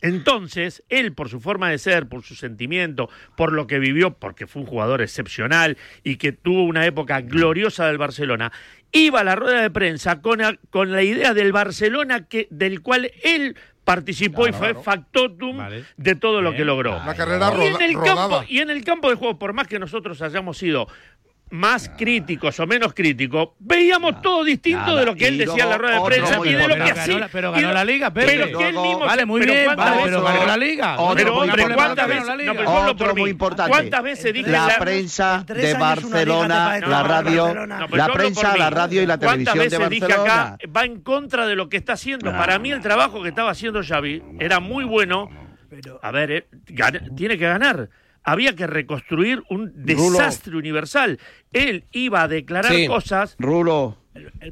Entonces, 0.00 0.84
él, 0.90 1.12
por 1.14 1.28
su 1.30 1.40
forma 1.40 1.70
de 1.70 1.78
ser, 1.78 2.06
por 2.08 2.22
su 2.22 2.34
sentimiento, 2.34 3.08
por 3.36 3.52
lo 3.52 3.66
que 3.66 3.78
vivió, 3.78 4.14
porque 4.14 4.46
fue 4.46 4.62
un 4.62 4.68
jugador 4.68 5.00
excepcional 5.02 5.76
y 6.02 6.16
que 6.16 6.30
tuvo 6.32 6.62
una 6.64 6.84
época 6.86 7.20
gloriosa 7.22 7.86
del 7.86 7.96
Barcelona, 7.98 8.52
iba 8.92 9.20
a 9.20 9.24
la 9.24 9.34
rueda 9.34 9.62
de 9.62 9.70
prensa 9.70 10.20
con, 10.20 10.42
a- 10.42 10.58
con 10.70 10.92
la 10.92 11.02
idea 11.02 11.32
del 11.32 11.52
Barcelona 11.52 12.26
que, 12.28 12.46
del 12.50 12.80
cual 12.82 13.10
él 13.24 13.56
participó 13.84 14.48
y 14.48 14.52
fue 14.52 14.74
factotum 14.74 15.58
Vale. 15.58 15.84
de 15.96 16.14
todo 16.14 16.40
lo 16.42 16.54
que 16.54 16.64
logró. 16.64 16.96
Una 17.02 17.14
carrera 17.14 17.52
Y 17.58 17.66
en, 17.66 17.72
roda- 17.74 17.84
el 17.84 17.94
rodada. 17.94 18.28
campo, 18.28 18.44
y 18.48 18.58
en 18.60 18.70
el 18.70 18.84
campo 18.84 19.10
de 19.10 19.16
juego, 19.16 19.38
por 19.38 19.52
más 19.52 19.66
que 19.66 19.78
nosotros 19.78 20.20
hayamos 20.22 20.56
sido 20.58 20.86
más 21.54 21.88
críticos 21.96 22.58
o 22.58 22.66
menos 22.66 22.92
críticos, 22.94 23.50
veíamos 23.60 24.20
todo 24.20 24.42
distinto 24.42 24.80
nada. 24.86 25.00
de 25.00 25.06
lo 25.06 25.14
que 25.14 25.28
él 25.28 25.38
decía 25.38 25.62
en 25.64 25.70
la 25.70 25.78
rueda 25.78 25.94
de 25.94 26.04
prensa 26.06 26.38
y 26.44 26.52
de 26.52 26.68
lo 26.68 26.74
que 26.74 26.90
hacía. 26.90 27.28
Pero 27.30 27.52
ganó 27.52 27.72
la 27.72 27.84
liga, 27.84 28.10
Pepe. 28.12 28.26
Pero 28.26 28.58
que 28.58 28.68
él 28.68 28.74
mismo. 28.74 28.98
Vale, 29.00 29.24
muy 29.24 29.40
pero 29.40 29.52
bien, 29.52 29.64
¿cuántas 29.66 30.02
pero 30.04 30.22
ganó 30.22 30.46
la 30.46 30.56
liga. 30.56 30.96
Pero, 31.14 31.36
hombre. 31.36 31.74
¿cuántas 31.74 32.08
veces? 32.08 32.26
No, 32.44 32.54
pero 32.54 32.72
Otro 32.90 33.14
muy 33.14 33.30
importante. 33.30 33.70
¿Cuántas 33.70 34.02
veces 34.02 34.32
dije 34.34 34.50
la 34.50 34.76
prensa 34.78 35.44
de 35.46 35.74
Barcelona, 35.74 36.78
la 36.80 37.02
radio, 37.02 37.44
Barcelona. 37.44 37.86
La 37.92 38.08
prensa, 38.08 38.56
la 38.56 38.70
radio 38.70 39.02
y 39.02 39.06
la 39.06 39.18
televisión 39.18 39.44
¿Cuántas 39.56 39.70
de 39.70 39.78
veces 39.78 39.90
dije 39.90 40.06
Barcelona. 40.06 40.42
acá 40.54 40.58
va 40.76 40.84
en 40.84 41.00
contra 41.02 41.46
de 41.46 41.54
lo 41.54 41.68
que 41.68 41.76
está 41.76 41.92
haciendo? 41.94 42.32
Para 42.32 42.58
mí 42.58 42.72
el 42.72 42.80
trabajo 42.80 43.22
que 43.22 43.28
estaba 43.28 43.50
haciendo 43.50 43.82
Xavi 43.82 44.22
era 44.40 44.58
muy 44.60 44.84
bueno. 44.84 45.30
Pero- 45.70 45.98
A 46.02 46.10
ver, 46.10 46.30
eh, 46.30 46.46
gana- 46.66 47.00
tiene 47.16 47.38
que 47.38 47.44
ganar. 47.46 47.88
Había 48.24 48.56
que 48.56 48.66
reconstruir 48.66 49.42
un 49.50 49.66
Rulo. 49.76 49.84
desastre 49.84 50.56
universal. 50.56 51.18
Él 51.52 51.84
iba 51.92 52.22
a 52.22 52.28
declarar 52.28 52.72
Sí. 52.72 52.86
cosas. 52.86 53.36
Rulo, 53.38 53.98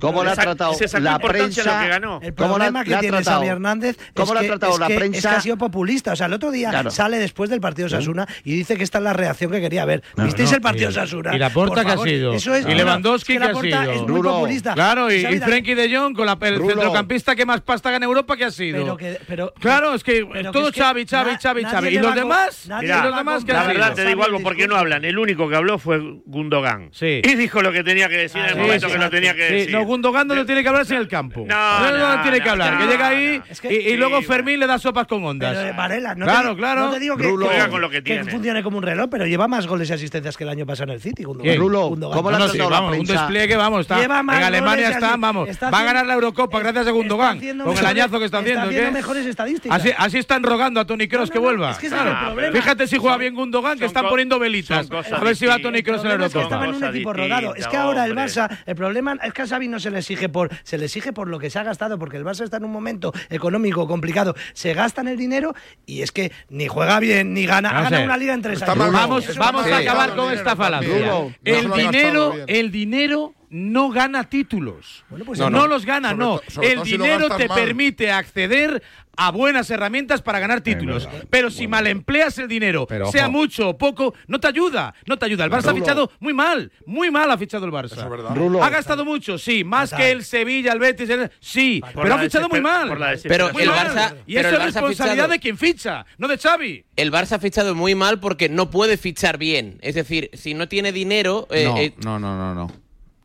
¿cómo 0.01 0.25
le 0.25 0.31
ha 0.31 0.37
tratado 0.37 0.73
la 1.01 1.19
prensa? 1.19 1.63
lo 1.65 1.83
que 1.83 1.89
ganó. 1.89 2.21
El 2.23 2.35
¿Cómo 2.35 2.59
la- 2.59 2.65
problema 2.73 2.85
que 2.85 2.97
tiene? 2.97 3.23
Xavi 3.25 3.47
Hernández 3.49 3.97
¿Cómo 4.15 4.33
es, 4.35 4.39
ha 4.39 4.43
que, 4.43 4.47
tratado 4.49 4.73
es 4.75 4.79
la 4.81 4.87
que- 4.89 4.95
prensa? 4.97 5.19
es 5.19 5.27
que 5.27 5.35
ha 5.35 5.41
sido 5.41 5.57
populista. 5.59 6.13
O 6.13 6.17
sea, 6.17 6.27
el 6.27 6.33
otro 6.33 6.51
día 6.51 6.71
Claro. 6.71 6.91
sale 6.91 7.19
después 7.19 7.51
del 7.51 7.61
partido 7.61 7.89
de 7.89 7.91
Sasuna 7.97 8.27
y 8.45 8.55
dice 8.57 8.77
que 8.77 8.85
esta 8.85 8.99
es 8.99 9.05
la 9.05 9.13
reacción 9.13 9.51
que 9.51 9.61
quería 9.61 9.85
ver. 9.85 10.03
No, 10.17 10.25
¿Visteis 10.25 10.51
no, 10.51 10.57
el 10.57 10.63
partido 10.63 10.91
y- 10.91 10.95
de 10.95 11.01
Sasuna? 11.01 11.35
y 11.35 11.39
Laporta 11.39 11.75
Por 11.75 11.85
que 11.87 11.93
ha 11.93 11.99
sido. 11.99 12.33
Eso 12.35 12.55
es, 12.55 12.65
Y 12.65 12.69
no, 12.71 12.75
Lewandowski 12.75 13.35
es 13.35 13.39
que 13.39 13.45
ha 13.45 13.55
sido. 13.55 13.93
Es 13.93 14.01
muy 14.03 14.09
Rulo. 14.09 14.31
populista. 14.35 14.75
Claro, 14.75 15.11
y, 15.13 15.17
y 15.27 15.39
Frenkie 15.41 15.75
de 15.75 15.97
Jong, 15.97 16.15
con 16.15 16.27
la, 16.27 16.39
el 16.43 16.57
Rulo. 16.59 16.71
centrocampista 16.75 17.37
que 17.37 17.47
más 17.47 17.61
pasta 17.61 17.91
gana 17.91 18.05
en 18.05 18.09
Europa, 18.11 18.37
que 18.37 18.45
ha 18.45 18.51
sido. 18.51 18.79
Pero 18.83 18.97
que- 18.97 19.19
pero- 19.27 19.53
claro, 19.61 19.95
es 19.95 20.03
que 20.03 20.27
pero 20.33 20.53
que 20.53 20.59
todo 20.59 20.73
Xavi, 20.73 21.07
Xavi, 21.07 21.31
Xavi, 21.41 21.65
Xavi. 21.65 21.89
¿Y 21.89 21.99
los 21.99 22.15
demás? 22.15 22.67
¿Y 22.81 22.87
los 22.87 23.17
demás 23.17 23.45
La 23.47 23.65
verdad, 23.67 23.95
te 23.95 24.05
digo 24.07 24.25
algo, 24.25 24.41
porque 24.41 24.67
no 24.67 24.77
hablan. 24.77 25.05
El 25.05 25.19
único 25.19 25.49
que 25.49 25.57
habló 25.57 25.79
fue 25.79 26.01
Gundogan. 26.27 26.91
Sí. 26.93 27.21
Y 27.23 27.35
dijo 27.35 27.63
lo 27.63 27.73
que 27.73 27.83
tenía 27.85 28.09
que 28.09 28.17
decir 28.17 28.41
en 28.41 28.47
el 28.49 28.53
Ah, 28.55 28.63
momento 28.63 28.89
que 28.89 28.99
lo 28.99 29.05
sí. 29.05 29.11
tenía 29.11 29.35
que 29.35 29.52
Sí, 29.59 29.65
Sí, 29.67 29.73
no, 29.73 29.85
Gundogan 29.85 30.27
no 30.29 30.45
tiene 30.47 30.63
que 30.63 30.69
hablar 30.69 30.87
en 30.89 30.97
el 30.97 31.09
campo. 31.09 31.45
No, 31.47 31.91
no, 31.91 32.17
no, 32.17 32.23
tiene 32.23 32.41
que 32.41 32.49
hablar. 32.49 32.75
no, 32.75 32.79
que 32.81 32.87
llega 32.87 33.09
ahí. 33.09 33.43
Es 33.49 33.61
que- 33.61 33.73
y, 33.73 33.97
luego 33.97 34.17
bueno. 34.17 34.27
Fermín 34.27 34.61
le 34.61 34.67
da 34.67 34.79
sopas 34.79 35.07
con 35.07 35.25
ondas. 35.25 35.55
Pero, 35.57 35.69
eh, 35.69 35.73
Varela, 35.77 36.15
no 36.15 36.25
claro, 36.27 36.51
te, 36.51 36.57
claro. 36.57 36.81
No 36.87 36.91
te 36.93 37.01
digo 37.01 37.17
que, 37.17 37.23
Rulo. 37.25 37.47
que- 37.49 37.55
Juega 37.55 37.69
con 37.71 37.81
lo 37.81 37.91
que 37.91 38.03
tiene. 38.03 38.25
funcione 38.31 38.63
como 38.63 38.79
un 38.79 38.83
reloj, 38.83 39.09
pero 39.11 39.27
lleva 39.27 39.49
más 39.49 39.67
goles 39.67 39.91
y 39.91 39.93
asistencias 39.93 40.37
que 40.37 40.45
el 40.45 40.51
año 40.51 40.67
pasado 40.67 40.91
en 40.91 40.97
el 40.97 41.01
City. 41.01 41.25
Gundogan. 41.25 41.57
Rulo, 41.57 41.89
Gundogan. 41.89 42.17
¿cómo 42.17 42.31
No, 42.31 42.49
sí, 42.49 42.59
vamos, 42.59 42.99
un 42.99 43.05
despliegue, 43.07 43.57
vamos, 43.57 43.81
está. 43.83 43.99
Lleva 44.01 44.23
más 44.23 44.39
En 44.39 44.45
Alemania 44.45 44.73
goles 44.87 44.89
y 44.89 44.93
está, 44.95 45.11
así- 45.13 45.21
vamos. 45.21 45.49
está 45.49 45.71
Va 45.71 45.81
a 45.81 45.85
ganar 45.85 46.07
la 46.07 46.15
Eurocopa 46.15 46.59
gracias 46.61 46.87
a 46.87 46.91
Gundogan. 46.91 47.39
Con 47.39 47.77
el 47.79 47.87
añazo 47.87 48.19
que 48.19 48.25
está 48.27 48.39
haciendo. 48.39 48.93
mejores 48.93 49.27
estadísticas. 49.27 49.83
Así, 49.99 50.19
están 50.19 50.43
rogando 50.43 50.81
a 50.81 50.85
Tony 50.87 51.09
Kroos 51.09 51.31
que 51.31 51.39
vuelva. 51.39 51.73
es 51.73 51.79
que 51.79 51.87
ese 51.87 51.97
es 51.97 52.03
el 52.03 52.09
Claro. 52.09 52.27
problema. 52.27 52.53
Fíjate 52.57 52.87
si 52.87 52.99
juega 52.99 53.17
bien 53.17 53.35
Gundogan, 53.35 53.79
que 53.79 53.85
están 53.87 54.09
poniendo 54.09 54.39
velitas. 54.39 54.89
A 55.13 55.21
ver 55.21 55.37
si 55.37 55.47
va. 55.47 55.59
Tony 55.59 55.83
Kroos 55.83 56.03
en 56.03 56.09
la 56.09 56.15
El 56.15 56.21
problema 56.21 56.27
es 56.27 56.33
que 56.33 56.39
Eurocopa. 56.39 56.43
estaba 56.43 56.65
en 56.67 56.75
un 56.75 56.85
equipo 56.97 57.13
rodado. 57.13 57.55
Es 57.55 57.67
que 57.69 57.77
ahora 57.77 58.05
el. 58.07 58.13
Barça, 58.17 58.49
el 58.67 58.75
problema 58.77 59.17
es 59.23 59.33
que 59.33 59.42
a 59.43 59.47
Xavi 59.47 59.69
no 59.69 59.79
se 59.81 59.91
le 59.91 59.99
exige 59.99 60.29
por 60.29 60.51
se 60.63 60.79
le 60.79 60.87
exige 60.87 61.13
por 61.13 61.29
lo 61.29 61.39
que 61.39 61.51
se 61.51 61.59
ha 61.59 61.63
gastado, 61.63 61.99
porque 61.99 62.17
el 62.17 62.25
Barça 62.25 62.45
está 62.45 62.57
en 62.57 62.65
un 62.65 62.73
momento 62.73 63.13
económico 63.31 63.87
complicado. 63.87 64.35
Se 64.55 64.75
gastan 64.75 65.09
el 65.09 65.17
dinero 65.17 65.55
y 65.87 66.03
es 66.03 66.13
que 66.13 66.33
ni 66.49 66.69
juega 66.69 66.99
bien 67.01 67.35
ni 67.35 67.47
gana. 67.47 67.71
Ha 67.71 67.83
ganado 67.83 68.05
una 68.05 68.17
liga 68.17 68.35
en 68.35 68.43
tres 68.43 68.63
años. 68.63 68.93
Vamos, 68.93 69.37
vamos 69.37 69.65
sí. 69.65 69.71
a 69.71 69.79
acabar 69.79 70.11
Sí. 70.11 70.17
con 70.17 70.33
esta 70.33 70.57
falacia. 70.57 71.13
El 71.45 71.71
dinero, 71.73 72.35
el 72.47 72.71
dinero 72.71 73.35
no 73.55 73.91
gana 73.91 74.25
títulos. 74.31 75.05
Bueno, 75.11 75.27
pues 75.27 75.39
no, 75.39 75.51
no, 75.51 75.59
no. 75.61 75.67
los 75.67 75.85
gana, 75.85 76.11
Sobre 76.11 76.25
no. 76.25 76.41
sobre 76.49 76.73
El 76.73 76.83
si 76.85 76.93
dinero 76.93 77.29
te 77.37 77.49
mal. 77.49 77.59
permite 77.59 78.11
acceder 78.11 78.83
a 79.15 79.31
buenas 79.31 79.69
herramientas 79.71 80.23
para 80.23 80.39
ganar 80.39 80.63
títulos. 80.63 81.07
Pero 81.29 81.51
si 81.51 81.69
mal 81.69 81.87
empleas 81.87 82.39
el 82.39 82.49
dinero, 82.49 82.87
Pero, 82.87 83.13
sea 83.13 83.25
ojo. 83.25 83.33
mucho 83.33 83.69
o 83.69 83.77
poco, 83.77 84.15
no 84.27 84.41
te 84.41 84.49
ayuda. 84.49 84.95
No 85.07 85.19
te 85.19 85.27
ayuda. 85.27 85.45
El 85.45 85.51
Barça 85.51 85.69
ha 85.71 85.75
fichado 85.75 86.11
muy 86.19 86.33
mal. 86.33 86.73
Muy 86.87 87.11
mal 87.11 87.31
ha 87.31 87.37
fichado 87.37 87.67
el 87.67 87.73
Barça. 87.73 87.99
Es 88.03 88.09
verdad. 88.09 88.35
Rulo. 88.35 88.65
Ha 88.65 88.71
gastado 88.71 89.05
mucho, 89.05 89.37
sí. 89.37 89.65
Más 89.65 89.91
Fatal. 89.91 90.07
que 90.07 90.13
el 90.13 90.25
Sevilla, 90.25 90.73
el 90.73 90.79
Betis, 90.79 91.11
el- 91.11 91.31
sí. 91.41 91.83
Por 91.93 92.05
pero 92.05 92.15
ha 92.15 92.19
fichado 92.21 92.49
muy 92.49 92.63
mal. 92.63 92.89
Pero. 93.23 93.53
Muy 93.53 93.65
el 93.65 93.69
mal. 93.69 93.87
Barça- 93.89 94.15
y 94.27 94.35
pero 94.37 94.49
eso 94.49 94.57
el 94.57 94.63
es 94.69 94.75
responsabilidad 94.75 95.15
fichado- 95.27 95.33
de 95.33 95.39
quien 95.41 95.59
ficha, 95.59 96.07
no 96.17 96.27
de 96.27 96.39
Xavi. 96.39 96.85
El 96.97 97.13
Barça 97.13 97.33
ha 97.33 97.39
fichado 97.39 97.75
muy 97.75 97.95
mal 97.95 98.19
porque 98.19 98.49
no 98.49 98.71
puede 98.71 98.97
fichar 98.97 99.37
bien. 99.37 99.79
Es 99.83 99.95
decir, 99.95 100.31
si 100.33 100.55
no 100.55 100.69
tiene 100.69 100.91
dinero. 100.91 101.47
eh, 101.51 101.65
no, 101.67 101.77
eh, 101.77 101.95
no, 102.03 102.19
no, 102.19 102.35
no, 102.39 102.55
no. 102.55 102.82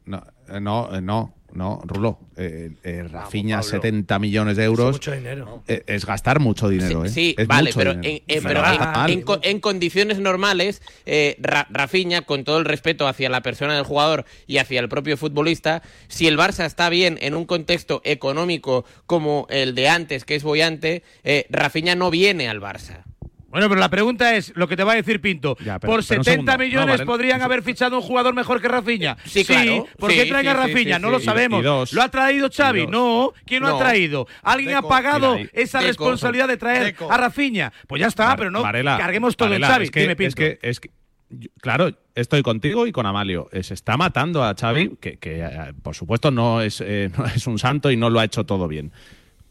No, 0.07 0.23
eh, 0.49 0.59
no, 0.59 0.95
eh, 0.95 1.01
no, 1.01 1.35
no, 1.53 1.81
Rulo. 1.85 2.19
Eh, 2.37 2.71
eh, 2.83 3.03
Rafinha, 3.09 3.61
70 3.61 4.19
millones 4.19 4.57
de 4.57 4.63
Es 4.63 4.67
euros. 4.67 4.91
mucho 4.93 5.11
dinero. 5.11 5.63
eh, 5.67 5.83
es 5.87 6.05
gastar 6.05 6.39
mucho 6.39 6.69
dinero, 6.69 7.03
¿eh? 7.05 7.09
Sí, 7.09 7.35
Es 7.37 7.47
vale, 7.47 7.69
mucho 7.69 7.79
pero, 7.79 7.91
dinero. 7.95 8.09
en, 8.09 8.15
eh, 8.37 8.41
Se 8.41 8.47
pero 8.47 8.61
lo 8.61 8.67
en- 8.67 8.77
gasta 8.77 8.91
mal. 8.99 9.11
en 9.11 9.21
co- 9.21 9.39
en 9.43 9.59
condiciones 9.59 10.19
normales, 10.19 10.81
eh, 11.05 11.35
Ra- 11.39 11.67
Rafinha, 11.69 12.21
con 12.23 12.43
todo 12.43 12.57
el 12.59 12.65
respeto 12.65 13.07
hacia 13.07 13.29
la 13.29 13.41
persona 13.41 13.75
del 13.75 13.83
jugador 13.83 14.25
y 14.45 14.57
hacia 14.59 14.79
el 14.79 14.87
propio 14.89 15.17
futbolista, 15.17 15.81
si 16.07 16.27
el 16.27 16.37
Barça 16.37 16.65
está 16.65 16.89
bien 16.89 17.17
en 17.21 17.35
un 17.35 17.45
contexto 17.45 18.01
económico 18.05 18.85
como 19.05 19.45
el 19.49 19.75
de 19.75 19.89
antes, 19.89 20.25
que 20.25 20.35
es 20.35 20.43
bollante, 20.43 21.03
eh, 21.23 21.47
Rafinha 21.49 21.95
no 21.95 22.11
viene 22.11 22.47
al 22.49 22.61
Barça. 22.61 23.03
Bueno, 23.49 23.69
pero 23.69 23.79
la 23.79 23.89
pregunta 23.89 24.35
es 24.35 24.51
lo 24.55 24.67
que 24.67 24.75
te 24.75 24.83
va 24.83 24.91
a 24.91 24.95
decir 24.95 25.21
Pinto. 25.21 25.55
Ya, 25.59 25.79
pero- 25.79 25.93
Por 25.93 26.05
pero 26.05 26.19
un 26.19 26.25
70 26.25 26.31
segundo. 26.51 26.57
millones 26.57 26.85
No, 26.87 26.91
vale. 26.93 27.05
podrían 27.05 27.41
haber 27.41 27.63
fichado 27.63 27.95
un 27.97 28.01
jugador 28.03 28.33
mejor 28.35 28.61
que 28.61 28.67
Rafinha. 28.67 29.17
Sí, 29.25 29.45
claro. 29.45 29.87
¿Por 29.97 30.09
qué 30.11 30.23
Sí, 30.23 30.29
traen 30.29 30.43
sí, 30.45 30.49
a 30.49 30.53
Rafinha? 30.53 30.99
no 30.99 31.09
lo 31.09 31.19
sabemos. 31.19 31.63
dos. 31.63 31.93
¿Lo 31.93 32.01
ha 32.01 32.09
traído 32.11 32.49
Xavi? 32.51 32.87
No. 32.87 33.31
¿Quién 33.45 33.63
lo 33.63 33.69
No. 33.69 33.75
ha 33.75 33.79
traído? 33.79 34.27
¿Alguien 34.43 34.75
Deco. 34.75 34.85
ha 34.87 34.89
pagado 34.89 35.37
esa 35.53 35.79
Deco. 35.79 35.87
responsabilidad 35.87 36.47
de 36.49 36.57
traer 36.57 36.83
Deco. 36.83 37.11
a 37.11 37.17
Rafinha? 37.17 37.71
Pues 37.87 38.01
ya 38.01 38.07
está, 38.07 38.35
pero 38.35 38.51
no 38.51 38.61
carguemos 38.63 39.37
todo 39.37 39.49
Varela, 39.49 39.67
en 39.67 39.71
Xavi. 39.73 39.85
Es 39.85 39.91
que, 39.91 39.99
Dime, 40.01 40.11
es 40.11 40.17
Pinto. 40.17 40.35
que, 40.35 40.59
es 40.61 40.79
que- 40.81 40.89
yo- 41.29 41.49
claro, 41.61 41.89
estoy 42.15 42.41
contigo 42.41 42.85
y 42.85 42.91
con 42.91 43.05
Amalio. 43.05 43.47
Eh, 43.53 43.63
Se 43.63 43.73
está 43.73 43.95
matando 43.97 44.43
a 44.43 44.55
Xavi, 44.55 44.97
que, 44.99 45.17
que, 45.19 45.39
eh, 45.41 45.49
por 45.83 45.95
supuesto 45.95 46.31
no 46.31 46.61
es, 46.61 46.81
eh, 46.85 47.09
no 47.17 47.25
es 47.25 47.47
un 47.47 47.57
santo 47.59 47.91
y 47.91 47.97
no 47.97 48.09
lo 48.09 48.19
ha 48.19 48.25
hecho 48.25 48.45
todo 48.45 48.67
bien. 48.67 48.91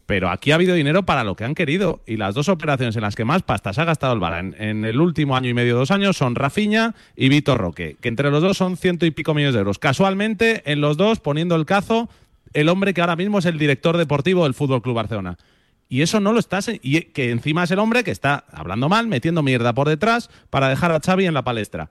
Pero 0.07 0.29
aquí 0.29 0.51
ha 0.51 0.55
habido 0.55 0.73
dinero 0.73 1.03
para 1.03 1.25
lo 1.25 1.35
que 1.35 1.43
han 1.43 1.53
querido. 1.53 2.01
Y 2.07 2.15
las 2.15 2.33
dos 2.33 2.47
operaciones 2.47 2.95
en 2.95 3.01
las 3.01 3.15
que 3.15 3.25
más 3.25 3.43
pasta 3.43 3.73
se 3.73 3.81
ha 3.81 3.85
gastado 3.85 4.13
el 4.13 4.21
Barça 4.21 4.55
en, 4.57 4.85
el 4.85 5.01
último 5.01 5.35
año 5.35 5.49
y 5.49 5.53
medio, 5.53 5.75
dos 5.75 5.91
años, 5.91 6.15
son 6.15 6.33
Rafinha 6.33 6.95
y 7.15 7.27
Vitor 7.27 7.57
Roque, 7.59 7.97
que 7.99 8.07
entre 8.07 8.31
los 8.31 8.41
dos 8.41 8.57
son 8.57 8.77
ciento 8.77 9.05
y 9.05 9.11
pico 9.11 9.33
millones 9.33 9.53
de 9.53 9.59
euros. 9.59 9.79
Casualmente, 9.79 10.63
en 10.71 10.79
los 10.79 10.95
dos, 10.95 11.19
poniendo 11.19 11.55
el 11.55 11.65
cazo, 11.65 12.09
el 12.53 12.69
hombre 12.69 12.93
que 12.93 13.01
ahora 13.01 13.17
mismo 13.17 13.39
es 13.39 13.45
el 13.45 13.59
director 13.59 13.97
deportivo 13.97 14.45
del 14.45 14.53
Fútbol 14.53 14.81
Club 14.81 14.95
Barcelona. 14.95 15.37
Y 15.89 16.01
eso 16.01 16.21
no 16.21 16.31
lo 16.31 16.39
estás. 16.39 16.69
Y 16.81 17.01
que 17.01 17.31
encima 17.31 17.65
es 17.65 17.71
el 17.71 17.79
hombre 17.79 18.05
que 18.05 18.11
está 18.11 18.45
hablando 18.53 18.87
mal, 18.87 19.07
metiendo 19.07 19.43
mierda 19.43 19.73
por 19.73 19.89
detrás 19.89 20.29
para 20.49 20.69
dejar 20.69 20.93
a 20.93 21.01
Xavi 21.01 21.25
en 21.25 21.33
la 21.33 21.43
palestra. 21.43 21.89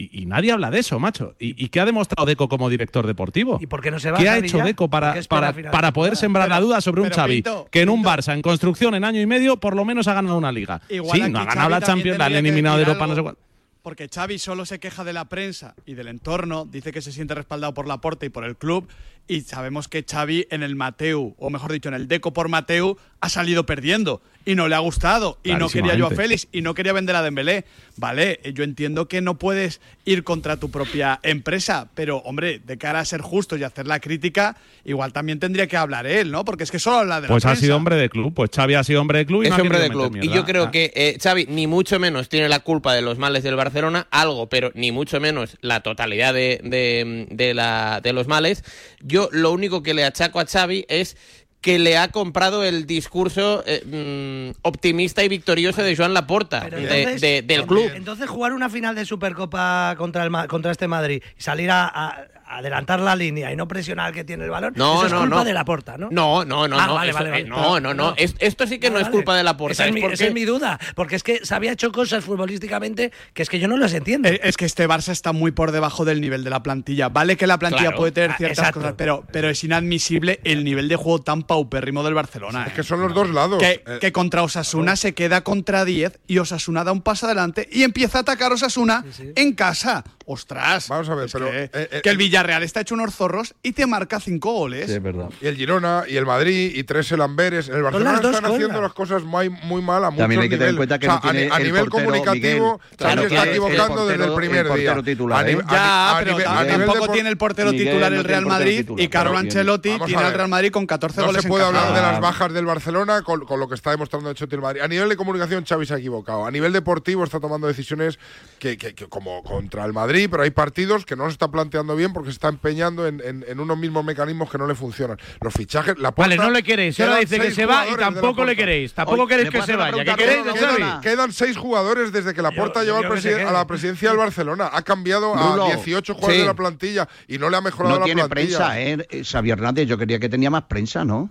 Y, 0.00 0.22
y 0.22 0.26
nadie 0.26 0.52
habla 0.52 0.70
de 0.70 0.78
eso, 0.78 1.00
macho. 1.00 1.34
¿Y, 1.40 1.62
y 1.62 1.68
qué 1.70 1.80
ha 1.80 1.84
demostrado 1.84 2.24
Deco 2.24 2.48
como 2.48 2.70
director 2.70 3.04
deportivo? 3.04 3.58
¿Y 3.60 3.66
por 3.66 3.82
qué 3.82 3.90
no 3.90 3.98
se 3.98 4.12
va 4.12 4.18
¿Qué 4.18 4.28
ha 4.28 4.38
hecho? 4.38 4.58
Deco 4.58 4.88
para, 4.88 5.16
para, 5.28 5.92
poder 5.92 6.16
sembrar 6.16 6.48
la 6.48 6.60
duda 6.60 6.80
sobre 6.80 7.02
un 7.02 7.10
Xavi 7.10 7.42
Pinto, 7.42 7.66
que 7.68 7.82
en 7.82 7.88
un 7.88 7.96
Pinto. 7.96 8.10
Barça 8.10 8.32
en 8.32 8.40
construcción 8.40 8.94
en 8.94 9.02
año 9.02 9.20
y 9.20 9.26
medio 9.26 9.56
por 9.56 9.74
lo 9.74 9.84
menos 9.84 10.06
ha 10.06 10.14
ganado 10.14 10.38
una 10.38 10.52
liga? 10.52 10.80
Igual 10.88 11.20
sí, 11.20 11.30
no 11.30 11.40
ha 11.40 11.44
ganado 11.44 11.68
la 11.68 11.80
Champions, 11.80 12.16
la 12.16 12.26
han 12.26 12.34
eliminado 12.34 12.76
de 12.76 12.84
Europa, 12.84 13.08
no 13.08 13.16
sé 13.16 13.22
cuál. 13.22 13.36
Porque 13.82 14.08
Xavi 14.08 14.38
solo 14.38 14.66
se 14.66 14.78
queja 14.78 15.02
de 15.02 15.12
la 15.12 15.24
prensa 15.24 15.74
y 15.84 15.94
del 15.94 16.06
entorno, 16.06 16.64
dice 16.64 16.92
que 16.92 17.02
se 17.02 17.10
siente 17.10 17.34
respaldado 17.34 17.74
por 17.74 17.88
Laporta 17.88 18.24
y 18.24 18.28
por 18.28 18.44
el 18.44 18.56
club, 18.56 18.86
y 19.28 19.42
sabemos 19.42 19.88
que 19.88 20.04
Xavi 20.08 20.46
en 20.50 20.62
el 20.62 20.74
Mateu, 20.74 21.34
o 21.38 21.50
mejor 21.50 21.72
dicho, 21.72 21.88
en 21.88 21.94
el 21.94 22.08
Deco 22.08 22.32
por 22.32 22.48
Mateu, 22.48 22.96
ha 23.20 23.28
salido 23.28 23.66
perdiendo 23.66 24.22
y 24.44 24.54
no 24.54 24.68
le 24.68 24.74
ha 24.76 24.78
gustado 24.78 25.38
y 25.42 25.52
no 25.54 25.68
quería 25.68 25.94
yo 25.96 26.06
a. 26.06 26.10
Félix 26.10 26.46
y 26.52 26.62
no 26.62 26.72
quería 26.72 26.92
vender 26.92 27.16
a 27.16 27.22
Dembélé. 27.22 27.64
Vale, 27.96 28.38
yo 28.54 28.62
entiendo 28.64 29.08
que 29.08 29.20
no 29.20 29.38
puedes 29.38 29.80
ir 30.04 30.22
contra 30.24 30.56
tu 30.56 30.70
propia 30.70 31.18
empresa, 31.24 31.88
pero 31.94 32.18
hombre, 32.18 32.60
de 32.60 32.78
cara 32.78 33.00
a 33.00 33.04
ser 33.04 33.20
justo 33.20 33.56
y 33.56 33.64
hacer 33.64 33.86
la 33.88 33.98
crítica, 33.98 34.56
igual 34.84 35.12
también 35.12 35.40
tendría 35.40 35.66
que 35.66 35.76
hablar 35.76 36.06
él, 36.06 36.30
¿no? 36.30 36.44
Porque 36.44 36.62
es 36.64 36.70
que 36.70 36.78
solo 36.78 36.98
habla 36.98 37.16
de 37.16 37.22
la 37.22 37.28
Pues 37.28 37.44
ha 37.44 37.48
prensa. 37.48 37.60
sido 37.60 37.76
hombre 37.76 37.96
de 37.96 38.08
club. 38.08 38.32
Pues 38.32 38.50
Xavi 38.54 38.74
ha 38.74 38.84
sido 38.84 39.00
hombre 39.00 39.18
de 39.18 39.26
club 39.26 39.42
y 39.42 39.46
Es 39.46 39.50
no 39.50 39.56
ha 39.56 39.60
hombre 39.62 39.80
de 39.80 39.90
club. 39.90 40.16
Y 40.22 40.28
yo 40.30 40.44
creo 40.44 40.64
Ah. 40.66 40.70
que 40.70 40.92
eh, 40.94 41.18
Xavi 41.20 41.46
ni 41.50 41.66
mucho 41.66 41.98
menos 41.98 42.28
tiene 42.28 42.48
la 42.48 42.60
culpa 42.60 42.94
de 42.94 43.02
los 43.02 43.18
males 43.18 43.42
del 43.42 43.56
Barcelona, 43.56 44.06
algo, 44.12 44.48
pero 44.48 44.70
ni 44.74 44.92
mucho 44.92 45.18
menos 45.20 45.58
la 45.60 45.80
totalidad 45.82 46.32
de, 46.32 46.60
de- 46.62 47.26
de 47.30 47.52
la, 47.52 48.00
de 48.00 48.12
los 48.12 48.28
males. 48.28 48.62
Yo 49.00 49.17
lo 49.32 49.50
único 49.52 49.82
que 49.82 49.94
le 49.94 50.04
achaco 50.04 50.38
a 50.40 50.46
Xavi 50.46 50.84
es 50.88 51.16
que 51.60 51.80
le 51.80 51.98
ha 51.98 52.08
comprado 52.12 52.62
el 52.62 52.86
discurso 52.86 53.64
eh, 53.66 53.82
mm, 53.84 54.58
optimista 54.62 55.24
y 55.24 55.28
victorioso 55.28 55.82
de 55.82 55.96
Joan 55.96 56.14
Laporta, 56.14 56.60
de- 56.70 57.16
de- 57.20 57.42
del 57.42 57.66
club. 57.66 57.90
Entonces 57.96 58.28
jugar 58.30 58.52
una 58.52 58.70
final 58.70 58.94
de 58.94 59.04
Supercopa 59.04 59.96
contra 59.98 60.22
el 60.24 60.30
contra 60.46 60.70
este 60.70 60.86
Madrid 60.86 61.20
y 61.36 61.42
salir 61.42 61.70
a 61.72 62.28
adelantar 62.50 63.00
la 63.00 63.14
línea 63.16 63.52
y 63.52 63.56
no 63.56 63.68
presionar 63.68 64.06
al 64.06 64.12
que 64.12 64.24
tiene 64.24 64.44
el 64.44 64.50
balón, 64.50 64.72
No, 64.76 64.96
eso 64.98 65.06
es 65.06 65.12
no, 65.12 65.20
culpa 65.20 65.36
no. 65.36 65.44
de 65.44 65.52
la 65.52 65.64
porta, 65.64 65.98
¿no? 65.98 66.08
No, 66.10 66.44
no, 66.44 66.66
no, 66.68 66.78
Ah, 66.78 66.86
no. 66.86 66.94
vale, 66.94 67.10
eso- 67.10 67.18
vale, 67.18 67.30
vale. 67.30 67.42
eh, 67.42 67.46
no, 67.48 67.80
no, 67.80 67.94
no. 67.94 68.14
Es- 68.16 68.34
esto 68.38 68.66
sí 68.66 68.78
que 68.78 68.88
Vale, 68.90 69.00
no 69.02 69.06
es 69.06 69.12
culpa 69.12 69.36
de 69.36 69.42
la 69.44 69.56
porta. 69.56 69.72
Esa 69.72 69.84
es, 69.84 69.88
es 69.88 69.94
mi, 69.94 70.00
porque- 70.00 70.14
esa 70.14 70.26
es 70.26 70.32
mi 70.34 70.44
duda, 70.44 70.78
porque 70.94 71.16
es 71.16 71.22
que 71.22 71.44
se 71.44 71.54
había 71.54 71.72
hecho 71.72 71.92
cosas 71.92 72.24
futbolísticamente 72.24 73.12
que 73.34 73.42
es 73.42 73.48
que 73.48 73.58
yo 73.58 73.68
no 73.68 73.76
las 73.76 73.92
entiendo. 73.92 74.28
Eh, 74.28 74.40
Es 74.42 74.56
que 74.56 74.64
este 74.64 74.88
Barça 74.88 75.10
está 75.12 75.32
muy 75.32 75.50
por 75.52 75.72
debajo 75.72 76.04
del 76.04 76.20
nivel 76.20 76.44
de 76.44 76.50
la 76.50 76.62
plantilla. 76.62 77.08
Vale 77.08 77.36
que 77.36 77.46
la 77.46 77.58
plantilla 77.58 77.82
Claro. 77.88 77.96
puede 77.98 78.12
tener 78.12 78.30
Ah, 78.32 78.36
ciertas 78.38 78.58
exacto. 78.58 78.80
cosas, 78.80 78.94
pero, 78.96 79.24
pero 79.32 79.48
es 79.50 79.62
inadmisible 79.64 80.40
el 80.44 80.64
nivel 80.64 80.88
de 80.88 80.96
juego 80.96 81.20
tan 81.20 81.42
paupérrimo 81.42 82.02
del 82.02 82.14
Barcelona. 82.14 82.64
Es 82.64 82.72
¿eh? 82.72 82.76
que 82.76 82.82
son 82.82 83.00
los 83.00 83.14
dos 83.14 83.30
lados. 83.30 83.58
que, 83.58 83.82
Eh, 83.86 83.98
que 84.00 84.12
contra 84.12 84.42
Osasuna 84.42 84.96
se 84.96 85.14
queda 85.14 85.42
contra 85.42 85.84
10 85.84 86.18
y 86.26 86.38
Osasuna 86.38 86.84
da 86.84 86.92
un 86.92 87.02
paso 87.02 87.26
adelante 87.26 87.68
y 87.70 87.82
empieza 87.82 88.18
a 88.18 88.20
atacar 88.22 88.52
Osasuna 88.52 89.04
en 89.36 89.52
casa. 89.54 90.04
¡Ostras! 90.30 90.88
Vamos 90.88 91.08
a 91.08 91.14
ver, 91.14 91.28
pero, 91.32 91.50
Que, 91.50 91.62
eh, 91.64 91.70
eh, 91.72 92.00
que 92.02 92.10
el 92.10 92.18
Villarreal 92.18 92.62
está 92.62 92.82
hecho 92.82 92.94
unos 92.94 93.14
zorros 93.14 93.54
y 93.62 93.72
te 93.72 93.86
marca 93.86 94.20
cinco 94.20 94.52
goles. 94.52 94.86
Sí, 94.86 94.92
es 94.92 95.02
verdad. 95.02 95.30
Y 95.40 95.46
el 95.46 95.56
Girona, 95.56 96.04
y 96.06 96.16
el 96.16 96.26
Madrid, 96.26 96.72
y 96.74 96.84
tres 96.84 97.10
Elamberes. 97.12 97.68
En 97.70 97.76
el 97.76 97.82
Barcelona 97.82 98.12
las 98.12 98.20
dos 98.22 98.34
están 98.34 98.52
haciendo 98.52 98.82
las 98.82 98.92
cosas 98.92 99.22
muy, 99.24 99.48
muy 99.48 99.80
mal 99.80 100.04
a 100.04 100.10
muchos 100.10 100.18
También 100.24 100.42
hay 100.42 100.48
que 100.50 100.56
tener 100.58 100.70
en 100.70 100.76
cuenta 100.76 100.98
que 100.98 101.06
O 101.08 101.10
sea, 101.10 101.14
no 101.16 101.20
tiene 101.22 101.38
a, 101.38 101.48
ni- 101.48 101.52
a 101.52 101.56
el 101.56 101.64
nivel 101.64 101.84
portero, 101.86 102.04
comunicativo, 102.10 102.64
Miguel. 102.72 102.80
se 102.88 103.26
está 103.26 103.42
el 103.42 103.48
equivocando 103.48 104.06
desde 104.06 104.24
el 104.26 104.34
primer 104.34 104.58
el 104.60 104.66
portero 104.68 104.94
día. 105.02 105.02
titular, 105.14 105.48
¿eh? 105.48 105.52
a 105.52 105.56
ni- 105.56 105.62
Ya, 105.72 106.10
a 106.10 106.18
pero 106.18 106.32
nivel- 106.32 106.46
a 106.46 106.54
ta- 106.54 106.62
nivel 106.64 106.86
tampoco 106.86 107.12
tiene 107.12 107.28
el 107.30 107.36
portero 107.38 107.70
Miguel 107.72 107.86
titular 107.86 108.12
no 108.12 108.18
el 108.18 108.24
Real 108.24 108.46
Madrid 108.46 108.78
titular, 108.80 109.04
y 109.04 109.08
Carlo 109.08 109.38
Ancelotti 109.38 109.98
tiene 110.04 110.16
al 110.22 110.24
ver. 110.24 110.36
Real 110.36 110.48
Madrid 110.48 110.70
con 110.72 110.86
14 110.86 111.20
No 111.20 111.26
goles 111.28 111.42
se 111.42 111.48
puede 111.48 111.64
hablar 111.64 111.94
de 111.94 112.02
las 112.02 112.20
bajas 112.20 112.52
del 112.52 112.66
Barcelona 112.66 113.22
con, 113.22 113.40
lo 113.58 113.66
que 113.68 113.74
está 113.76 113.92
demostrando 113.92 114.32
Choti 114.34 114.56
el 114.56 114.60
Madrid. 114.60 114.82
A 114.82 114.88
nivel 114.88 115.08
de 115.08 115.16
comunicación, 115.16 115.64
Xavi 115.64 115.86
se 115.86 115.94
ha 115.94 115.98
equivocado. 115.98 116.44
A 116.44 116.50
nivel 116.50 116.72
deportivo 116.74 117.24
está 117.24 117.40
tomando 117.40 117.66
decisiones 117.66 118.18
que, 118.58 118.76
que- 118.76 118.94
que 118.94 119.06
como 119.06 119.42
contra 119.42 119.84
el 119.86 119.92
Madrid, 119.92 120.17
pero 120.26 120.42
hay 120.42 120.50
partidos 120.50 121.04
que 121.04 121.14
no 121.14 121.26
se 121.26 121.32
está 121.32 121.48
planteando 121.50 121.94
bien 121.94 122.12
porque 122.12 122.30
se 122.30 122.34
está 122.34 122.48
empeñando 122.48 123.06
en, 123.06 123.20
en- 123.24 123.44
en 123.46 123.60
unos 123.60 123.78
mismos 123.78 124.04
mecanismos 124.04 124.50
que 124.50 124.58
no 124.58 124.66
le 124.66 124.74
funcionan. 124.74 125.18
Los 125.40 125.52
fichajes, 125.54 125.96
la 125.98 126.10
Vale, 126.10 126.36
no 126.36 126.50
le 126.50 126.62
queréis. 126.64 126.98
Ahora 126.98 127.18
dice 127.18 127.38
que 127.38 127.50
se 127.52 127.66
va 127.66 127.86
y 127.88 127.94
tampoco 127.94 128.44
le 128.44 128.56
queréis. 128.56 128.92
Tampoco 128.94 129.22
Oye, 129.22 129.28
queréis 129.36 129.52
¿me 129.52 129.60
que 129.60 129.66
se 129.66 129.76
vaya. 129.76 131.00
Quedan 131.02 131.32
seis 131.32 131.56
jugadores 131.56 132.10
desde 132.10 132.34
que 132.34 132.42
la 132.42 132.50
Porta 132.50 132.82
lleva 132.82 132.98
a 132.98 133.52
la 133.52 133.66
presidencia 133.66 134.08
del 134.08 134.18
Barcelona. 134.18 134.70
Ha 134.72 134.82
cambiado 134.82 135.34
Rulo, 135.34 135.64
a 135.64 135.74
18 135.76 136.14
jugadores 136.14 136.36
sí. 136.36 136.40
de 136.40 136.46
la 136.46 136.54
plantilla 136.54 137.08
y 137.28 137.38
no 137.38 137.50
le 137.50 137.56
ha 137.58 137.60
mejorado 137.60 137.94
No 137.94 138.00
la 138.00 138.04
tiene 138.06 138.26
plantilla. 138.26 138.58
prensa, 138.70 138.80
¿eh? 138.80 139.06
Eh, 139.10 139.22
Xavi 139.24 139.50
Hernández, 139.50 139.86
yo 139.86 139.98
quería 139.98 140.18
que 140.18 140.28
tenía 140.28 140.50
más 140.50 140.62
prensa, 140.64 141.04
¿no? 141.04 141.30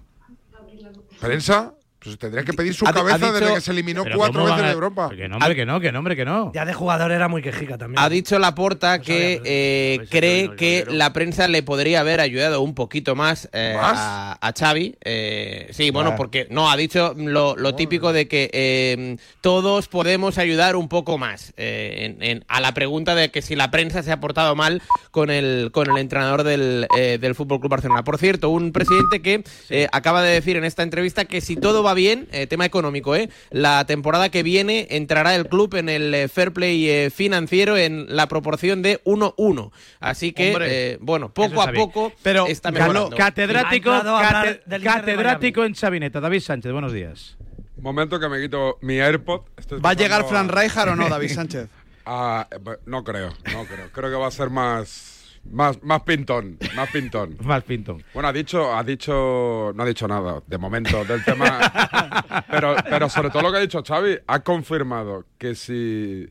¿Prensa? 1.19 1.73
Pues 2.00 2.18
tendría 2.20 2.44
que 2.46 2.54
pedir 2.54 2.74
su 2.76 2.86
Ha 2.88 2.92
di- 2.92 3.00
ha 3.00 3.04
cabeza 3.04 3.32
desde 3.32 3.56
que 3.56 3.62
se 3.62 3.72
eliminó 3.72 4.04
cuatro 4.16 4.42
¿cómo 4.44 4.54
veces 4.54 4.66
de 4.68 4.72
Europa. 4.72 5.10
Que 5.10 5.28
nombre, 5.28 5.56
que 5.56 5.66
no, 5.66 5.80
que 5.80 5.92
nombre, 5.92 6.16
que 6.16 6.26
no. 6.26 6.52
Ya 6.54 6.64
de 6.64 6.74
jugador 6.74 7.12
era 7.12 7.28
muy 7.28 7.42
quejica 7.42 7.78
también. 7.78 8.00
Ha 8.02 8.08
dicho 8.08 8.38
Laporta 8.38 9.00
que 9.00 9.42
eh, 9.44 10.06
cree 10.10 10.44
no, 10.46 10.50
no, 10.52 10.56
que 10.58 10.84
no, 10.86 10.92
no. 10.92 10.98
la 10.98 11.12
prensa 11.14 11.48
le 11.48 11.64
podría 11.64 12.02
haber 12.02 12.22
ayudado 12.22 12.62
un 12.62 12.76
poquito 12.76 13.16
más, 13.16 13.50
eh, 13.52 13.74
¿Más? 13.76 13.98
A, 13.98 14.38
a 14.48 14.54
Xavi. 14.54 14.96
Eh, 15.04 15.70
sí, 15.72 15.90
bueno, 15.90 16.16
porque 16.16 16.48
no, 16.52 16.70
ha 16.70 16.78
dicho 16.78 17.14
lo, 17.18 17.56
lo 17.58 17.74
típico 17.76 18.14
de 18.14 18.28
que 18.28 18.50
eh, 18.54 19.18
todos 19.42 19.88
podemos 19.88 20.38
ayudar 20.38 20.76
un 20.76 20.90
poco 20.90 21.18
más. 21.18 21.54
eh, 21.58 22.16
en- 22.16 22.22
en- 22.24 22.46
a 22.48 22.62
la 22.62 22.74
pregunta 22.74 23.16
de 23.16 23.32
que 23.32 23.42
si 23.42 23.56
la 23.56 23.72
prensa 23.72 24.04
se 24.04 24.12
ha 24.12 24.20
portado 24.20 24.56
mal 24.56 24.82
con 25.12 25.32
el, 25.32 25.72
con 25.72 25.90
el 25.90 25.98
entrenador 25.98 26.44
del, 26.44 26.88
eh, 26.96 27.18
del 27.20 27.34
Fútbol 27.34 27.60
Club 27.60 27.72
Barcelona. 27.72 28.04
Por 28.04 28.18
cierto, 28.20 28.50
un 28.50 28.72
presidente 28.72 29.22
que 29.22 29.44
eh, 29.70 29.88
acaba 29.92 30.22
de 30.22 30.32
decir 30.34 30.58
en 30.58 30.64
esta 30.64 30.84
entrevista 30.84 31.26
que 31.26 31.42
si 31.42 31.56
todo 31.56 31.84
va 31.84 31.94
bien, 31.98 32.30
eh, 32.32 32.48
tema 32.48 32.64
económico, 32.66 33.14
eh, 33.14 33.30
la 33.52 33.86
temporada 33.86 34.30
que 34.30 34.42
viene 34.44 34.88
entrará 34.92 35.36
el 35.36 35.48
club 35.50 35.76
en 35.76 35.90
el 35.90 36.14
eh, 36.14 36.28
fair 36.30 36.54
play 36.54 36.90
eh, 36.90 37.10
financiero 37.10 37.76
en 37.76 38.06
la 38.16 38.28
proporción 38.30 38.82
de 38.82 39.04
1-1. 39.04 39.72
Así 40.00 40.32
que, 40.32 40.52
Hombre, 40.52 40.92
eh, 40.94 40.98
bueno, 41.02 41.34
poco 41.34 41.62
a 41.62 41.74
poco 41.74 42.14
Pero, 42.24 42.48
está 42.48 42.72
mejorando. 42.72 43.10
Catedrático, 43.18 43.92
cate- 43.92 44.62
catedrático 44.82 45.66
en 45.66 45.74
Chavineta. 45.74 46.22
David 46.22 46.40
Sánchez, 46.40 46.72
buenos 46.72 46.94
días. 46.94 47.36
Momento 47.80 48.20
que 48.20 48.28
me 48.30 48.40
quito 48.42 48.78
mi 48.82 49.00
AirPod. 49.00 49.42
Estoy 49.58 49.80
¿Va 49.82 49.90
a 49.92 49.94
llegar 49.94 50.26
Fran 50.28 50.50
Rijkaard 50.50 50.90
o 50.90 50.96
no, 50.96 51.10
David 51.10 51.30
Sánchez? 51.30 51.68
a- 52.06 52.42
a- 52.42 52.48
no 52.86 53.04
creo, 53.04 53.30
no 53.54 53.66
creo. 53.66 53.90
Creo 53.92 54.10
que 54.10 54.16
va 54.16 54.28
a 54.28 54.32
ser 54.32 54.50
más, 54.50 55.17
más, 55.52 55.82
más 55.84 56.02
pintón, 56.04 56.58
más 56.76 56.90
pintón. 56.90 57.38
Más 57.44 57.64
Pinton. 57.64 58.04
Bueno, 58.14 58.30
ha 58.30 58.34
dicho, 58.34 58.76
ha 58.76 58.84
dicho, 58.84 59.72
no 59.74 59.84
ha 59.84 59.86
dicho 59.86 60.08
nada 60.08 60.42
de 60.46 60.58
momento 60.58 61.04
del 61.06 61.24
tema, 61.24 62.46
pero, 62.50 62.76
pero 62.90 63.10
sobre 63.10 63.30
todo 63.30 63.42
lo 63.44 63.52
que 63.52 63.58
ha 63.58 63.62
dicho 63.62 63.84
Xavi, 63.84 64.20
ha 64.28 64.40
confirmado 64.42 65.26
que 65.38 65.56
si 65.56 66.28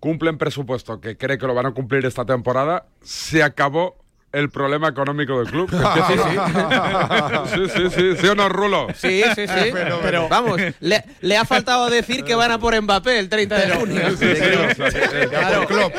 cumplen 0.00 0.38
presupuesto, 0.38 1.00
que 1.00 1.16
cree 1.16 1.38
que 1.38 1.46
lo 1.46 1.54
van 1.54 1.66
a 1.66 1.72
cumplir 1.72 2.06
esta 2.06 2.24
temporada, 2.24 2.86
se 3.02 3.42
acabó 3.42 3.96
el 4.32 4.50
problema 4.50 4.88
económico 4.88 5.38
del 5.38 5.50
club. 5.50 5.70
sí, 7.54 7.60
sí, 7.74 7.82
sí, 7.94 8.16
sí 8.20 8.26
o 8.26 8.34
no, 8.34 8.48
Rulo. 8.48 8.88
Sí, 8.96 9.22
sí, 9.34 9.46
sí. 9.46 9.70
Pero 9.72 10.28
vamos, 10.28 10.60
le, 10.80 11.04
le 11.20 11.36
ha 11.36 11.44
faltado 11.44 11.88
decir 11.90 12.24
que 12.24 12.34
van 12.34 12.50
a 12.52 12.58
por 12.58 12.80
Mbappé 12.80 13.18
el 13.18 13.28
30 13.28 13.58
de 13.58 13.70
junio. 13.74 14.10
Sí, 14.10 14.16
sí, 14.18 14.26
sí, 14.34 14.42
o 14.42 14.74
sea, 14.74 14.90
que- 14.90 15.08
que- 15.08 15.28
Ya 15.32 15.50
por 15.58 15.66
Klopp. 15.66 15.94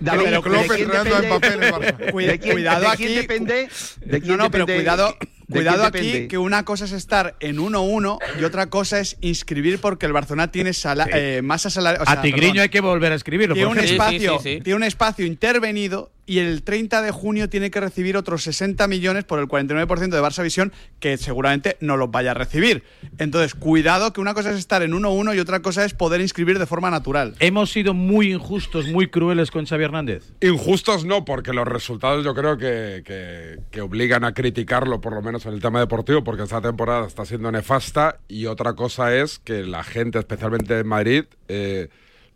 David, 0.00 0.24
Klopp, 0.28 0.44
Klopp 0.44 0.62
¿de 0.62 0.68
quién 0.76 0.80
entrenando 0.90 1.16
a? 1.16 1.22
Mbappé 1.22 1.46
en 1.46 1.62
el 1.62 1.72
Barça. 1.72 2.10
Cuida- 2.12 2.32
¿De 2.32 2.38
quién, 2.38 2.52
cuidado 2.54 2.80
de 2.80 2.86
aquí. 2.88 3.06
depende? 3.06 3.68
¿De 4.04 4.20
quién 4.20 4.36
no, 4.36 4.44
no, 4.44 4.50
pero 4.50 4.66
depende- 4.66 4.82
cuidado, 4.82 5.16
cuidado 5.50 5.84
aquí 5.84 6.28
que 6.28 6.38
una 6.38 6.64
cosa 6.64 6.84
es 6.84 6.92
estar 6.92 7.36
en 7.40 7.58
1-1 7.58 8.18
y 8.40 8.44
otra 8.44 8.66
cosa 8.68 9.00
es 9.00 9.16
inscribir 9.20 9.80
porque 9.80 10.06
el 10.06 10.12
Barcelona 10.12 10.50
tiene 10.52 10.72
sala 10.72 11.08
eh, 11.12 11.40
masa 11.42 11.70
salarial. 11.70 12.02
o 12.02 12.04
sea, 12.06 12.18
a 12.20 12.22
Tigriño 12.22 12.52
perdón, 12.52 12.62
hay 12.62 12.68
que 12.68 12.80
volver 12.80 13.12
a 13.12 13.14
escribirlo. 13.16 13.54
tiene 13.54 13.68
un. 13.70 13.78
Sí, 13.80 13.86
sí, 13.86 13.92
espacio, 13.94 14.38
sí, 14.38 14.54
sí. 14.56 14.60
tiene 14.62 14.76
un 14.76 14.82
espacio 14.84 15.24
intervenido 15.26 16.10
y 16.26 16.38
el 16.38 16.62
30 16.62 17.02
de 17.02 17.10
junio 17.10 17.48
tiene 17.48 17.70
que 17.70 17.80
recibir 17.80 18.16
otros 18.16 18.42
60 18.44 18.86
millones 18.88 19.24
por 19.24 19.38
el 19.40 19.46
49% 19.46 20.10
de 20.10 20.20
Barça 20.22 20.42
Visión 20.42 20.72
que 21.00 21.16
seguramente 21.16 21.76
no 21.80 21.96
los 21.96 22.10
vaya 22.10 22.30
a 22.30 22.34
recibir. 22.34 22.84
Entonces, 23.18 23.54
cuidado 23.54 24.12
que 24.12 24.20
una 24.20 24.34
cosa 24.34 24.50
es 24.52 24.58
estar 24.58 24.82
en 24.82 24.92
1-1 24.92 25.34
y 25.34 25.38
otra 25.40 25.60
cosa 25.60 25.84
es 25.84 25.94
poder 25.94 26.20
inscribir 26.20 26.58
de 26.58 26.66
forma 26.66 26.90
natural. 26.90 27.34
Hemos 27.40 27.70
sido 27.72 27.94
muy 27.94 28.32
injustos, 28.32 28.86
muy 28.88 29.08
crueles 29.08 29.50
con 29.50 29.66
Xavi 29.66 29.84
Hernández. 29.84 30.32
Injustos 30.40 31.04
no, 31.04 31.24
porque 31.24 31.52
los 31.52 31.66
resultados 31.66 32.24
yo 32.24 32.34
creo 32.34 32.56
que, 32.56 33.02
que- 33.04 33.58
que 33.70 33.80
obligan 33.80 34.24
a 34.24 34.32
criticarlo, 34.34 35.00
por 35.00 35.12
lo 35.14 35.22
menos 35.22 35.46
en 35.46 35.54
el 35.54 35.60
tema 35.60 35.80
deportivo, 35.80 36.22
porque 36.24 36.42
esta 36.44 36.60
temporada 36.60 37.06
está 37.06 37.24
siendo 37.24 37.50
nefasta. 37.50 38.18
Y 38.28 38.46
otra 38.46 38.74
cosa 38.74 39.14
es 39.16 39.38
que 39.38 39.62
la 39.64 39.82
gente, 39.82 40.18
especialmente 40.18 40.78
en 40.78 40.86
Madrid, 40.86 41.24
eh, 41.48 41.88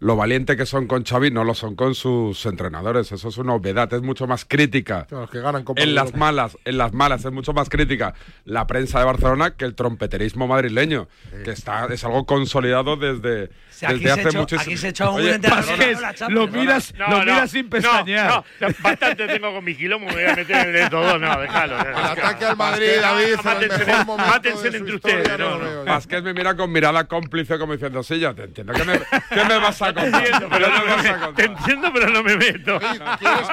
lo 0.05 0.17
valiente 0.17 0.55
que 0.55 0.67
son 0.67 0.87
con 0.87 1.03
Xavi 1.03 1.31
no 1.31 1.45
lo 1.45 1.55
son 1.55 1.77
con 1.77 1.95
sus 1.95 2.45
entrenadores. 2.45 3.11
Eso 3.11 3.29
es 3.31 3.39
una 3.39 3.55
obviedad, 3.55 3.91
es 3.95 4.03
mucho 4.03 4.27
más 4.27 4.45
crítica. 4.45 5.07
Los 5.11 5.31
que 5.31 5.41
ganan 5.41 5.65
En 5.77 5.95
las 5.95 6.15
malas, 6.15 6.59
en 6.67 6.77
las 6.77 6.93
malas 6.93 7.25
es 7.25 7.33
mucho 7.33 7.55
más 7.55 7.71
crítica 7.71 8.13
la 8.45 8.67
prensa 8.67 8.99
de 8.99 9.07
Barcelona 9.07 9.53
que 9.53 9.65
el 9.65 9.75
trompeterismo 9.75 10.47
madrileño, 10.47 11.09
que 11.43 11.53
está 11.53 11.87
es 11.87 12.05
algo 12.05 12.27
consolidado 12.27 12.97
desde, 12.97 13.49
Sí, 13.71 13.87
aquí 13.87 14.01
desde 14.05 14.23
se 14.23 14.29
hace 14.29 14.39
muchísimo. 14.39 15.19
lo 16.29 16.49
miras, 16.49 16.93
No, 16.99 17.09
lo 17.09 17.19
no, 17.21 17.25
miras 17.25 17.51
sin 17.51 17.71
pestañear. 17.71 18.29
No, 18.29 18.45
no, 18.61 18.75
bastante 18.83 19.27
tengo 19.27 19.55
con 19.55 19.65
mi 19.65 19.75
quilombo, 19.75 20.09
me 20.09 20.17
voy 20.17 20.25
a 20.25 20.37
meter 20.37 20.69
en 20.69 20.77
el 20.77 20.91
todo. 20.91 21.19
No, 21.19 21.41
déjalo. 21.41 21.81
El 21.81 21.95
ataque 21.97 22.45
al 22.45 22.57
Madrid, 22.59 22.91
David, 23.01 23.37
Mátense, 24.19 24.67
entre 24.77 24.97
ustedes. 24.97 25.31
Vázquez 25.87 26.23
me 26.23 26.35
mira 26.35 26.55
con 26.55 26.71
mirada 26.71 27.05
cómplice 27.05 27.59
como 27.59 27.73
diciendo, 27.73 28.03
sí, 28.03 28.19
ya 28.19 28.35
te 28.35 28.45
entiendo. 28.45 28.75
¿Qué 28.75 28.85
me, 28.85 28.99
qué 28.99 29.45
me 29.49 29.59
vas 29.59 29.81
a? 29.81 29.94
Entiendo, 30.03 30.49
pero 30.51 30.67
¿Qué 30.67 30.73
no 30.73 30.79
me 30.79 30.85
me 30.85 30.97
vas 30.97 31.07
a 31.07 31.13
meto. 31.13 31.25
contar? 31.27 31.35
Te 31.35 31.45
entiendo, 31.45 31.91
pero 31.93 32.09
no 32.11 32.23
me 32.23 32.37
meto. 32.37 32.77
Oye, 32.77 33.01
¿Quieres 33.19 33.49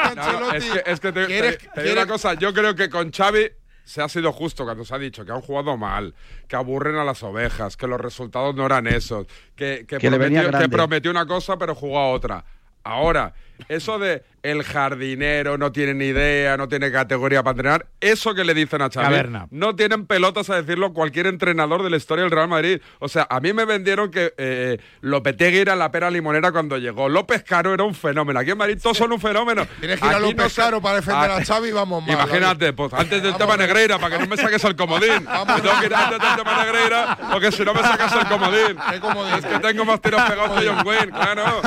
es 0.56 0.65
que, 0.84 0.91
es 0.91 0.99
que 0.99 1.12
te, 1.12 1.25
¿Quieres- 1.27 1.58
te- 1.58 1.67
te 1.69 1.82
digo 1.84 1.93
una 1.93 2.08
cosa, 2.08 2.34
yo 2.36 2.54
creo 2.54 2.75
que 2.75 2.89
con 2.89 3.12
Xavi 3.12 3.49
se 3.84 4.01
ha 4.01 4.08
sido 4.10 4.32
justo 4.32 4.63
cuando 4.63 4.86
se 4.86 4.93
ha 4.95 4.99
dicho 4.99 5.25
que 5.25 5.32
han 5.32 5.41
jugado 5.41 5.75
mal, 5.77 6.13
que 6.47 6.56
aburren 6.56 6.95
a 6.97 7.04
las 7.04 7.23
ovejas, 7.23 7.75
que 7.77 7.88
los 7.88 7.99
resultados 7.99 8.56
no 8.56 8.65
eran 8.65 8.88
esos, 8.88 9.27
que, 9.56 9.86
que, 9.88 9.97
Que 9.97 10.10
le 10.10 10.17
venía 10.17 10.41
prometió, 10.43 10.60
que 10.69 10.69
prometió 10.75 11.12
una 11.12 11.25
cosa 11.25 11.58
pero 11.58 11.75
jugó 11.75 11.99
a 11.99 12.10
otra. 12.10 12.43
Ahora, 12.84 13.34
eso 13.69 13.99
de 13.99 14.23
el 14.43 14.63
jardinero 14.63 15.58
no 15.58 15.71
tiene 15.71 15.93
ni 15.93 16.06
idea, 16.06 16.58
no 16.58 16.67
tiene 16.67 16.91
categoría 16.91 17.43
para 17.43 17.51
entrenar, 17.51 17.86
eso 17.99 18.34
que 18.34 18.43
le 18.43 18.54
dicen 18.54 18.82
a 18.82 18.89
Xavi, 18.89 19.06
Caverna. 19.06 19.47
no 19.51 19.75
tienen 19.75 20.06
pelotas 20.08 20.49
a 20.49 20.56
decirlo 20.62 20.93
cualquier 20.93 21.27
entrenador 21.27 21.84
de 21.84 21.89
la 21.89 21.97
historia 21.97 22.23
del 22.23 22.32
Real 22.32 22.47
Madrid. 22.47 22.82
O 22.99 23.08
sea, 23.08 23.27
a 23.30 23.39
mí 23.39 23.54
me 23.54 23.65
vendieron 23.65 24.10
que 24.12 24.34
eh, 24.38 24.80
Lopetegui 25.01 25.60
era 25.60 25.75
la 25.75 25.91
pera 25.91 26.10
limonera 26.10 26.51
cuando 26.51 26.77
llegó. 26.77 27.08
López 27.10 27.43
Caro 27.43 27.73
era 27.73 27.84
un 27.84 27.93
fenómeno. 27.95 28.39
Aquí 28.39 28.51
en 28.51 28.58
Madrid 28.58 28.77
todos 28.82 28.97
son 28.97 29.12
un 29.12 29.19
fenómeno. 29.19 29.65
Tienes 29.80 29.99
que 29.99 30.08
ir 30.08 30.13
a 30.13 30.19
López 30.19 30.38
no 30.38 30.49
se- 30.49 30.62
Caro 30.62 30.82
para 30.82 30.95
defender 30.97 31.32
Ah, 31.32 31.38
a 31.38 31.45
Xavi, 31.45 31.71
vamos 31.71 32.01
mal. 32.08 32.13
Imagínate, 32.15 32.73
pues 32.73 32.93
antes 32.93 33.21
del 33.21 33.34
Vamos 33.34 33.38
tema 33.38 33.49
mal. 33.58 33.60
Negreira, 33.60 33.99
para 33.99 34.17
que 34.17 34.23
no 34.23 34.30
me 34.30 34.38
saques 34.38 34.63
el 34.63 34.75
comodín. 34.75 35.23
Me 35.51 35.62
tengo 35.62 35.80
que 35.80 35.86
ir 35.88 35.93
antes 35.95 36.19
del 36.19 36.36
tema 36.36 36.63
Negreira, 36.63 37.17
porque 37.32 37.51
si 37.51 37.63
no 37.63 37.73
me 37.73 37.82
sacas 37.82 38.13
el 38.13 38.27
comodín. 38.27 38.77
¿Qué 38.91 38.99
comodín? 38.99 39.34
Es 39.36 39.45
que 39.45 39.60
tengo 39.60 39.86
más 39.86 40.01
tiros 40.01 40.21
pegados 40.23 40.60
que 40.60 40.67
John 40.67 40.86
Wayne, 40.88 41.12
claro. 41.12 41.62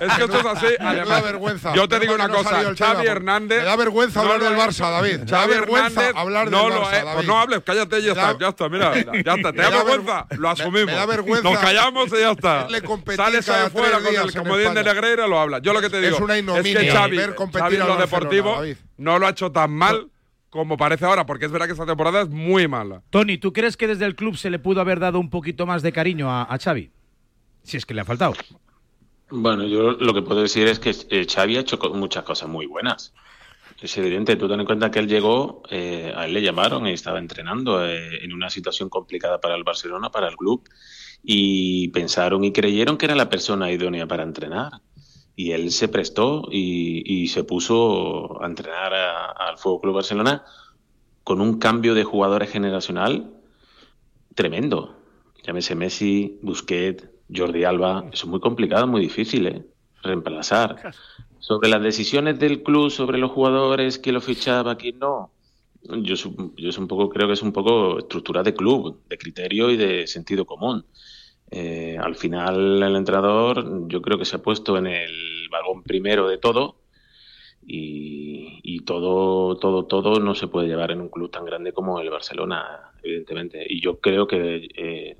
es 0.00 0.12
que 0.14 0.24
esto 0.24 0.38
es 0.40 0.46
así. 0.46 0.66
Además, 0.80 1.22
vergüenza. 1.22 1.74
yo 1.74 1.88
te 1.88 1.98
digo 2.00 2.07
Una 2.14 2.28
no 2.28 2.34
cosa, 2.34 2.60
tema, 2.60 2.74
Xavi 2.76 3.06
Hernández. 3.06 3.58
me 3.58 3.64
da 3.64 3.76
vergüenza 3.76 4.20
hablar 4.20 4.38
lo 4.38 4.44
del 4.50 4.58
Barça, 4.58 4.90
David. 4.90 5.18
Me 5.20 5.24
da 5.24 5.46
vergüenza 5.46 5.88
Hernández 5.88 6.16
hablar 6.16 6.50
no 6.50 6.62
del 6.64 6.74
lo 6.74 6.82
Barça. 6.84 7.14
Pues 7.14 7.26
no 7.26 7.38
hables, 7.38 7.60
cállate 7.64 7.98
y 7.98 8.02
ya 8.04 8.12
está, 8.12 8.38
ya 8.38 8.48
está, 8.48 8.68
mira, 8.68 8.92
ya 9.24 9.34
está. 9.34 9.52
¿Te 9.52 9.58
da 9.62 9.70
da 9.70 9.84
vergüenza? 9.84 10.26
ver- 10.30 10.38
Lo 10.38 10.48
asumimos. 10.50 10.86
me 10.86 10.92
da 10.94 11.06
vergüenza 11.06 11.48
Nos 11.50 11.58
callamos 11.58 12.08
y 12.12 12.20
ya 12.20 12.30
está. 12.32 12.68
Sales 13.16 13.46
cada 13.46 13.64
ahí 13.64 13.70
fuera 13.70 13.98
tres 13.98 14.18
con 14.18 14.28
el 14.28 14.34
comodín 14.34 14.74
de. 14.74 14.84
Negreira, 14.84 15.26
lo 15.26 15.38
habla. 15.38 15.58
Yo 15.58 15.72
lo 15.72 15.80
que 15.80 15.90
te 15.90 16.00
digo 16.00 16.16
Es 16.16 16.20
una 16.22 16.38
ignominia 16.38 16.80
que 16.80 16.90
Xavi, 16.90 17.16
ver 17.16 17.34
competir 17.34 17.62
Xavi 17.62 17.76
lo 17.78 17.96
deportivo 17.96 18.54
David. 18.56 18.76
no 18.96 19.18
lo 19.18 19.26
ha 19.26 19.30
hecho 19.30 19.52
tan 19.52 19.70
mal 19.70 20.08
como 20.50 20.78
parece 20.78 21.04
ahora, 21.04 21.26
porque 21.26 21.44
es 21.44 21.50
verdad 21.52 21.66
que 21.66 21.72
esta 21.72 21.84
temporada 21.84 22.22
es 22.22 22.28
muy 22.30 22.66
mala. 22.68 23.02
Tony, 23.10 23.36
¿tú 23.36 23.52
crees 23.52 23.76
que 23.76 23.86
desde 23.86 24.06
el 24.06 24.14
club 24.14 24.36
se 24.38 24.48
le 24.48 24.58
pudo 24.58 24.80
haber 24.80 24.98
dado 24.98 25.18
un 25.20 25.28
poquito 25.28 25.66
más 25.66 25.82
de 25.82 25.92
cariño 25.92 26.30
a, 26.30 26.44
a 26.44 26.58
Xavi? 26.58 26.90
Si 27.62 27.76
es 27.76 27.84
que 27.84 27.92
le 27.92 28.00
ha 28.00 28.04
faltado. 28.06 28.32
Bueno, 29.30 29.64
yo 29.64 29.92
lo 29.92 30.14
que 30.14 30.22
puedo 30.22 30.40
decir 30.40 30.66
es 30.68 30.78
que 30.78 30.94
eh, 31.10 31.26
Xavi 31.28 31.58
ha 31.58 31.60
hecho 31.60 31.78
muchas 31.92 32.24
cosas 32.24 32.48
muy 32.48 32.66
buenas. 32.66 33.12
Es 33.80 33.96
evidente, 33.98 34.36
tú 34.36 34.48
ten 34.48 34.58
en 34.60 34.66
cuenta 34.66 34.90
que 34.90 34.98
él 34.98 35.06
llegó, 35.06 35.62
eh, 35.70 36.12
a 36.16 36.24
él 36.24 36.32
le 36.32 36.42
llamaron 36.42 36.86
y 36.86 36.92
estaba 36.92 37.18
entrenando 37.18 37.84
eh, 37.84 38.24
en 38.24 38.32
una 38.32 38.48
situación 38.48 38.88
complicada 38.88 39.40
para 39.40 39.54
el 39.54 39.64
Barcelona, 39.64 40.10
para 40.10 40.28
el 40.28 40.36
club, 40.36 40.68
y 41.22 41.88
pensaron 41.88 42.42
y 42.42 42.52
creyeron 42.52 42.96
que 42.96 43.06
era 43.06 43.14
la 43.14 43.28
persona 43.28 43.70
idónea 43.70 44.06
para 44.06 44.22
entrenar. 44.22 44.80
Y 45.36 45.52
él 45.52 45.70
se 45.72 45.88
prestó 45.88 46.48
y, 46.50 47.28
se 47.28 47.44
puso 47.44 48.42
a 48.42 48.46
entrenar 48.46 48.92
al 48.94 49.58
Fútbol 49.58 49.80
Club 49.82 49.94
Barcelona 49.96 50.44
con 51.22 51.40
un 51.40 51.58
cambio 51.58 51.94
de 51.94 52.02
jugadores 52.02 52.50
generacional 52.50 53.34
tremendo. 54.34 54.98
Llámese 55.44 55.76
Messi, 55.76 56.40
Busquets, 56.42 57.08
Jordi 57.34 57.64
Alba. 57.64 58.04
Eso 58.12 58.26
es 58.26 58.30
muy 58.30 58.40
complicado, 58.40 58.86
muy 58.86 59.00
difícil, 59.00 59.46
¿eh? 59.46 59.62
Reemplazar. 60.02 60.92
Sobre 61.38 61.68
las 61.68 61.82
decisiones 61.82 62.38
del 62.38 62.62
club, 62.62 62.90
sobre 62.90 63.18
los 63.18 63.30
jugadores, 63.30 63.98
quién 63.98 64.14
lo 64.14 64.20
fichaba, 64.20 64.76
quién 64.76 64.98
no. 64.98 65.30
Yo, 65.82 66.14
yo 66.56 66.68
es 66.68 66.78
un 66.78 66.88
poco, 66.88 67.08
creo 67.08 67.28
que 67.28 67.34
es 67.34 67.42
un 67.42 67.52
poco 67.52 67.98
estructura 67.98 68.42
de 68.42 68.54
club, 68.54 69.00
de 69.08 69.16
criterio 69.16 69.70
y 69.70 69.76
de 69.76 70.06
sentido 70.06 70.44
común. 70.44 70.84
Eh, 71.50 71.96
al 71.98 72.14
final 72.14 72.82
el 72.82 72.96
entrenador 72.96 73.88
yo 73.88 74.02
creo 74.02 74.18
que 74.18 74.26
se 74.26 74.36
ha 74.36 74.42
puesto 74.42 74.76
en 74.76 74.86
el 74.86 75.48
vagón 75.50 75.82
primero 75.82 76.28
de 76.28 76.36
todo 76.36 76.76
y, 77.66 78.60
y 78.62 78.80
todo, 78.80 79.56
todo, 79.56 79.86
todo 79.86 80.20
no 80.20 80.34
se 80.34 80.48
puede 80.48 80.68
llevar 80.68 80.90
en 80.90 81.00
un 81.00 81.08
club 81.08 81.30
tan 81.30 81.46
grande 81.46 81.72
como 81.72 82.00
el 82.00 82.10
Barcelona, 82.10 82.92
evidentemente. 83.02 83.64
Y 83.68 83.80
yo 83.80 83.98
creo 83.98 84.26
que, 84.26 84.68
eh, 84.76 85.16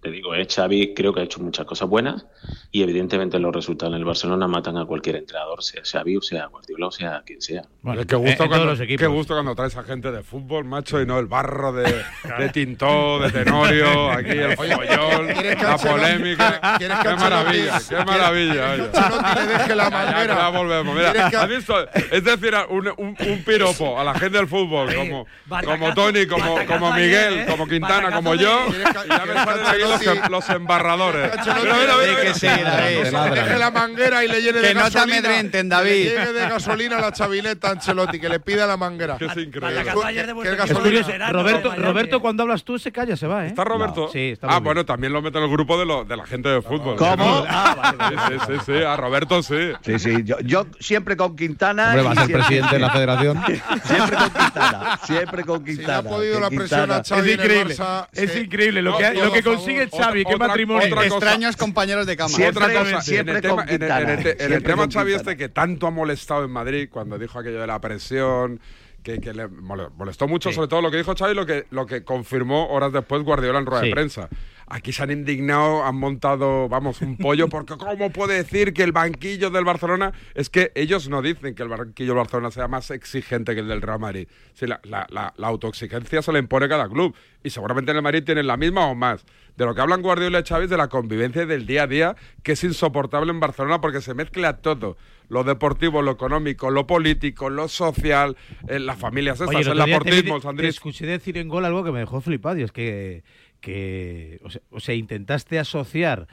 te 0.00 0.10
digo, 0.10 0.34
eh, 0.34 0.46
Xavi 0.48 0.94
creo 0.94 1.12
que 1.12 1.20
ha 1.20 1.24
hecho 1.24 1.40
muchas 1.40 1.66
cosas 1.66 1.88
buenas, 1.88 2.26
y 2.70 2.82
evidentemente 2.82 3.38
los 3.38 3.54
resultados 3.54 3.92
en 3.94 3.98
el 3.98 4.04
Barcelona 4.04 4.46
matan 4.46 4.76
a 4.76 4.84
cualquier 4.84 5.16
entrenador, 5.16 5.62
sea 5.62 5.82
Xavi 5.84 6.16
o 6.16 6.22
sea 6.22 6.46
Guardiola 6.46 6.86
o 6.86 6.90
sea 6.92 7.22
quien 7.26 7.40
sea. 7.42 7.62
Bueno, 7.82 8.04
qué 8.06 8.14
gusto, 8.16 8.30
en 8.44 8.50
todos 8.50 8.78
cuando, 8.78 8.86
qué 8.86 9.06
gusto 9.06 9.34
cuando 9.34 9.54
traes 9.54 9.76
a 9.76 9.82
gente 9.82 10.12
de 10.12 10.22
fútbol, 10.22 10.64
macho, 10.64 11.00
y 11.00 11.06
no 11.06 11.18
el 11.18 11.26
barro 11.26 11.72
de, 11.72 12.04
de 12.38 12.48
Tintó, 12.50 13.18
de 13.18 13.30
Tenorio, 13.32 14.10
aquí 14.12 14.30
el 14.30 14.56
follón, 14.56 15.26
¿quieres 15.32 15.56
que 15.56 15.64
la 15.64 15.76
polémica. 15.76 16.60
¿quieres 16.78 16.98
que 16.98 17.08
Qué 17.08 17.14
maravilla, 17.16 17.80
qué 17.88 18.04
maravilla. 18.04 18.76
deje 18.76 19.74
la 19.74 19.90
manguera. 19.90 20.34
ya 20.36 20.48
volvemos. 20.50 20.94
Mira, 20.96 21.12
¿Quieres 21.12 21.30
que- 21.30 21.36
¿has 21.36 21.48
visto? 21.48 21.90
Es 22.12 22.24
decir, 22.24 22.54
un, 22.68 22.88
un, 22.96 23.16
un 23.18 23.44
piropo 23.44 23.98
a 23.98 24.04
la 24.04 24.14
gente 24.14 24.38
del 24.38 24.46
fútbol, 24.48 24.94
como, 24.94 25.26
como 25.64 25.94
Tony, 25.94 26.26
como, 26.26 26.56
como 26.66 26.92
Miguel, 26.92 27.40
¿eh? 27.40 27.46
como 27.48 27.66
Quintana, 27.66 28.12
como 28.12 28.34
yo. 28.34 28.66
¿Quieres 28.68 28.88
que- 28.90 29.06
Y 29.06 29.10
ya 29.10 29.24
me 29.26 29.87
que 29.96 30.04
los, 30.06 30.16
em- 30.16 30.22
los 30.30 30.48
embarradores. 30.50 31.32
Ancelotti 31.32 31.62
Mira, 31.62 31.74
mira, 31.78 31.94
mira, 31.96 32.08
Di 32.08 32.14
que 32.16 32.22
mira. 32.22 32.34
sí, 32.34 32.46
David. 32.46 32.98
Que 32.98 33.10
se 33.10 33.30
deje 33.40 33.58
la 33.58 33.70
manguera 33.70 34.24
y 34.24 34.28
le 34.28 34.42
llene 34.42 34.60
de 34.60 34.68
Que 34.68 34.74
no 34.74 34.80
te 34.84 34.90
gasolina. 34.90 35.18
amedrenten, 35.18 35.62
Que 35.68 35.74
David. 35.74 35.90
le 35.90 36.04
llegue 36.04 36.32
de 36.32 36.48
gasolina 36.48 37.00
la 37.00 37.12
chavineta 37.12 37.68
a 37.68 37.70
Ancelotti, 37.72 38.20
que 38.20 38.28
le 38.28 38.40
pida 38.40 38.66
la 38.66 38.76
manguera. 38.76 39.16
Que 39.18 39.26
es 39.26 39.36
increíble. 39.36 39.68
Que- 39.68 39.84
que 39.84 40.48
Es 40.48 40.56
gasolina- 40.56 41.30
Roberto. 41.32 41.74
Roberto, 41.76 42.20
cuando 42.20 42.42
hablas 42.42 42.64
tú, 42.64 42.78
se 42.78 42.92
calla, 42.92 43.16
se 43.16 43.26
va, 43.26 43.44
¿eh? 43.44 43.48
¿Está 43.48 43.64
Roberto? 43.64 44.08
Sí, 44.12 44.30
está 44.32 44.48
Ah, 44.50 44.58
bueno, 44.60 44.84
también 44.84 45.12
lo 45.12 45.22
meto 45.22 45.38
en 45.38 45.44
el 45.44 45.50
grupo 45.50 45.78
de, 45.78 45.84
lo, 45.86 46.04
de 46.04 46.16
la 46.16 46.26
gente 46.26 46.48
de 46.48 46.62
fútbol. 46.62 46.96
¿Cómo? 46.96 47.44
Sí, 47.46 48.16
sí, 48.28 48.34
sí, 48.46 48.52
sí, 48.66 48.82
a 48.84 48.96
Roberto 48.96 49.42
sí. 49.42 49.72
Sí, 49.84 49.98
sí, 49.98 50.16
yo, 50.24 50.38
yo 50.40 50.66
siempre 50.80 51.16
con 51.16 51.36
Quintana. 51.36 51.88
Hombre, 51.88 52.02
va 52.02 52.10
a 52.10 52.14
ser 52.14 52.24
siempre- 52.26 52.38
presidente 52.46 52.74
de 52.74 52.80
la 52.80 52.90
federación. 52.90 53.42
Siempre 53.84 54.16
con 54.16 54.30
Quintana, 54.30 55.00
siempre 55.04 55.44
con 55.44 55.58
Si 55.64 55.70
le 55.72 55.76
Quintana. 55.76 55.98
ha 55.98 56.02
podido 56.02 56.34
que 56.34 56.40
la 56.40 56.48
presión 56.50 56.90
a 56.92 57.02
Xavi 57.04 57.30
el 57.32 57.40
Barça, 57.68 58.06
es 58.12 58.30
que- 58.32 58.40
increíble 58.40 58.82
lo 58.82 58.96
que, 58.96 59.14
lo 59.14 59.32
que 59.32 59.42
a 59.82 59.88
favor. 59.88 59.90
consigue 59.90 59.96
Otra- 59.96 60.04
Xavi, 60.06 60.24
qué 60.24 60.34
otra- 60.34 60.46
matrimonio. 60.48 60.86
otra 60.86 60.96
cosa. 60.96 61.14
Extraños 61.16 61.56
compañeros 61.56 62.06
de 62.06 62.16
cama. 62.16 62.28
Siempre- 62.28 62.64
Otra 62.64 62.78
cosa, 62.80 62.96
en 62.96 63.02
siempre 63.02 63.34
el 63.36 63.40
tema, 63.42 63.62
en 63.68 63.82
el- 63.82 63.90
en 63.90 64.08
el 64.10 64.26
en 64.40 64.52
el 64.52 64.62
tema 64.62 64.88
Xavi 64.92 65.12
este 65.14 65.36
que 65.36 65.48
tanto 65.48 65.86
ha 65.86 65.90
molestado 65.90 66.44
en 66.44 66.50
Madrid 66.50 66.88
cuando 66.90 67.18
dijo 67.18 67.38
aquello 67.38 67.60
de 67.60 67.66
la 67.66 67.80
presión, 67.80 68.60
que, 69.02 69.20
que 69.20 69.32
le 69.32 69.48
mole- 69.48 69.88
molestó 69.96 70.26
mucho, 70.28 70.48
Sí. 70.50 70.56
sobre 70.56 70.68
todo 70.68 70.82
lo 70.82 70.90
que 70.90 70.96
dijo 70.98 71.14
Xavi 71.16 71.32
y 71.32 71.34
lo 71.34 71.46
que, 71.46 71.66
lo 71.70 71.86
que 71.86 72.02
confirmó 72.04 72.68
horas 72.68 72.92
después 72.92 73.22
Guardiola 73.22 73.58
en 73.60 73.66
rueda 73.66 73.82
Sí. 73.82 73.88
de 73.88 73.92
prensa. 73.94 74.28
Aquí 74.70 74.92
se 74.92 75.02
han 75.02 75.10
indignado, 75.10 75.84
han 75.84 75.96
montado, 75.96 76.68
vamos, 76.68 77.00
un 77.00 77.16
pollo, 77.16 77.48
porque 77.48 77.74
¿cómo 77.78 78.10
puede 78.10 78.34
decir 78.34 78.72
que 78.72 78.82
el 78.82 78.92
banquillo 78.92 79.50
del 79.50 79.64
Barcelona... 79.64 80.12
Es 80.34 80.50
que 80.50 80.72
ellos 80.74 81.08
no 81.08 81.22
dicen 81.22 81.54
que 81.54 81.62
el 81.62 81.68
banquillo 81.68 82.10
del 82.10 82.18
Barcelona 82.18 82.50
sea 82.50 82.68
más 82.68 82.90
exigente 82.90 83.54
que 83.54 83.60
el 83.60 83.68
del 83.68 83.82
Real 83.82 83.98
Madrid. 83.98 84.28
Sí, 84.54 84.66
la, 84.66 84.80
la, 84.84 85.06
la, 85.10 85.32
la 85.36 85.46
autoexigencia 85.48 86.22
se 86.22 86.32
le 86.32 86.38
impone 86.38 86.68
cada 86.68 86.88
club. 86.88 87.14
Y 87.42 87.50
seguramente 87.50 87.90
en 87.90 87.96
el 87.96 88.02
Madrid 88.02 88.24
tienen 88.24 88.46
la 88.46 88.56
misma 88.56 88.86
o 88.86 88.94
más. 88.94 89.24
De 89.56 89.64
lo 89.64 89.74
que 89.74 89.80
hablan 89.80 90.02
Guardiola 90.02 90.40
y 90.40 90.42
Xavi 90.44 90.64
es 90.64 90.70
de 90.70 90.76
la 90.76 90.88
convivencia 90.88 91.42
y 91.42 91.46
del 91.46 91.66
día 91.66 91.82
a 91.82 91.86
día, 91.86 92.16
que 92.42 92.52
es 92.52 92.62
insoportable 92.62 93.30
en 93.32 93.40
Barcelona 93.40 93.80
porque 93.80 94.00
se 94.00 94.14
mezcla 94.14 94.58
todo. 94.58 94.96
Lo 95.28 95.44
deportivo, 95.44 96.00
lo 96.00 96.12
económico, 96.12 96.70
lo 96.70 96.86
político, 96.86 97.50
lo 97.50 97.68
social, 97.68 98.36
eh, 98.68 98.78
las 98.78 98.98
familias 98.98 99.40
estas, 99.40 99.54
Oye, 99.54 99.70
el 99.70 99.80
aportismo, 99.80 100.40
Sandris. 100.40 100.70
escuché 100.76 101.06
decir 101.06 101.36
en 101.38 101.48
gol 101.48 101.64
algo 101.64 101.84
que 101.84 101.90
me 101.90 101.98
dejó 101.98 102.20
flipado 102.20 102.58
y 102.58 102.62
es 102.62 102.72
que, 102.72 103.24
que 103.60 104.40
o, 104.70 104.80
sea, 104.80 104.94
intentaste 104.94 105.58
asociar 105.58 106.28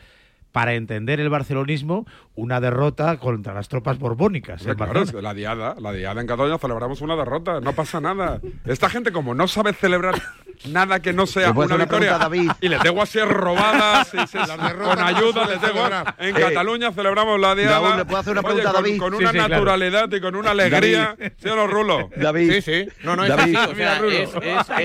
para 0.51 0.75
entender 0.75 1.19
el 1.19 1.29
barcelonismo 1.29 2.05
una 2.35 2.59
derrota 2.59 3.17
contra 3.17 3.53
las 3.53 3.67
tropas 3.69 3.97
borbónicas. 3.97 4.65
En 4.65 4.75
claro, 4.75 5.01
es 5.01 5.13
la 5.13 5.33
diada, 5.33 5.75
la 5.79 5.91
diada 5.93 6.19
en 6.21 6.27
Cataluña 6.27 6.57
celebramos 6.57 7.01
una 7.01 7.15
derrota, 7.15 7.61
no 7.61 7.73
pasa 7.73 8.01
nada. 8.01 8.39
Esta 8.65 8.89
gente 8.89 9.11
como 9.11 9.33
no 9.33 9.47
sabe 9.47 9.73
celebrar 9.73 10.21
nada 10.69 10.99
que 11.01 11.13
no 11.13 11.25
sea 11.27 11.47
¿Le 11.49 11.53
puedo 11.53 11.75
una 11.75 11.83
victoria 11.85 12.17
David? 12.17 12.51
y 12.61 12.69
les 12.69 12.79
tengo 12.81 13.01
así 13.01 13.19
robadas 13.19 14.13
y 14.13 14.27
se- 14.27 14.37
con 14.39 14.47
no 14.57 15.05
ayuda 15.05 15.31
suelen 15.45 15.49
les 15.49 15.61
tengo 15.61 15.85
en 16.19 16.35
Eh, 16.35 16.39
Cataluña 16.39 16.91
celebramos 16.91 17.39
la 17.39 17.55
diada. 17.55 17.79
Raúl, 17.79 17.97
¿le 17.97 18.05
puedo 18.05 18.19
hacer 18.19 18.31
una 18.33 18.41
Oye, 18.41 18.47
pregunta 18.47 18.69
a 18.69 18.73
con, 18.73 18.83
David? 18.83 18.99
con 18.99 19.13
una 19.15 19.31
sí, 19.31 19.37
naturalidad 19.37 20.11
y 20.11 20.21
con 20.21 20.35
una 20.35 20.51
alegría, 20.51 21.15
¿sí 21.37 21.49
o 21.49 21.55
no, 21.55 21.67
Rulo? 21.67 22.09
David, 22.15 22.51
Sí, 22.51 22.61
sí. 22.61 22.87
No, 23.03 23.15
no, 23.15 23.23
es 23.23 23.29
David, 23.29 23.55
así, 23.55 23.71
o 23.71 23.75
sea, 23.75 23.97
es- 24.07 24.29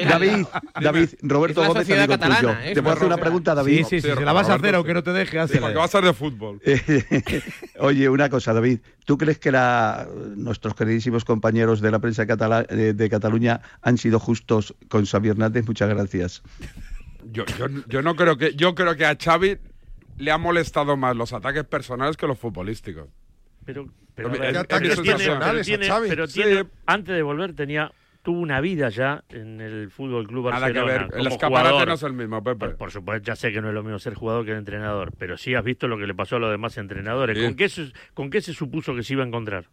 es 0.02 0.08
David, 0.08 0.46
David, 0.80 1.08
Roberto 1.22 1.62
Es 1.62 1.68
Gómez, 1.68 1.88
catalana, 1.88 2.38
tuyo. 2.40 2.50
es 2.64 2.74
¿Te 2.74 2.82
puedo 2.82 2.94
hacer 2.94 3.06
una 3.06 3.16
pregunta, 3.16 3.54
David? 3.54 3.78
Sí, 3.78 3.84
sí, 3.84 4.00
sí, 4.02 4.08
Sí, 4.10 4.14
se 4.16 4.24
la 4.24 4.32
vas 4.32 4.48
a 4.48 4.54
hacer, 4.54 4.74
aunque 4.74 4.94
no 4.94 5.02
te 5.02 5.12
deje, 5.12 5.38
hazla. 5.38 5.60
porque 5.60 5.76
va 5.76 5.84
a 5.84 5.88
ser 5.88 6.04
de 6.04 6.12
fútbol. 6.12 6.60
Oye, 7.78 8.08
una 8.08 8.28
cosa, 8.28 8.52
David. 8.52 8.80
¿Tú 9.04 9.16
crees 9.18 9.38
que 9.38 9.50
la- 9.52 10.06
nuestros 10.36 10.74
queridísimos 10.74 11.24
compañeros 11.24 11.80
de 11.80 11.90
la 11.90 11.98
prensa 11.98 12.26
catala- 12.26 12.66
eh, 12.68 12.92
de 12.94 13.10
Cataluña 13.10 13.60
han 13.82 13.98
sido 13.98 14.18
justos 14.18 14.74
con 14.88 15.04
Xavi 15.06 15.28
Hernández? 15.30 15.66
Muchas 15.66 15.88
gracias. 15.88 16.42
Yo, 17.32 17.44
yo, 17.58 17.66
yo 17.88 18.02
no 18.02 18.16
creo 18.16 18.36
que 18.38 18.54
yo 18.54 18.74
creo 18.74 18.96
que 18.96 19.04
a 19.06 19.16
Xavi 19.16 19.58
le 20.18 20.30
ha 20.30 20.38
molestado 20.38 20.96
más 20.96 21.16
los 21.16 21.32
ataques 21.32 21.64
personales 21.64 22.16
que 22.16 22.26
los 22.26 22.38
futbolísticos. 22.38 23.08
Pero, 23.64 23.86
pero, 24.14 24.28
Pero 24.28 24.28
a 24.28 24.30
ver, 24.30 24.40
¿qué 24.40 24.64
pero 24.68 24.92
ataques 24.92 25.66
tiene- 25.66 26.08
pero 26.08 26.26
tiene- 26.28 26.66
antes 26.86 27.14
de 27.14 27.22
volver 27.22 27.52
tenía 27.54 27.92
tuvo 28.30 28.42
una 28.42 28.60
vida 28.60 28.90
ya 28.90 29.24
en 29.30 29.60
el 29.60 29.90
Fútbol 29.90 30.28
Club 30.28 30.50
Nada 30.50 30.60
Barcelona. 30.60 30.86
que 30.86 30.98
ver. 30.98 31.20
El 31.20 31.26
escaparate 31.26 31.70
jugador. 31.70 31.88
no 31.88 31.94
es 31.94 32.02
el 32.04 32.12
mismo, 32.12 32.42
Pepe. 32.44 32.58
Por, 32.58 32.76
por 32.76 32.90
supuesto, 32.92 33.26
ya 33.26 33.34
sé 33.34 33.50
que 33.50 33.60
no 33.60 33.68
es 33.68 33.74
lo 33.74 33.82
mismo 33.82 33.98
ser 33.98 34.14
jugador 34.14 34.46
que 34.46 34.52
entrenador, 34.52 35.12
pero 35.18 35.36
sí 35.36 35.56
has 35.56 35.64
visto 35.64 35.88
lo 35.88 35.98
que 35.98 36.06
le 36.06 36.14
pasó 36.14 36.36
a 36.36 36.38
los 36.38 36.50
demás 36.52 36.78
entrenadores. 36.78 37.36
Sí. 37.36 37.44
¿Con, 37.44 37.56
qué 37.56 37.68
se, 37.68 37.92
¿Con 38.14 38.30
qué 38.30 38.40
se 38.40 38.52
supuso 38.52 38.94
que 38.94 39.02
se 39.02 39.14
iba 39.14 39.24
a 39.24 39.26
encontrar? 39.26 39.64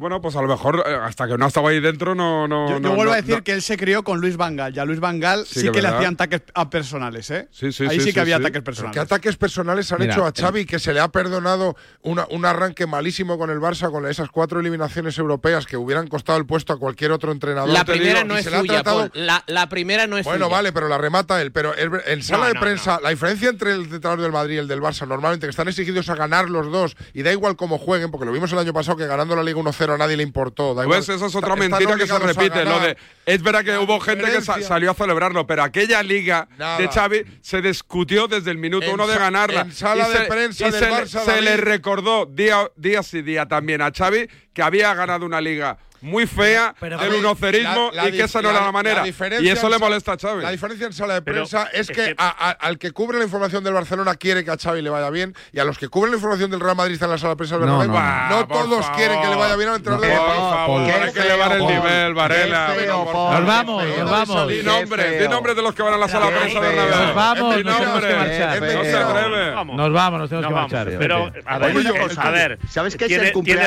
Bueno, 0.00 0.20
pues 0.22 0.34
a 0.34 0.40
lo 0.40 0.48
mejor 0.48 0.82
eh, 0.86 0.94
hasta 1.02 1.28
que 1.28 1.36
no 1.36 1.46
estaba 1.46 1.68
ahí 1.70 1.78
dentro 1.78 2.14
no... 2.14 2.48
no 2.48 2.68
Yo, 2.68 2.74
yo 2.76 2.80
no- 2.80 2.94
vuelvo 2.94 3.12
a 3.12 3.16
decir 3.16 3.36
no- 3.36 3.44
que 3.44 3.52
él 3.52 3.60
se 3.60 3.76
crió 3.76 4.02
con 4.02 4.18
Luis 4.18 4.38
Vangal. 4.38 4.72
Ya 4.72 4.86
Luis 4.86 4.98
Vangal 4.98 5.44
Sí 5.46 5.60
sí, 5.60 5.66
que 5.66 5.72
que, 5.72 5.82
le 5.82 5.88
hacían 5.88 6.14
ataques 6.14 6.40
a 6.54 6.70
personales, 6.70 7.30
¿eh? 7.30 7.48
Sí, 7.50 7.70
sí, 7.70 7.84
Ahí 7.84 7.90
sí, 7.90 8.00
sí, 8.00 8.06
sí, 8.08 8.12
que 8.14 8.20
había 8.20 8.36
sí. 8.38 8.42
ataques 8.42 8.62
personales. 8.62 8.94
¿Qué 8.94 9.00
ataques 9.00 9.36
personales 9.36 9.92
han 9.92 10.00
Mira, 10.00 10.14
hecho 10.14 10.24
a 10.24 10.28
el- 10.28 10.34
Xavi 10.34 10.64
que 10.64 10.78
se 10.78 10.94
le 10.94 11.00
ha 11.00 11.08
perdonado 11.08 11.76
una- 12.00 12.26
un 12.30 12.46
arranque 12.46 12.86
malísimo 12.86 13.36
con 13.38 13.50
el 13.50 13.58
Barça 13.60 13.90
con 13.90 14.06
esas 14.06 14.30
cuatro 14.30 14.58
eliminaciones 14.58 15.18
europeas 15.18 15.66
que 15.66 15.76
hubieran 15.76 16.06
costado 16.08 16.38
el 16.38 16.46
puesto 16.46 16.72
a 16.72 16.78
cualquier 16.78 17.12
otro 17.12 17.30
entrenador? 17.30 17.68
La 17.70 17.84
primera 17.84 18.20
digo, 18.22 18.28
no 18.32 18.36
es 18.38 18.44
se 18.44 18.50
le 18.50 18.56
ha 18.56 18.60
suya, 18.60 18.72
tratado- 18.82 19.10
Paul. 19.10 19.26
La, 19.26 19.44
la 19.48 19.68
primera 19.68 20.06
no 20.06 20.16
es 20.16 20.24
Bueno, 20.24 20.46
suya. 20.46 20.56
vale, 20.56 20.72
pero 20.72 20.88
la 20.88 20.96
remata 20.96 21.42
él. 21.42 21.52
Pero 21.52 21.74
el- 21.74 21.90
en 22.06 22.22
sala 22.22 22.44
No, 22.44 22.48
de 22.48 22.54
no, 22.54 22.60
prensa, 22.60 23.00
la 23.02 23.10
diferencia 23.10 23.50
entre 23.50 23.72
el 23.72 23.82
entrenador 23.82 24.22
del 24.22 24.32
Madrid 24.32 24.54
y 24.54 24.58
el 24.58 24.68
del 24.68 24.80
Barça, 24.80 25.06
normalmente 25.06 25.46
que 25.46 25.50
están 25.50 25.68
exigidos 25.68 26.08
a 26.08 26.14
ganar 26.14 26.48
los 26.48 26.72
dos, 26.72 26.96
y 27.12 27.22
da 27.22 27.32
igual 27.32 27.56
cómo 27.56 27.76
jueguen, 27.76 28.10
porque 28.10 28.24
lo 28.24 28.32
vimos 28.32 28.50
el 28.52 28.58
año 28.58 28.72
pasado 28.72 28.96
que 28.96 29.06
ganando 29.06 29.36
la 29.36 29.42
Liga 29.42 29.58
1-0 29.60 29.89
a 29.94 29.98
nadie 29.98 30.16
le 30.16 30.22
importó. 30.22 30.74
Da 30.74 30.82
igual. 30.84 30.98
Pues 30.98 31.08
esa 31.08 31.26
es 31.26 31.34
otra 31.34 31.56
mentira 31.56 31.96
que 31.96 32.06
se 32.06 32.18
repite. 32.18 32.64
Lo 32.64 32.70
ganar. 32.76 32.80
de, 32.88 32.96
es 33.26 33.42
verdad 33.42 33.64
que 33.64 33.72
La 33.72 33.80
hubo 33.80 34.00
gente 34.00 34.24
que 34.24 34.40
sa- 34.40 34.60
salió 34.62 34.90
a 34.90 34.94
celebrarlo, 34.94 35.46
pero 35.46 35.62
aquella 35.62 36.02
liga 36.02 36.48
Nada. 36.58 36.78
de 36.78 36.88
Xavi 36.88 37.24
se 37.40 37.60
discutió 37.62 38.26
desde 38.28 38.50
el 38.50 38.58
minuto 38.58 38.86
En 38.86 38.94
uno 38.94 39.06
de 39.06 39.18
ganarla. 39.18 39.62
en 39.62 39.72
sala 39.72 40.08
Y 40.08 40.12
de 40.12 40.18
se- 40.18 40.24
prensa 40.24 40.68
y 40.68 40.70
del 40.70 40.80
se, 40.80 40.86
le- 40.90 40.96
Barça, 40.96 41.24
se 41.24 41.42
le 41.42 41.56
recordó 41.56 42.26
día, 42.26 42.70
día 42.76 43.02
sí 43.02 43.22
día 43.22 43.46
también 43.46 43.82
a 43.82 43.90
Xavi 43.90 44.28
que 44.52 44.62
había 44.62 44.92
ganado 44.94 45.26
una 45.26 45.40
liga 45.40 45.78
muy 46.02 46.26
fea 46.26 46.74
Pero, 46.80 46.98
del 46.98 47.08
Javi, 47.10 47.20
unocerismo 47.20 47.90
la- 47.92 48.02
la 48.04 48.08
y 48.08 48.12
que 48.12 48.22
esa 48.22 48.40
no 48.42 48.50
era 48.50 48.60
la 48.62 48.72
manera. 48.72 49.02
diferencia 49.02 49.46
Y 49.46 49.50
eso 49.52 49.68
le 49.68 49.78
molesta 49.78 50.12
a 50.12 50.16
Xavi. 50.18 50.42
La 50.42 50.50
diferencia 50.50 50.86
en 50.86 50.92
sala 50.92 51.14
de 51.14 51.22
Pero 51.22 51.36
prensa 51.38 51.68
es, 51.72 51.80
es 51.80 51.86
que, 51.88 51.94
que- 51.94 52.14
a- 52.18 52.28
a- 52.28 52.50
al 52.52 52.78
que 52.78 52.92
cubre 52.92 53.18
la 53.18 53.24
información 53.24 53.62
del 53.64 53.74
Barcelona 53.74 54.14
quiere 54.14 54.44
que 54.44 54.50
a 54.50 54.56
Xavi 54.56 54.82
le 54.82 54.90
vaya 54.90 55.10
bien 55.10 55.34
y 55.52 55.58
a 55.60 55.64
los 55.64 55.78
que 55.78 55.88
cubren 55.88 56.10
la 56.12 56.16
información 56.16 56.50
del 56.50 56.60
Real 56.60 56.76
Madrid 56.76 56.94
están 56.94 57.08
en 57.08 57.12
la 57.12 57.18
sala 57.18 57.30
de 57.30 57.36
prensa 57.36 57.58
del 57.58 57.66
No, 57.66 57.78
Bernabéu, 57.78 58.00
no, 58.02 58.08
no, 58.08 58.28
no. 58.30 58.36
Ah, 58.40 58.48
por 58.48 58.56
todos 58.58 58.80
favor. 58.86 58.96
quieren 58.96 59.20
que 59.20 59.28
le 59.28 59.36
vaya 59.36 59.56
bien 59.56 59.68
al 59.68 59.76
entrenador 59.76 60.06
Por 60.08 60.16
del 60.18 60.26
favor, 60.26 60.80
hay 60.90 61.12
que 61.12 61.20
elevar 61.20 61.52
el 61.52 61.58
feo, 61.58 61.68
nivel. 61.70 62.14
Varela. 62.14 62.72
Feo. 62.76 63.04
Nos 63.04 63.46
vamos, 63.46 63.84
nos 63.84 63.94
feo. 63.94 64.04
vamos. 64.06 64.48
Di 64.48 64.62
nombres, 64.62 65.10
di 65.12 65.18
feo. 65.18 65.30
nombres 65.30 65.56
de 65.56 65.62
los 65.62 65.74
que 65.74 65.82
van 65.82 65.94
a 65.94 65.98
la 65.98 66.08
sala 66.08 66.26
de 66.30 66.32
prensa 66.38 66.60
de 66.60 66.66
feo. 66.68 66.76
Bernabéu. 66.76 67.06
Nos 67.06 67.14
vamos, 67.14 67.54
nos 67.64 67.76
tenemos 67.76 68.00
que 68.04 68.14
marchar. 68.14 68.54
Es 68.56 68.74
No 68.74 68.82
se 68.84 68.90
feo. 68.90 69.08
atreve. 69.08 69.50
Nos 69.76 69.92
vamos, 69.92 70.20
nos 70.20 70.28
tenemos 70.30 70.48
que 70.48 70.54
marchar. 70.54 70.88
Pero, 70.98 71.30
a 71.46 72.30
ver, 72.30 72.58
¿sabes 72.68 72.96
qué 72.96 73.04
es 73.04 73.08
tiene, 73.08 73.14
el 73.28 73.32
tiene 73.32 73.32
cumpleaños 73.32 73.60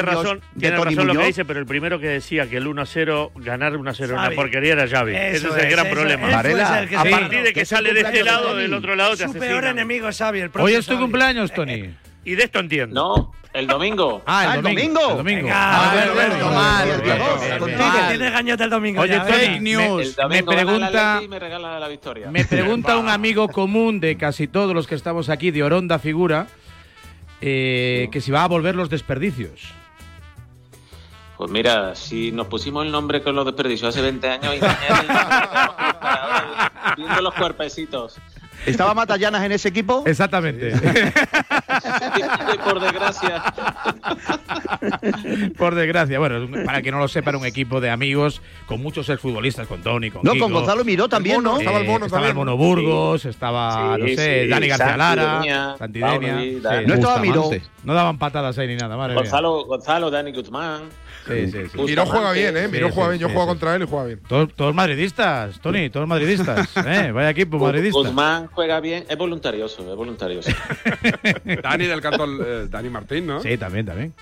tiene 0.58 0.76
razón 0.78 1.08
lo 1.08 1.14
que 1.20 1.26
dice, 1.28 1.46
pero 1.46 1.60
el 1.60 1.66
primero 1.66 2.00
que 2.00 2.08
decía 2.24 2.50
que 2.50 2.58
el 2.58 2.66
1-0, 2.68 3.32
ganar 3.36 3.74
1-0 3.74 4.04
era 4.06 4.16
Xavi. 4.16 4.28
una 4.28 4.32
porquería 4.32 4.74
era 4.74 4.88
Xavi. 4.88 5.16
Ese 5.16 5.38
Eso 5.38 5.56
es 5.56 5.64
el 5.64 5.70
gran 5.72 5.86
eso 5.86 5.96
problema. 5.96 6.24
fue 6.24 6.32
Varela, 6.36 6.80
el 6.80 6.90
que 6.90 6.96
A 6.98 7.04
partir 7.04 7.44
de 7.44 7.54
que 7.54 7.66
sale 7.66 7.94
de 7.94 8.02
este 8.02 8.24
lado, 8.24 8.50
Tony. 8.52 8.62
del 8.64 8.74
otro 8.74 8.96
lado 8.96 9.12
te 9.12 9.18
Su 9.18 9.24
asesinan. 9.26 9.48
peor 9.48 9.66
enemigo 9.66 10.10
es 10.10 10.18
Xavi, 10.18 10.40
el 10.40 10.50
Hoy 10.58 10.74
es 10.74 10.86
tu 10.86 10.94
Xavi. 10.94 11.02
cumpleaños, 11.04 11.54
Tony. 11.54 11.94
Y 12.26 12.36
de 12.36 12.44
esto 12.46 12.60
entiendo. 12.60 12.96
No, 12.96 13.34
el 13.54 13.68
domingo. 13.68 14.24
Ah, 14.26 14.52
Ah, 14.52 14.56
el 14.56 14.62
domingo. 14.62 15.12
El 15.12 15.18
domingo. 15.18 15.48
Venga, 15.48 15.56
Ah, 15.56 16.86
tiene 18.10 18.30
gañote 18.30 18.64
el 18.64 18.70
domingo. 18.70 19.02
Oye, 19.02 19.16
¿eh? 19.16 19.18
El 19.18 19.24
me, 19.62 19.74
domingo 19.76 20.00
me 20.30 20.44
pregunta, 20.44 21.22
me 21.28 21.40
regala 21.40 21.78
la 21.80 21.88
victoria. 21.90 22.32
me 22.32 22.46
pregunta 22.46 22.98
un 22.98 23.10
amigo 23.10 23.50
común 23.50 24.00
de 24.00 24.16
casi 24.18 24.48
todos 24.48 24.74
los 24.74 24.88
que 24.88 24.96
estamos 24.96 25.28
aquí, 25.30 25.52
de 25.52 25.64
Oronda 25.64 26.00
Figura, 26.00 26.48
eh, 27.42 28.08
que 28.12 28.22
si 28.22 28.32
va 28.32 28.44
a 28.44 28.48
volver 28.48 28.76
los 28.76 28.90
desperdicios. 28.90 29.62
Pues 31.44 31.52
mira, 31.52 31.94
si 31.94 32.32
nos 32.32 32.48
pusimos 32.48 32.86
el 32.86 32.92
nombre 32.94 33.22
con 33.22 33.36
los 33.36 33.44
desperdicios 33.44 33.90
hace 33.90 34.02
20 34.02 34.30
años, 34.30 34.56
imagínate 34.56 35.02
el 35.02 35.08
nombre 35.08 35.50
que 35.50 35.56
vamos 35.58 35.76
a 35.78 35.88
buscar 35.92 36.20
ahora, 36.22 36.94
viendo 36.96 37.22
los 37.22 37.34
cuerpecitos. 37.34 38.18
¿Estaba 38.66 38.94
Matallanas 38.94 39.44
en 39.44 39.52
ese 39.52 39.68
equipo? 39.68 40.04
Exactamente. 40.06 40.72
Por 42.64 42.80
desgracia. 42.80 43.44
Por 45.58 45.76
desgracia. 45.76 46.18
Bueno, 46.18 46.48
para 46.66 46.82
que 46.82 46.92
no 46.92 47.00
lo 47.00 47.10
sepan, 47.10 47.36
un 47.36 47.46
equipo 47.46 47.82
de 47.82 47.90
amigos 47.90 48.42
con 48.66 48.82
muchos 48.82 49.10
exfutbolistas, 49.10 49.68
con 49.68 49.82
Tony, 49.82 50.12
con 50.12 50.22
No, 50.24 50.32
Kiko. 50.32 50.46
con 50.46 50.54
Gonzalo 50.54 50.86
Miró 50.86 51.10
también, 51.10 51.44
¿no? 51.44 51.58
Eh, 51.60 51.64
estaba 51.64 51.80
el 52.28 52.36
Mono 52.36 52.56
Burgos, 52.56 53.26
estaba, 53.26 53.98
Sí, 53.98 54.02
no 54.02 54.08
sé, 54.08 54.44
sí, 54.44 54.50
Dani 54.50 54.68
García 54.70 54.96
Lara, 54.96 55.76
Santidenia. 55.78 56.36
No 56.88 56.94
estaba 56.94 57.20
Miró. 57.20 57.50
No 57.84 57.94
daban 57.94 58.18
patadas 58.18 58.58
ahí 58.58 58.68
ni 58.68 58.78
nada, 58.78 58.96
madre 58.96 59.14
mía. 59.14 59.24
Gonzalo, 59.24 59.66
Gonzalo, 59.66 60.10
Dani 60.10 60.32
Guzmán. 60.32 60.84
Sí, 61.28 61.52
sí, 61.52 61.58
sí. 61.72 61.82
Miró 61.82 62.06
juega 62.06 62.32
bien, 62.34 62.58
¿eh? 62.58 62.68
Miró 62.68 62.88
sí, 62.88 62.94
juega 62.96 63.10
bien. 63.12 63.22
Yo 63.22 63.28
sí, 63.28 63.34
juego 63.34 63.48
sí. 63.48 63.50
contra 63.52 63.76
él 63.76 63.84
y 63.84 63.88
juega 63.88 64.06
bien. 64.06 64.20
Todos, 64.28 64.54
todos 64.54 64.76
madridistas, 64.76 65.60
Tony, 65.62 65.90
todos 65.90 66.08
madridistas. 66.08 66.70
¿eh? 66.86 67.12
Vaya 67.14 67.30
equipo 67.30 67.58
madridista. 67.60 67.98
Guzmán 68.00 68.48
juega 68.52 68.80
bien, 68.80 69.06
es 69.10 69.18
voluntarioso, 69.18 69.90
es 69.90 69.96
voluntarioso. 69.96 70.50
Dani 71.64 71.86
del 71.86 72.02
cantón, 72.02 72.40
eh, 72.46 72.68
Dani 72.70 72.90
Martín, 72.90 73.28
¿no? 73.28 73.42
Sí, 73.42 73.58
también, 73.58 73.86
también. 73.86 74.14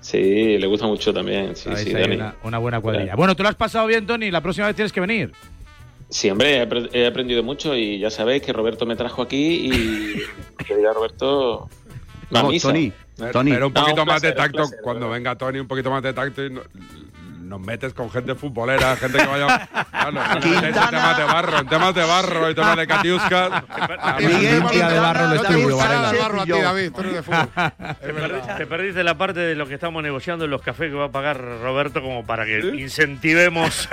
Sí, 0.00 0.56
le 0.58 0.66
gusta 0.66 0.86
mucho 0.86 1.12
también. 1.12 1.54
Sí, 1.56 1.68
Ahí 1.70 1.84
sí, 1.84 1.92
Dani. 1.92 2.16
una, 2.16 2.34
una 2.44 2.58
buena 2.58 2.80
cuadrilla. 2.80 3.14
Bueno, 3.16 3.34
tú 3.36 3.42
lo 3.42 3.48
has 3.48 3.54
pasado 3.56 3.86
bien, 3.86 4.06
Tony. 4.06 4.30
La 4.30 4.40
próxima 4.40 4.66
vez 4.68 4.76
tienes 4.76 4.92
que 4.92 5.00
venir. 5.00 5.32
Sí, 6.08 6.30
hombre, 6.30 6.56
he, 6.56 6.66
apre- 6.66 6.88
he 6.94 7.06
aprendido 7.06 7.42
mucho 7.42 7.74
y 7.76 7.98
ya 7.98 8.08
sabéis 8.08 8.42
que 8.42 8.52
Roberto 8.54 8.86
me 8.86 8.96
trajo 8.96 9.20
aquí 9.20 9.68
y 9.70 10.22
que 10.64 10.76
diga 10.76 10.94
Roberto. 10.94 11.68
No, 12.30 12.42
mamisa. 12.44 12.68
Tony, 12.68 12.92
Tony. 13.32 13.50
Pero 13.52 13.66
un 13.68 13.72
No, 13.72 13.80
poquito 13.82 14.02
un 14.02 14.08
más 14.08 14.22
de 14.22 14.32
tacto. 14.32 14.58
placer, 14.58 14.78
cuando 14.82 15.08
venga 15.08 15.36
Tony, 15.36 15.58
un 15.60 15.66
poquito 15.66 15.90
más 15.90 16.02
de 16.02 16.12
tacto 16.12 16.44
y 16.44 16.50
no- 16.50 16.62
nos 17.48 17.60
metes 17.60 17.94
con 17.94 18.10
gente 18.10 18.34
futbolera, 18.34 18.94
gente 18.96 19.18
que 19.18 19.26
vaya. 19.26 19.68
Claro, 20.08 20.22
en 20.42 20.72
temas 20.72 21.16
de 21.18 21.24
barro, 21.24 21.58
en 21.58 21.66
temas 21.68 21.94
de 21.94 22.04
barro 22.04 22.50
y 22.50 22.54
temas 22.54 22.76
de 22.76 22.86
catiuscas. 22.86 23.62
Miguel 24.20 24.60
Limpia 24.60 24.88
de 24.88 24.98
barro 25.00 25.26
No 25.34 25.42
te 25.42 25.56
gusta 25.64 26.12
barro 26.12 26.40
a 26.40 26.44
ti, 26.44 26.50
David. 26.52 26.92
Tú 26.92 27.00
eres 27.00 27.12
de 27.14 27.22
fútbol. 27.22 27.48
Te, 28.00 28.14
perdi- 28.14 28.56
te 28.56 28.66
perdiste 28.66 29.04
la 29.04 29.18
parte 29.18 29.40
de 29.40 29.54
lo 29.54 29.66
que 29.66 29.74
estamos 29.74 30.02
negociando 30.02 30.44
en 30.46 30.50
los 30.50 30.62
cafés 30.62 30.90
que 30.90 30.96
va 30.96 31.06
a 31.06 31.10
pagar 31.10 31.38
Roberto 31.62 32.00
como 32.00 32.24
para 32.24 32.44
que 32.46 32.58
incentivemos 32.78 33.88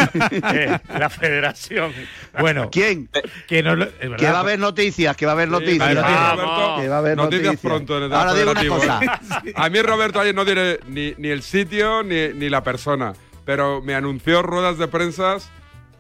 eh, 0.54 0.78
la 0.98 1.10
federación. 1.10 1.92
Bueno, 2.40 2.70
¿Quién? 2.72 3.10
que 3.48 3.64
no 3.64 3.76
lo- 3.76 3.86
es 3.86 4.00
verdad. 4.00 4.18
Que 4.18 4.32
va 4.32 4.38
a 4.38 4.42
haber 4.42 4.60
noticias, 4.60 5.16
que 5.18 5.26
va 5.26 5.32
a 5.32 5.36
haber 5.36 5.50
noticias. 5.50 5.96
noticias. 5.96 6.32
Roberto, 6.36 6.76
Que 6.82 6.88
va 6.90 6.96
a 6.96 7.00
haber 7.00 7.18
noticias, 7.18 7.46
noticias. 7.48 7.72
pronto 7.72 7.98
en 7.98 8.04
el 8.04 8.14
Ahora 8.14 8.34
digo 8.34 8.52
una 8.52 8.68
cosa. 8.68 9.00
¿eh? 9.46 9.54
A 9.56 9.70
mí, 9.70 9.82
Roberto, 9.82 10.20
ayer 10.20 10.36
no 10.36 10.46
diré 10.46 10.80
ni, 10.88 11.14
ni 11.18 11.30
el 11.30 11.42
sitio 11.42 12.04
ni, 12.04 12.30
ni 12.30 12.50
la 12.50 12.64
persona, 12.64 13.14
pero 13.46 13.82
me 13.82 13.96
anunció 13.96 14.42
ruedas 14.42 14.78
de 14.78 14.88
prensa 14.88 15.38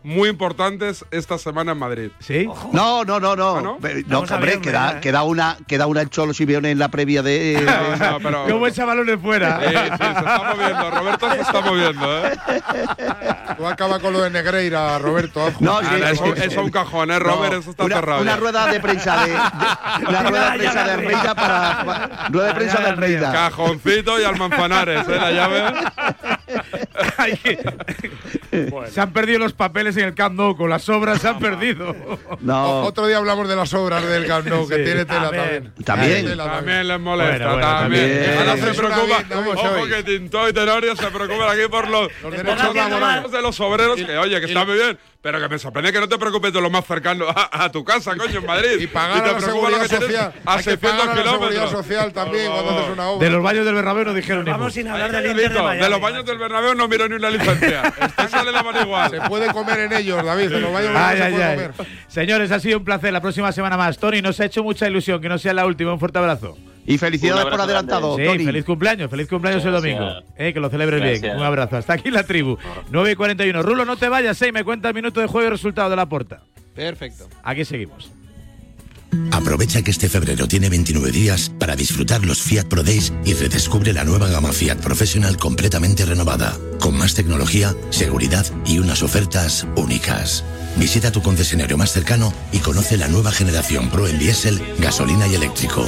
muy 0.03 0.29
importantes 0.29 1.03
esta 1.09 1.39
semana 1.39 1.71
en 1.71 1.79
Madrid. 1.79 2.11
¿Sí? 2.19 2.47
No, 2.71 3.03
no, 3.05 3.19
no, 3.19 3.35
no. 3.35 3.55
¿Ah, 3.57 3.61
no? 3.63 3.79
No, 4.05 4.19
hombre, 4.19 4.61
queda, 4.61 4.97
¿eh? 4.97 4.99
queda 5.01 5.23
una, 5.23 5.57
queda 5.67 5.87
una 5.87 6.01
el 6.01 6.11
Cholo 6.11 6.31
Simeone 6.31 6.69
en 6.69 6.77
la 6.77 6.89
previa 6.89 7.23
de. 7.23 7.59
No, 7.99 8.11
no, 8.11 8.19
pero- 8.19 8.45
¿Cómo 8.49 8.67
echa 8.67 8.85
balones 8.85 9.19
fuera? 9.19 9.59
Sí, 9.61 9.67
sí, 9.67 9.73
se 9.73 9.83
está 10.19 10.53
moviendo. 10.55 10.91
Roberto 10.91 11.31
se 11.33 11.41
está 11.41 11.61
moviendo, 11.61 12.27
¿eh? 12.27 12.37
Tú 13.57 13.65
acaba 13.65 13.99
con 13.99 14.13
lo 14.13 14.21
de 14.21 14.29
Negreira, 14.29 14.99
Roberto. 14.99 15.51
No, 15.59 15.77
justicia. 15.77 15.97
sí, 15.97 16.03
Ah, 16.05 16.11
eso, 16.11 16.25
sí, 16.25 16.31
sí. 16.35 16.47
eso 16.49 16.63
un 16.63 16.69
cajón, 16.69 17.09
¿eh, 17.09 17.17
Robert? 17.17 17.53
No, 17.53 17.59
eso 17.61 17.71
está 17.71 17.83
una, 17.85 17.95
cerrado. 17.95 18.21
una 18.21 18.35
rueda 18.35 18.67
de 18.67 18.79
prensa 18.79 19.25
de, 19.25 19.31
de- 19.31 19.37
una 20.07 20.21
rueda 20.23 20.51
de 20.51 20.57
prensa 20.59 20.83
de 20.83 20.91
Almeida 20.91 21.33
para, 21.35 21.83
para- 21.83 22.27
rueda 22.29 22.47
de 22.49 22.53
prensa 22.53 22.77
de 22.79 22.85
Almeida. 22.89 23.31
Cajoncito 23.31 24.19
y 24.19 24.23
al 24.23 24.37
Manzanares, 24.37 25.07
¿eh? 25.07 25.15
La 25.15 25.31
llave. 25.31 25.63
Que- 27.43 28.71
Se 28.91 29.01
han 29.01 29.11
perdido 29.11 29.39
los 29.39 29.53
papeles 29.53 29.97
en 29.97 30.05
el 30.05 30.13
Camp 30.15 30.35
Nou, 30.35 30.55
con 30.55 30.69
las 30.69 30.87
obras 30.89 31.21
se 31.21 31.27
han 31.27 31.39
perdido. 31.39 31.89
O- 32.29 32.37
No, 32.41 32.81
Otro 32.83 33.07
día 33.07 33.17
hablamos 33.17 33.47
de 33.49 33.55
las 33.55 33.73
obras 33.73 34.05
del 34.05 34.25
Camp 34.27 34.47
Nou, 34.47 34.67
que 34.67 34.75
Sí. 34.77 34.83
tiene 34.83 35.05
tela 35.05 35.29
También. 35.31 35.73
también. 35.73 35.73
También. 35.85 36.11
Tiene 36.11 36.29
tela 36.29 36.43
También 36.45 36.87
les 36.87 36.99
molesta, 36.99 37.31
Bueno, 37.37 37.51
bueno, 37.53 37.67
también. 37.67 38.23
también. 38.23 38.37
Ahora 38.39 38.57
se 38.57 38.73
preocupa. 38.73 39.05
vida, 39.05 39.25
¿cómo 39.35 39.51
Ojo 39.51 39.67
sois? 39.79 39.93
que 39.93 40.03
Tintó 40.03 40.49
y 40.49 40.53
Tenorio 40.53 40.95
se 40.95 41.07
preocupan 41.07 41.49
aquí 41.49 41.67
por 41.69 41.87
los, 41.89 42.07
Los 42.23 42.31
derechos 42.31 42.75
laborales. 42.75 43.31
de 43.31 43.41
los 43.41 43.59
obreros, 43.59 43.95
que 44.01 44.17
oye, 44.17 44.39
que 44.39 44.45
está 44.45 44.65
muy 44.65 44.75
bien, 44.75 44.97
pero 45.25 45.39
que 45.41 45.49
me 45.49 45.57
sorprende 45.57 45.91
que 45.91 45.99
no 45.99 46.07
te 46.07 46.19
preocupes 46.19 46.53
de 46.53 46.61
lo 46.61 46.69
más 46.69 46.85
cercano 46.85 47.25
a, 47.27 47.63
a 47.63 47.71
tu 47.71 47.83
casa, 47.83 48.15
coño, 48.15 48.37
en 48.41 48.45
Madrid. 48.45 48.69
Y 48.79 48.85
pagar 48.85 49.23
te 49.23 49.29
a 49.31 49.33
la 49.33 49.37
preocupa 49.39 49.71
lo 49.71 49.77
seguridad 49.77 49.89
que 49.89 50.05
social. 50.05 50.33
A 50.45 50.51
Hay 50.51 50.57
que 50.57 50.63
600 50.63 50.79
pagar 50.91 51.01
a 51.01 51.05
la 51.15 51.23
seguridad 51.31 51.49
kilómetros. 51.49 51.71
social 51.71 52.13
también 52.13 52.45
Por 52.45 52.53
cuando 52.53 52.69
favor. 52.69 52.83
haces 52.83 52.93
una 52.93 53.07
obra. 53.09 53.25
De 53.25 53.31
los 53.33 53.43
baños 53.43 53.65
del 53.65 53.73
Bernabéu 53.73 54.05
no 54.05 54.13
dijeron. 54.13 54.45
Vamos 54.45 54.73
sin 54.75 54.87
hablar 54.87 55.11
del 55.11 55.25
Inter 55.31 55.51
de. 55.53 55.61
Miami. 55.63 55.81
De 55.81 55.89
los 55.89 55.99
baños 56.01 56.25
del 56.27 56.37
Bernabéu 56.37 56.75
no 56.75 56.87
miro 56.87 57.09
ni 57.09 57.15
una 57.15 57.29
licencia. 57.31 57.81
Este 58.05 58.27
sale 58.27 58.51
la 58.51 58.61
mano 58.61 58.81
igual. 58.83 59.09
Se 59.09 59.21
puede 59.21 59.51
comer 59.51 59.79
en 59.79 59.93
ellos, 59.93 60.23
David. 60.23 60.51
En 60.51 60.61
los 60.61 60.71
baños 60.71 60.91
no 60.91 60.99
Ay, 61.03 61.17
se 61.17 61.29
puede 61.31 61.43
ay. 61.43 61.55
comer. 61.55 61.71
Señores, 62.07 62.51
ha 62.51 62.59
sido 62.59 62.77
un 62.77 62.85
placer. 62.85 63.11
La 63.11 63.21
próxima 63.21 63.51
semana 63.51 63.77
más. 63.77 63.97
Tony, 63.97 64.21
nos 64.21 64.39
ha 64.39 64.45
hecho 64.45 64.61
mucha 64.61 64.87
ilusión 64.87 65.19
que 65.21 65.29
no 65.29 65.39
sea 65.39 65.55
la 65.55 65.65
última. 65.65 65.91
Un 65.91 65.99
fuerte 65.99 66.19
abrazo. 66.19 66.55
Y 66.85 66.97
felicidades 66.97 67.45
por 67.45 67.59
adelantado, 67.61 68.15
Sí, 68.17 68.23
Tony. 68.25 68.45
feliz 68.45 68.65
cumpleaños, 68.65 69.09
feliz 69.09 69.27
cumpleaños 69.27 69.65
el 69.65 69.71
domingo. 69.71 70.09
Eh, 70.37 70.53
que 70.53 70.59
lo 70.59 70.69
celebres 70.69 71.21
bien. 71.21 71.35
Un 71.35 71.43
abrazo. 71.43 71.77
Hasta 71.77 71.93
aquí 71.93 72.11
la 72.11 72.23
tribu. 72.23 72.57
9 72.91 73.11
y 73.11 73.15
41. 73.15 73.61
Rulo, 73.63 73.85
no 73.85 73.97
te 73.97 74.09
vayas, 74.09 74.41
eh. 74.41 74.51
Me 74.51 74.63
cuenta 74.63 74.89
el 74.89 74.95
minuto 74.95 75.19
de 75.21 75.27
juego 75.27 75.47
y 75.47 75.51
resultado 75.51 75.89
de 75.89 75.95
la 75.95 76.05
puerta. 76.07 76.41
Perfecto. 76.75 77.27
Aquí 77.43 77.65
seguimos. 77.65 78.11
Aprovecha 79.31 79.81
que 79.81 79.91
este 79.91 80.09
febrero 80.09 80.45
tiene 80.47 80.69
29 80.69 81.09
días 81.11 81.49
para 81.57 81.75
disfrutar 81.75 82.25
los 82.25 82.41
Fiat 82.41 82.65
Pro 82.67 82.83
Days 82.83 83.13
y 83.23 83.33
redescubre 83.33 83.93
la 83.93 84.03
nueva 84.03 84.27
gama 84.27 84.51
Fiat 84.51 84.77
Professional 84.79 85.37
completamente 85.37 86.05
renovada, 86.05 86.57
con 86.81 86.97
más 86.97 87.13
tecnología, 87.15 87.73
seguridad 87.91 88.45
y 88.65 88.79
unas 88.79 89.03
ofertas 89.03 89.65
únicas. 89.77 90.43
Visita 90.77 91.11
tu 91.11 91.21
concesionario 91.21 91.77
más 91.77 91.91
cercano 91.91 92.33
y 92.51 92.59
conoce 92.59 92.97
la 92.97 93.07
nueva 93.07 93.31
generación 93.31 93.89
Pro 93.89 94.07
en 94.07 94.19
diésel, 94.19 94.61
gasolina 94.79 95.27
y 95.27 95.35
eléctrico. 95.35 95.85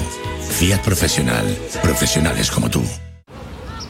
Fiat 0.49 0.81
Professional. 0.81 1.45
Profesionales 1.83 2.49
como 2.49 2.69
tú. 2.69 2.81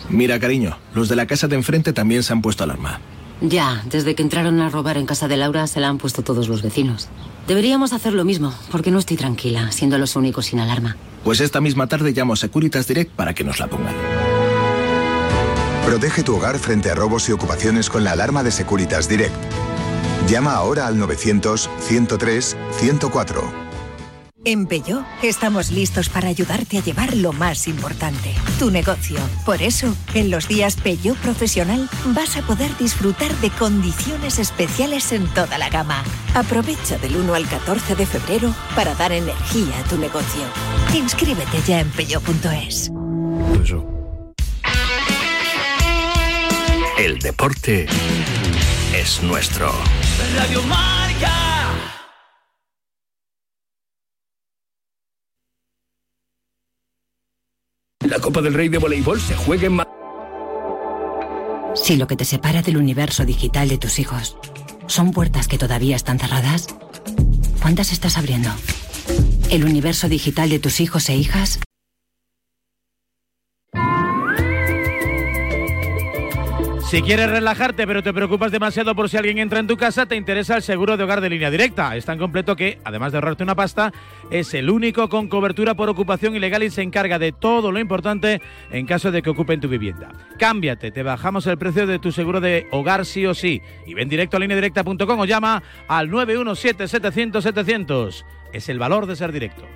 Mira, 0.10 0.39
cariño, 0.39 0.78
los 0.93 1.10
de 1.10 1.16
la 1.16 1.28
casa 1.28 1.48
de 1.48 1.56
enfrente 1.56 1.93
también 1.93 2.24
se 2.24 2.34
han 2.34 2.41
puesto 2.41 2.64
alarma. 2.64 3.00
Ya, 3.41 3.84
desde 3.86 4.16
que 4.16 4.24
entraron 4.24 4.60
a 4.62 4.70
robar 4.70 4.98
en 4.98 5.06
casa 5.06 5.28
de 5.28 5.38
Laura 5.38 5.68
se 5.68 5.80
la 5.80 5.89
han 5.89 6.00
puesto 6.00 6.24
todos 6.24 6.48
los 6.48 6.64
vecinos. 6.64 7.08
Deberíamos 7.48 7.93
hacer 7.93 8.14
lo 8.14 8.26
mismo, 8.26 8.54
porque 8.72 8.89
no 8.89 8.98
estoy 8.98 9.18
tranquila, 9.18 9.72
siendo 9.72 9.98
los 9.98 10.16
únicos 10.16 10.48
sin 10.48 10.60
alarma. 10.60 10.98
Pues 11.24 11.39
esta 11.39 11.62
misma 11.62 11.88
tarde 11.88 12.12
llamo 12.12 12.34
a 12.34 12.38
Securitas 12.38 12.88
Direct 12.88 13.12
para 13.12 13.34
que 13.34 13.43
nos 13.43 13.60
la 13.60 13.68
pongan. 13.68 13.93
Protege 15.86 16.24
tu 16.24 16.36
hogar 16.36 16.58
frente 16.58 16.89
a 16.89 16.95
robos 16.95 17.30
y 17.30 17.32
ocupaciones 17.32 17.89
con 17.89 18.04
la 18.04 18.14
alarma 18.14 18.43
de 18.43 18.52
Securitas 18.52 19.08
Direct. 19.08 19.36
Llama 20.28 20.55
ahora 20.55 20.88
al 20.88 20.97
900-103-104. 20.97 23.67
En 24.43 24.65
Peugeot 24.65 25.05
estamos 25.23 25.71
listos 25.71 26.09
para 26.09 26.28
ayudarte 26.30 26.78
a 26.78 26.84
llevar 26.84 27.17
lo 27.17 27.34
más 27.34 27.67
importante, 27.67 28.34
tu 28.59 28.71
negocio. 28.71 29.19
Por 29.45 29.61
eso, 29.61 29.93
en 30.13 30.30
los 30.30 30.47
días 30.47 30.78
Peugeot 30.78 31.17
Profesional 31.17 31.89
vas 32.07 32.38
a 32.38 32.41
poder 32.43 32.75
disfrutar 32.78 33.34
de 33.38 33.49
condiciones 33.51 34.39
especiales 34.39 35.11
en 35.11 35.28
toda 35.34 35.57
la 35.57 35.69
gama. 35.69 36.01
Aprovecha 36.34 36.97
del 36.97 37.17
1 37.17 37.34
al 37.34 37.45
14 37.47 37.95
de 37.95 38.05
febrero 38.05 38.55
para 38.75 38.95
dar 38.95 39.11
energía 39.11 39.78
a 39.80 39.84
tu 39.89 39.97
negocio. 39.97 40.43
Inscríbete 40.93 41.61
ya 41.65 41.82
en 41.82 41.89
peugeot.es. 41.89 42.91
El 46.97 47.19
deporte 47.19 47.86
es 48.93 49.21
nuestro. 49.23 49.73
Radio 50.36 50.63
Marca. 50.63 51.34
La 57.99 58.20
Copa 58.20 58.41
del 58.41 58.53
Rey 58.53 58.70
de 58.70 58.78
Voleibol 58.78 59.20
se 59.20 59.36
juega 59.36 59.68
en 59.68 59.74
Madrid. 59.74 59.91
Si 61.76 61.97
lo 61.97 62.07
que 62.07 62.15
te 62.15 62.26
separa 62.26 62.61
del 62.61 62.78
universo 62.78 63.26
digital 63.26 63.70
de 63.70 63.78
tus 63.78 63.99
hijos 63.99 64.38
son 64.88 65.11
puertas 65.11 65.47
que 65.47 65.57
todavía 65.57 65.95
están 65.95 66.18
cerradas, 66.18 66.68
¿cuántas 67.61 67.91
estás 67.91 68.18
abriendo? 68.18 68.49
¿El 69.51 69.65
universo 69.65 70.09
digital 70.09 70.49
de 70.49 70.59
tus 70.59 70.80
hijos 70.80 71.09
e 71.09 71.15
hijas? 71.15 71.59
Si 76.88 77.01
quieres 77.01 77.29
relajarte 77.29 77.85
pero 77.85 78.01
te 78.01 78.13
preocupas 78.13 78.49
demasiado 78.49 78.95
por 78.95 79.09
si 79.09 79.17
alguien 79.17 79.39
entra 79.39 79.59
en 79.59 79.67
tu 79.67 79.75
casa, 79.75 80.05
te 80.05 80.15
interesa 80.15 80.55
el 80.55 80.61
seguro 80.61 80.95
de 80.95 81.03
hogar 81.03 81.19
de 81.19 81.29
línea 81.29 81.51
directa. 81.51 81.97
Es 81.97 82.05
tan 82.05 82.17
completo 82.17 82.55
que, 82.55 82.79
además 82.85 83.11
de 83.11 83.17
ahorrarte 83.17 83.43
una 83.43 83.55
pasta, 83.55 83.91
es 84.31 84.53
el 84.53 84.69
único 84.69 85.09
con 85.09 85.27
cobertura 85.27 85.75
por 85.75 85.89
ocupación 85.89 86.38
ilegal 86.38 86.63
y 86.63 86.69
se 86.69 86.83
encarga 86.83 87.19
de 87.19 87.33
todo 87.33 87.73
lo 87.73 87.79
importante 87.79 88.41
en 88.71 88.85
caso 88.85 89.11
de 89.11 89.21
que 89.21 89.31
ocupen 89.31 89.59
tu 89.59 89.67
vivienda. 89.67 90.13
Cámbiate, 90.39 90.91
te 90.91 91.03
bajamos 91.03 91.45
el 91.47 91.57
precio 91.57 91.88
de 91.88 91.99
tu 91.99 92.13
seguro 92.13 92.39
de 92.39 92.67
hogar 92.71 93.05
sí 93.05 93.25
o 93.25 93.33
sí. 93.33 93.61
Y 93.85 93.93
ven 93.93 94.07
directo 94.07 94.38
a 94.38 94.39
lineadirecta.com 94.39 95.19
o 95.19 95.25
llama 95.25 95.61
al 95.89 96.09
917-700-700. 96.09 98.23
Es 98.53 98.69
el 98.69 98.79
valor 98.79 99.07
de 99.07 99.17
ser 99.17 99.33
directo. 99.33 99.67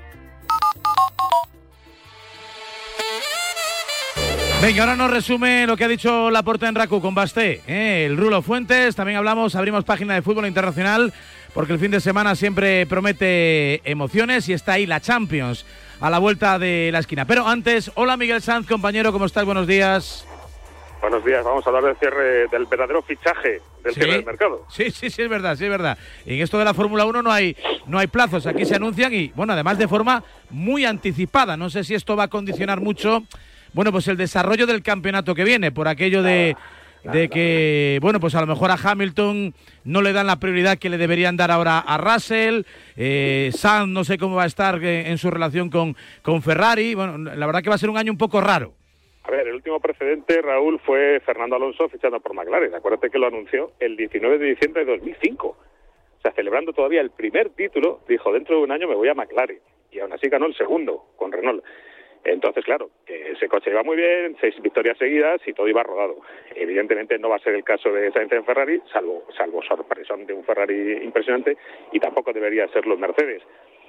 Venga, 4.62 4.84
ahora 4.84 4.96
nos 4.96 5.10
resume 5.10 5.66
lo 5.66 5.76
que 5.76 5.86
ha 5.86 5.88
dicho 5.88 6.30
Laporta 6.30 6.70
en 6.70 6.76
Raku 6.76 7.02
con 7.02 7.16
Basté, 7.16 7.64
¿eh? 7.66 8.06
el 8.06 8.16
Rulo 8.16 8.44
Fuentes. 8.44 8.96
También 8.96 9.18
hablamos, 9.18 9.56
abrimos 9.56 9.84
página 9.84 10.14
de 10.14 10.22
fútbol 10.22 10.46
internacional 10.46 11.12
porque 11.56 11.74
el 11.74 11.80
fin 11.80 11.90
de 11.90 12.00
semana 12.00 12.36
siempre 12.36 12.86
promete 12.86 13.82
emociones 13.90 14.48
y 14.50 14.54
está 14.54 14.74
ahí 14.74 14.86
la 14.86 15.00
Champions 15.00 15.66
a 16.00 16.12
la 16.12 16.20
vuelta 16.20 16.60
de 16.60 16.92
la 16.94 17.00
esquina. 17.00 17.26
Pero 17.26 17.48
antes, 17.48 17.92
hola 17.96 18.18
Miguel 18.18 18.40
Sanz, 18.44 18.68
compañero, 18.68 19.12
¿cómo 19.12 19.26
estás? 19.26 19.46
Buenos 19.46 19.66
días. 19.66 20.28
Buenos 21.02 21.26
días, 21.26 21.44
vamos 21.44 21.66
a 21.66 21.70
hablar 21.70 21.84
del 21.86 21.96
cierre, 21.98 22.48
del 22.50 22.68
verdadero 22.68 23.02
fichaje 23.02 23.60
del 23.84 23.96
cierre 23.96 24.12
del 24.12 24.26
mercado. 24.26 24.68
Sí, 24.70 24.92
sí, 24.92 25.10
sí, 25.10 25.24
es 25.24 25.30
verdad, 25.30 25.56
sí, 25.56 25.64
es 25.64 25.72
verdad. 25.72 25.98
En 26.24 26.40
esto 26.40 26.60
de 26.60 26.66
la 26.66 26.76
Fórmula 26.76 27.06
1 27.06 27.24
no 27.24 27.32
hay, 27.32 27.58
no 27.88 27.98
hay 27.98 28.06
plazos, 28.06 28.46
aquí 28.46 28.66
se 28.66 28.76
anuncian 28.76 29.12
y, 29.12 29.30
bueno, 29.30 29.54
además 29.54 29.80
de 29.80 29.88
forma 29.88 30.24
muy 30.52 30.86
anticipada. 30.86 31.58
No 31.58 31.72
sé 31.72 31.84
si 31.84 31.96
esto 31.96 32.16
va 32.16 32.26
a 32.26 32.28
condicionar 32.28 32.80
mucho, 32.80 33.24
bueno, 33.74 33.92
pues 33.92 34.08
el 34.08 34.18
desarrollo 34.18 34.66
del 34.66 34.84
campeonato 34.84 35.36
que 35.36 35.44
viene, 35.44 35.72
por 35.72 35.88
aquello 35.88 36.24
de, 36.24 36.56
de 37.04 37.30
que, 37.30 38.00
bueno, 38.02 38.20
pues 38.20 38.36
a 38.36 38.42
lo 38.42 38.48
mejor 38.48 38.72
a 38.72 38.78
Hamilton 38.82 39.54
no 39.86 40.02
le 40.02 40.14
dan 40.14 40.28
la 40.28 40.40
prioridad 40.40 40.78
que 40.78 40.90
le 40.90 40.98
deberían 40.98 41.38
dar 41.38 41.52
ahora 41.52 41.80
a 41.80 41.98
Russell, 41.98 42.64
eh, 42.98 43.50
Sanz 43.54 43.88
no 43.88 44.04
sé 44.04 44.18
cómo 44.18 44.36
va 44.36 44.44
a 44.44 44.48
estar 44.48 44.84
en 44.84 45.18
su 45.18 45.32
relación 45.32 45.70
con, 45.70 45.96
con 46.22 46.42
Ferrari. 46.42 46.96
Bueno, 46.96 47.18
la 47.18 47.46
verdad 47.46 47.62
que 47.62 47.70
va 47.70 47.76
a 47.76 47.80
ser 47.80 47.90
un 47.90 47.98
año 47.98 48.12
un 48.12 48.18
poco 48.18 48.42
raro. 48.42 48.74
A 49.24 49.32
ver, 49.32 49.48
el 49.48 49.56
último 49.56 49.80
precedente, 49.80 50.42
Raúl, 50.42 50.80
fue 50.80 51.20
Fernando 51.26 51.56
Alonso 51.56 51.88
fichando 51.90 52.20
por 52.20 52.34
McLaren. 52.34 52.74
Acuérdate 52.74 53.10
que 53.10 53.20
lo 53.20 53.28
anunció 53.28 53.72
el 53.80 53.96
19 53.96 54.40
de 54.40 54.46
diciembre 54.48 54.84
de 54.84 54.94
2005. 54.94 55.48
O 55.48 56.22
sea, 56.22 56.32
celebrando 56.34 56.74
todavía 56.74 57.02
el 57.02 57.12
primer 57.12 57.50
título, 57.52 58.02
dijo, 58.08 58.34
dentro 58.34 58.58
de 58.58 58.64
un 58.64 58.72
año 58.72 58.88
me 58.88 58.96
voy 58.96 59.10
a 59.10 59.14
McLaren. 59.14 59.60
Y 59.92 60.00
aún 60.00 60.14
así 60.14 60.28
ganó 60.28 60.48
el 60.48 60.56
segundo, 60.56 61.06
con 61.18 61.32
Renault. 61.32 61.64
Entonces, 62.24 62.64
claro, 62.64 62.90
ese 63.08 63.48
coche 63.48 63.72
iba 63.72 63.84
muy 63.84 63.98
bien, 63.98 64.38
seis 64.40 64.56
victorias 64.62 64.98
seguidas 64.98 65.42
y 65.48 65.54
todo 65.54 65.68
iba 65.68 65.82
rodado. 65.82 66.18
Evidentemente 66.56 67.18
no 67.18 67.30
va 67.30 67.38
a 67.38 67.40
ser 67.40 67.56
el 67.56 67.64
caso 67.64 67.92
de 67.92 68.12
Sainz 68.12 68.32
en 68.32 68.46
Ferrari, 68.46 68.82
salvo, 68.94 69.24
salvo 69.36 69.64
sorpresón 69.64 70.26
de 70.28 70.34
un 70.34 70.44
Ferrari 70.44 71.04
impresionante, 71.04 71.58
y 71.92 72.00
tampoco 72.00 72.32
debería 72.32 72.68
ser 72.68 72.86
los 72.86 73.00
Mercedes. 73.00 73.42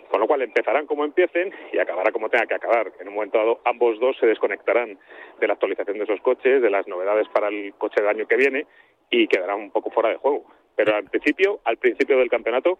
Con 0.09 0.21
lo 0.21 0.27
cual 0.27 0.43
empezarán 0.43 0.87
como 0.87 1.05
empiecen 1.05 1.53
y 1.73 1.79
acabará 1.79 2.13
como 2.13 2.29
tenga 2.29 2.47
que 2.47 2.55
acabar. 2.55 2.93
En 3.01 3.09
un 3.09 3.15
momento 3.15 3.39
dado 3.39 3.61
ambos 3.65 3.99
dos 3.99 4.17
se 4.19 4.27
desconectarán 4.27 4.99
de 5.41 5.47
la 5.47 5.55
actualización 5.55 5.99
de 5.99 6.05
esos 6.05 6.21
coches, 6.21 6.61
de 6.61 6.71
las 6.71 6.87
novedades 6.87 7.29
para 7.29 7.49
el 7.49 7.73
coche 7.79 8.01
del 8.01 8.11
año 8.11 8.27
que 8.27 8.37
viene 8.37 8.67
y 9.11 9.27
quedarán 9.27 9.59
un 9.59 9.71
poco 9.71 9.91
fuera 9.91 10.11
de 10.11 10.17
juego. 10.17 10.45
Pero 10.77 10.97
al 10.97 11.05
principio, 11.05 11.61
al 11.65 11.79
principio 11.79 12.19
del 12.19 12.29
campeonato, 12.29 12.79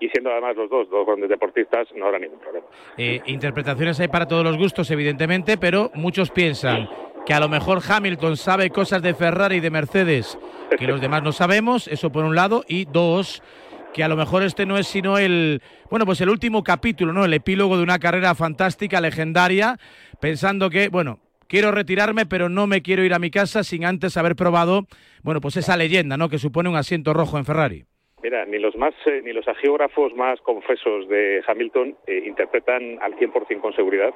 y 0.00 0.08
siendo 0.08 0.30
además 0.30 0.56
los 0.56 0.70
dos 0.70 0.88
dos 0.90 1.06
grandes 1.06 1.28
deportistas, 1.28 1.88
no 1.94 2.06
habrá 2.06 2.18
ningún 2.18 2.38
problema. 2.38 2.66
Eh, 2.96 3.20
interpretaciones 3.26 4.00
hay 4.00 4.08
para 4.08 4.26
todos 4.26 4.42
los 4.42 4.56
gustos, 4.56 4.90
evidentemente, 4.90 5.58
pero 5.58 5.90
muchos 5.94 6.30
piensan 6.30 6.88
que 7.26 7.34
a 7.34 7.40
lo 7.40 7.48
mejor 7.48 7.80
Hamilton 7.86 8.36
sabe 8.36 8.70
cosas 8.70 9.02
de 9.02 9.14
Ferrari 9.14 9.56
y 9.56 9.60
de 9.60 9.70
Mercedes 9.70 10.38
que 10.76 10.86
los 10.86 11.00
demás 11.00 11.22
no 11.22 11.32
sabemos, 11.32 11.88
eso 11.88 12.10
por 12.10 12.24
un 12.24 12.34
lado, 12.34 12.64
y 12.68 12.84
dos, 12.84 13.42
que 13.92 14.04
a 14.04 14.08
lo 14.08 14.16
mejor 14.16 14.42
este 14.42 14.66
no 14.66 14.78
es 14.78 14.86
sino 14.86 15.18
el, 15.18 15.62
bueno, 15.90 16.06
pues 16.06 16.20
el 16.20 16.30
último 16.30 16.62
capítulo, 16.62 17.12
¿no? 17.12 17.24
El 17.24 17.34
epílogo 17.34 17.76
de 17.76 17.82
una 17.82 17.98
carrera 17.98 18.34
fantástica, 18.34 19.00
legendaria, 19.00 19.78
pensando 20.20 20.70
que, 20.70 20.88
bueno, 20.88 21.18
quiero 21.48 21.72
retirarme, 21.72 22.26
pero 22.26 22.48
no 22.48 22.66
me 22.66 22.82
quiero 22.82 23.04
ir 23.04 23.14
a 23.14 23.18
mi 23.18 23.30
casa 23.30 23.64
sin 23.64 23.84
antes 23.84 24.16
haber 24.16 24.36
probado, 24.36 24.86
bueno, 25.22 25.40
pues 25.40 25.56
esa 25.56 25.76
leyenda, 25.76 26.16
¿no? 26.16 26.28
Que 26.28 26.38
supone 26.38 26.68
un 26.68 26.76
asiento 26.76 27.12
rojo 27.12 27.38
en 27.38 27.44
Ferrari. 27.44 27.84
Mira, 28.22 28.44
ni 28.44 28.58
los 28.58 28.76
más, 28.76 28.94
eh, 29.06 29.22
ni 29.24 29.32
los 29.32 29.48
agiógrafos 29.48 30.14
más 30.14 30.40
confesos 30.42 31.08
de 31.08 31.42
Hamilton 31.46 31.96
eh, 32.06 32.22
interpretan 32.26 32.98
al 33.00 33.16
100% 33.16 33.60
con 33.60 33.72
seguridad. 33.74 34.12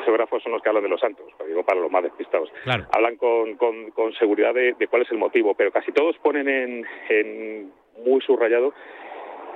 Agiógrafos 0.00 0.42
son 0.42 0.52
los 0.52 0.62
que 0.62 0.68
hablan 0.68 0.84
de 0.84 0.88
los 0.88 1.00
santos, 1.00 1.26
lo 1.38 1.46
digo 1.46 1.62
para 1.62 1.80
los 1.80 1.90
más 1.90 2.02
despistados. 2.02 2.50
Claro. 2.64 2.86
Hablan 2.92 3.16
con, 3.16 3.56
con, 3.56 3.90
con 3.90 4.12
seguridad 4.14 4.54
de, 4.54 4.74
de, 4.78 4.86
cuál 4.88 5.02
es 5.02 5.10
el 5.10 5.18
motivo, 5.18 5.54
pero 5.54 5.70
casi 5.70 5.92
todos 5.92 6.16
ponen 6.18 6.48
en, 6.48 6.86
en 7.10 7.72
muy 8.04 8.20
subrayado 8.22 8.72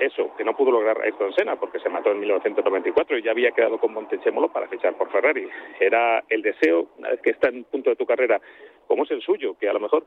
eso, 0.01 0.35
que 0.37 0.45
no 0.45 0.55
pudo 0.55 0.73
lograr 0.73 1.01
Ayrton 1.03 1.33
Senna 1.33 1.57
porque 1.57 1.79
se 1.79 1.89
mató 1.89 2.11
en 2.11 2.21
1994 2.21 3.19
y 3.19 3.23
ya 3.23 3.31
había 3.31 3.53
quedado 3.53 3.79
con 3.79 3.95
Montechemolo 3.95 4.53
para 4.53 4.69
fichar 4.69 4.95
por 4.95 5.11
Ferrari. 5.11 5.49
Era 5.81 6.23
el 6.29 6.43
deseo, 6.43 6.89
una 6.99 7.11
vez 7.11 7.21
que 7.23 7.31
está 7.31 7.49
en 7.49 7.65
punto 7.65 7.91
de 7.91 7.97
tu 7.97 8.05
carrera, 8.05 8.41
como 8.87 9.05
es 9.05 9.11
el 9.11 9.23
suyo, 9.23 9.57
que 9.59 9.69
a 9.69 9.73
lo 9.73 9.81
mejor 9.81 10.05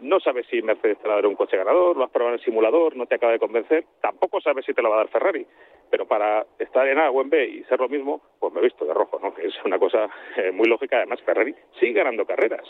no 0.00 0.20
sabes 0.20 0.46
si 0.48 0.60
Mercedes 0.62 0.98
te 0.98 1.06
va 1.08 1.14
a 1.14 1.16
dar 1.16 1.26
un 1.26 1.36
coche 1.36 1.56
ganador, 1.56 1.96
lo 1.96 2.04
has 2.04 2.10
probado 2.10 2.34
en 2.34 2.38
el 2.40 2.44
simulador, 2.44 2.96
no 2.96 3.06
te 3.06 3.14
acaba 3.14 3.32
de 3.32 3.38
convencer, 3.38 3.84
tampoco 4.00 4.40
sabes 4.40 4.64
si 4.66 4.74
te 4.74 4.82
lo 4.82 4.90
va 4.90 4.96
a 4.96 4.98
dar 4.98 5.08
Ferrari, 5.08 5.46
pero 5.90 6.06
para 6.06 6.44
estar 6.58 6.86
en 6.88 6.98
A 6.98 7.10
o 7.10 7.20
en 7.22 7.30
B 7.30 7.46
y 7.46 7.64
ser 7.64 7.78
lo 7.80 7.88
mismo, 7.88 8.20
pues 8.40 8.52
me 8.52 8.60
he 8.60 8.64
visto 8.64 8.84
de 8.84 8.92
rojo, 8.92 9.18
¿no? 9.22 9.34
que 9.34 9.46
es 9.46 9.54
una 9.64 9.78
cosa 9.78 10.08
eh, 10.36 10.50
muy 10.50 10.68
lógica. 10.68 10.96
Además, 10.98 11.22
Ferrari 11.22 11.54
sigue 11.78 11.92
ganando 11.94 12.26
carreras, 12.26 12.62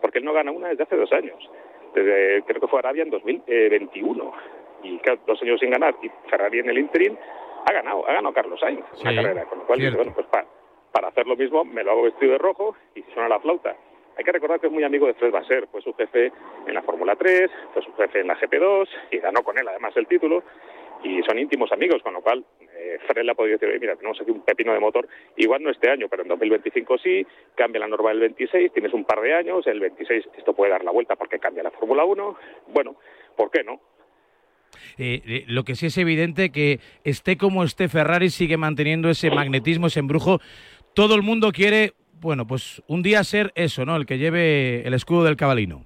porque 0.00 0.18
él 0.18 0.24
no 0.24 0.32
gana 0.32 0.50
una 0.52 0.68
desde 0.68 0.84
hace 0.84 0.96
dos 0.96 1.12
años, 1.12 1.38
desde 1.94 2.42
creo 2.44 2.60
que 2.60 2.68
fue 2.68 2.78
Arabia 2.78 3.02
en 3.02 3.10
2021, 3.10 4.32
y 4.82 4.98
claro, 5.00 5.20
dos 5.26 5.40
años 5.42 5.60
sin 5.60 5.70
ganar, 5.70 5.94
y 6.02 6.10
Ferrari 6.30 6.60
en 6.60 6.70
el 6.70 6.78
interim 6.78 7.16
ha 7.66 7.72
ganado, 7.72 8.08
ha 8.08 8.12
ganado 8.14 8.32
Carlos 8.34 8.58
Sainz 8.58 8.84
Sí, 8.94 9.02
una 9.02 9.14
carrera, 9.22 9.44
con 9.44 9.58
lo 9.58 9.66
cual 9.66 9.78
dice, 9.78 9.96
bueno, 9.96 10.12
pues 10.14 10.26
pa- 10.28 10.46
para 10.92 11.08
hacer 11.08 11.26
lo 11.26 11.36
mismo 11.36 11.64
me 11.64 11.84
lo 11.84 11.90
hago 11.92 12.02
vestido 12.04 12.32
de 12.32 12.38
rojo 12.38 12.74
y 12.94 13.02
suena 13.12 13.28
la 13.28 13.38
flauta. 13.40 13.76
Hay 14.16 14.24
que 14.24 14.32
recordar 14.32 14.60
que 14.60 14.66
es 14.66 14.72
muy 14.72 14.84
amigo 14.84 15.06
de 15.06 15.14
Fred 15.14 15.30
Basser, 15.30 15.66
fue 15.68 15.80
su 15.82 15.94
jefe 15.94 16.32
en 16.66 16.74
la 16.74 16.82
Fórmula 16.82 17.16
3, 17.16 17.50
fue 17.72 17.82
su 17.82 17.92
jefe 17.94 18.20
en 18.20 18.26
la 18.26 18.38
GP2 18.38 18.88
y 19.12 19.18
ganó 19.18 19.42
con 19.42 19.58
él 19.58 19.66
además 19.66 19.96
el 19.96 20.06
título 20.06 20.42
y 21.02 21.22
son 21.22 21.38
íntimos 21.38 21.72
amigos, 21.72 22.02
con 22.02 22.12
lo 22.12 22.20
cual 22.20 22.44
eh, 22.60 22.98
Fred 23.06 23.24
le 23.24 23.32
ha 23.32 23.34
podido 23.34 23.56
decir, 23.56 23.68
"Oye, 23.68 23.78
mira, 23.78 23.96
tenemos 23.96 24.20
aquí 24.20 24.30
un 24.30 24.42
pepino 24.42 24.74
de 24.74 24.80
motor, 24.80 25.08
igual 25.36 25.62
no 25.62 25.70
este 25.70 25.90
año, 25.90 26.08
pero 26.08 26.22
en 26.22 26.28
2025 26.28 26.98
sí, 26.98 27.26
cambia 27.54 27.80
la 27.80 27.88
norma 27.88 28.10
del 28.10 28.20
26, 28.20 28.72
tienes 28.72 28.92
un 28.92 29.04
par 29.04 29.20
de 29.20 29.34
años, 29.34 29.66
el 29.66 29.80
26 29.80 30.28
esto 30.36 30.52
puede 30.54 30.72
dar 30.72 30.84
la 30.84 30.90
vuelta 30.90 31.16
porque 31.16 31.38
cambia 31.38 31.62
la 31.62 31.70
Fórmula 31.70 32.04
1, 32.04 32.36
bueno, 32.68 32.96
¿por 33.36 33.50
qué 33.50 33.64
no? 33.64 33.80
Eh, 34.98 35.22
eh, 35.26 35.44
lo 35.46 35.64
que 35.64 35.74
sí 35.74 35.86
es 35.86 35.98
evidente 35.98 36.50
que 36.50 36.80
esté 37.04 37.36
como 37.36 37.64
esté 37.64 37.88
Ferrari 37.88 38.30
sigue 38.30 38.56
manteniendo 38.56 39.08
ese 39.10 39.30
magnetismo, 39.30 39.86
ese 39.86 40.00
embrujo. 40.00 40.40
Todo 40.94 41.14
el 41.14 41.22
mundo 41.22 41.52
quiere, 41.52 41.92
bueno, 42.20 42.46
pues 42.46 42.82
un 42.86 43.02
día 43.02 43.24
ser 43.24 43.52
eso, 43.54 43.84
¿no? 43.84 43.96
El 43.96 44.06
que 44.06 44.18
lleve 44.18 44.86
el 44.86 44.94
escudo 44.94 45.24
del 45.24 45.36
cabalino. 45.36 45.84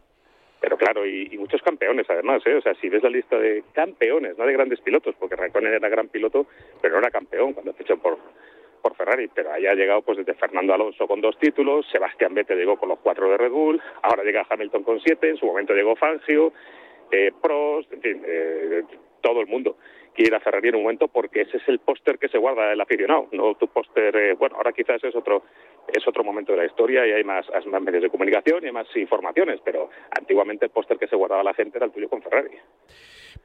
Pero 0.60 0.76
claro, 0.76 1.06
y, 1.06 1.36
muchos 1.38 1.62
campeones 1.62 2.06
además, 2.08 2.42
¿eh? 2.46 2.54
O 2.54 2.62
sea, 2.62 2.74
si 2.80 2.88
ves 2.88 3.02
la 3.02 3.10
lista 3.10 3.38
de 3.38 3.62
campeones, 3.72 4.36
no 4.38 4.46
de 4.46 4.52
grandes 4.54 4.80
pilotos, 4.80 5.14
porque 5.18 5.36
Raikkonen 5.36 5.74
era 5.74 5.88
gran 5.88 6.08
piloto, 6.08 6.46
pero 6.80 6.94
no 6.94 7.00
era 7.00 7.10
campeón 7.10 7.52
cuando 7.52 7.74
fichó 7.74 7.98
por, 7.98 8.18
por 8.80 8.96
Ferrari, 8.96 9.28
pero 9.34 9.52
ahí 9.52 9.66
ha 9.66 9.74
llegado 9.74 10.02
pues 10.02 10.18
desde 10.18 10.34
Fernando 10.34 10.74
Alonso 10.74 11.06
con 11.06 11.20
dos 11.20 11.38
títulos, 11.38 11.86
Sebastián 11.92 12.34
Vettel 12.34 12.58
llegó 12.58 12.76
con 12.76 12.88
los 12.88 12.98
cuatro 12.98 13.30
de 13.30 13.36
Red 13.36 13.50
Bull, 13.50 13.80
ahora 14.02 14.24
llega 14.24 14.46
Hamilton 14.48 14.82
con 14.82 15.00
siete, 15.00 15.28
en 15.28 15.36
su 15.36 15.46
momento 15.46 15.74
llegó 15.74 15.96
Fangio, 15.96 16.52
eh, 17.10 17.30
Prost, 17.42 17.92
en 17.92 18.00
fin, 18.00 18.22
eh, 18.26 18.82
todo 19.20 19.40
el 19.40 19.46
mundo 19.46 19.76
quiere 20.14 20.36
a 20.36 20.40
Ferrari 20.40 20.68
en 20.68 20.76
un 20.76 20.82
momento 20.82 21.08
porque 21.08 21.42
ese 21.42 21.56
es 21.58 21.68
el 21.68 21.80
póster 21.80 22.18
que 22.18 22.28
se 22.28 22.38
guarda 22.38 22.72
el 22.72 22.80
aficionado, 22.80 23.28
no 23.32 23.54
tu 23.54 23.68
póster, 23.68 24.14
eh, 24.16 24.34
bueno, 24.34 24.56
ahora 24.56 24.72
quizás 24.72 25.02
es 25.02 25.14
otro 25.14 25.42
es 25.92 26.06
otro 26.06 26.24
momento 26.24 26.52
de 26.52 26.58
la 26.58 26.66
historia 26.66 27.06
y 27.06 27.12
hay 27.12 27.24
más, 27.24 27.46
medios 27.82 28.02
de 28.02 28.10
comunicación 28.10 28.66
y 28.66 28.72
más 28.72 28.86
informaciones, 28.96 29.60
pero 29.64 29.90
antiguamente 30.16 30.66
el 30.66 30.70
póster 30.70 30.98
que 30.98 31.06
se 31.06 31.16
guardaba 31.16 31.42
la 31.42 31.54
gente 31.54 31.78
era 31.78 31.86
el 31.86 31.92
tuyo 31.92 32.08
con 32.08 32.22
Ferrari. 32.22 32.50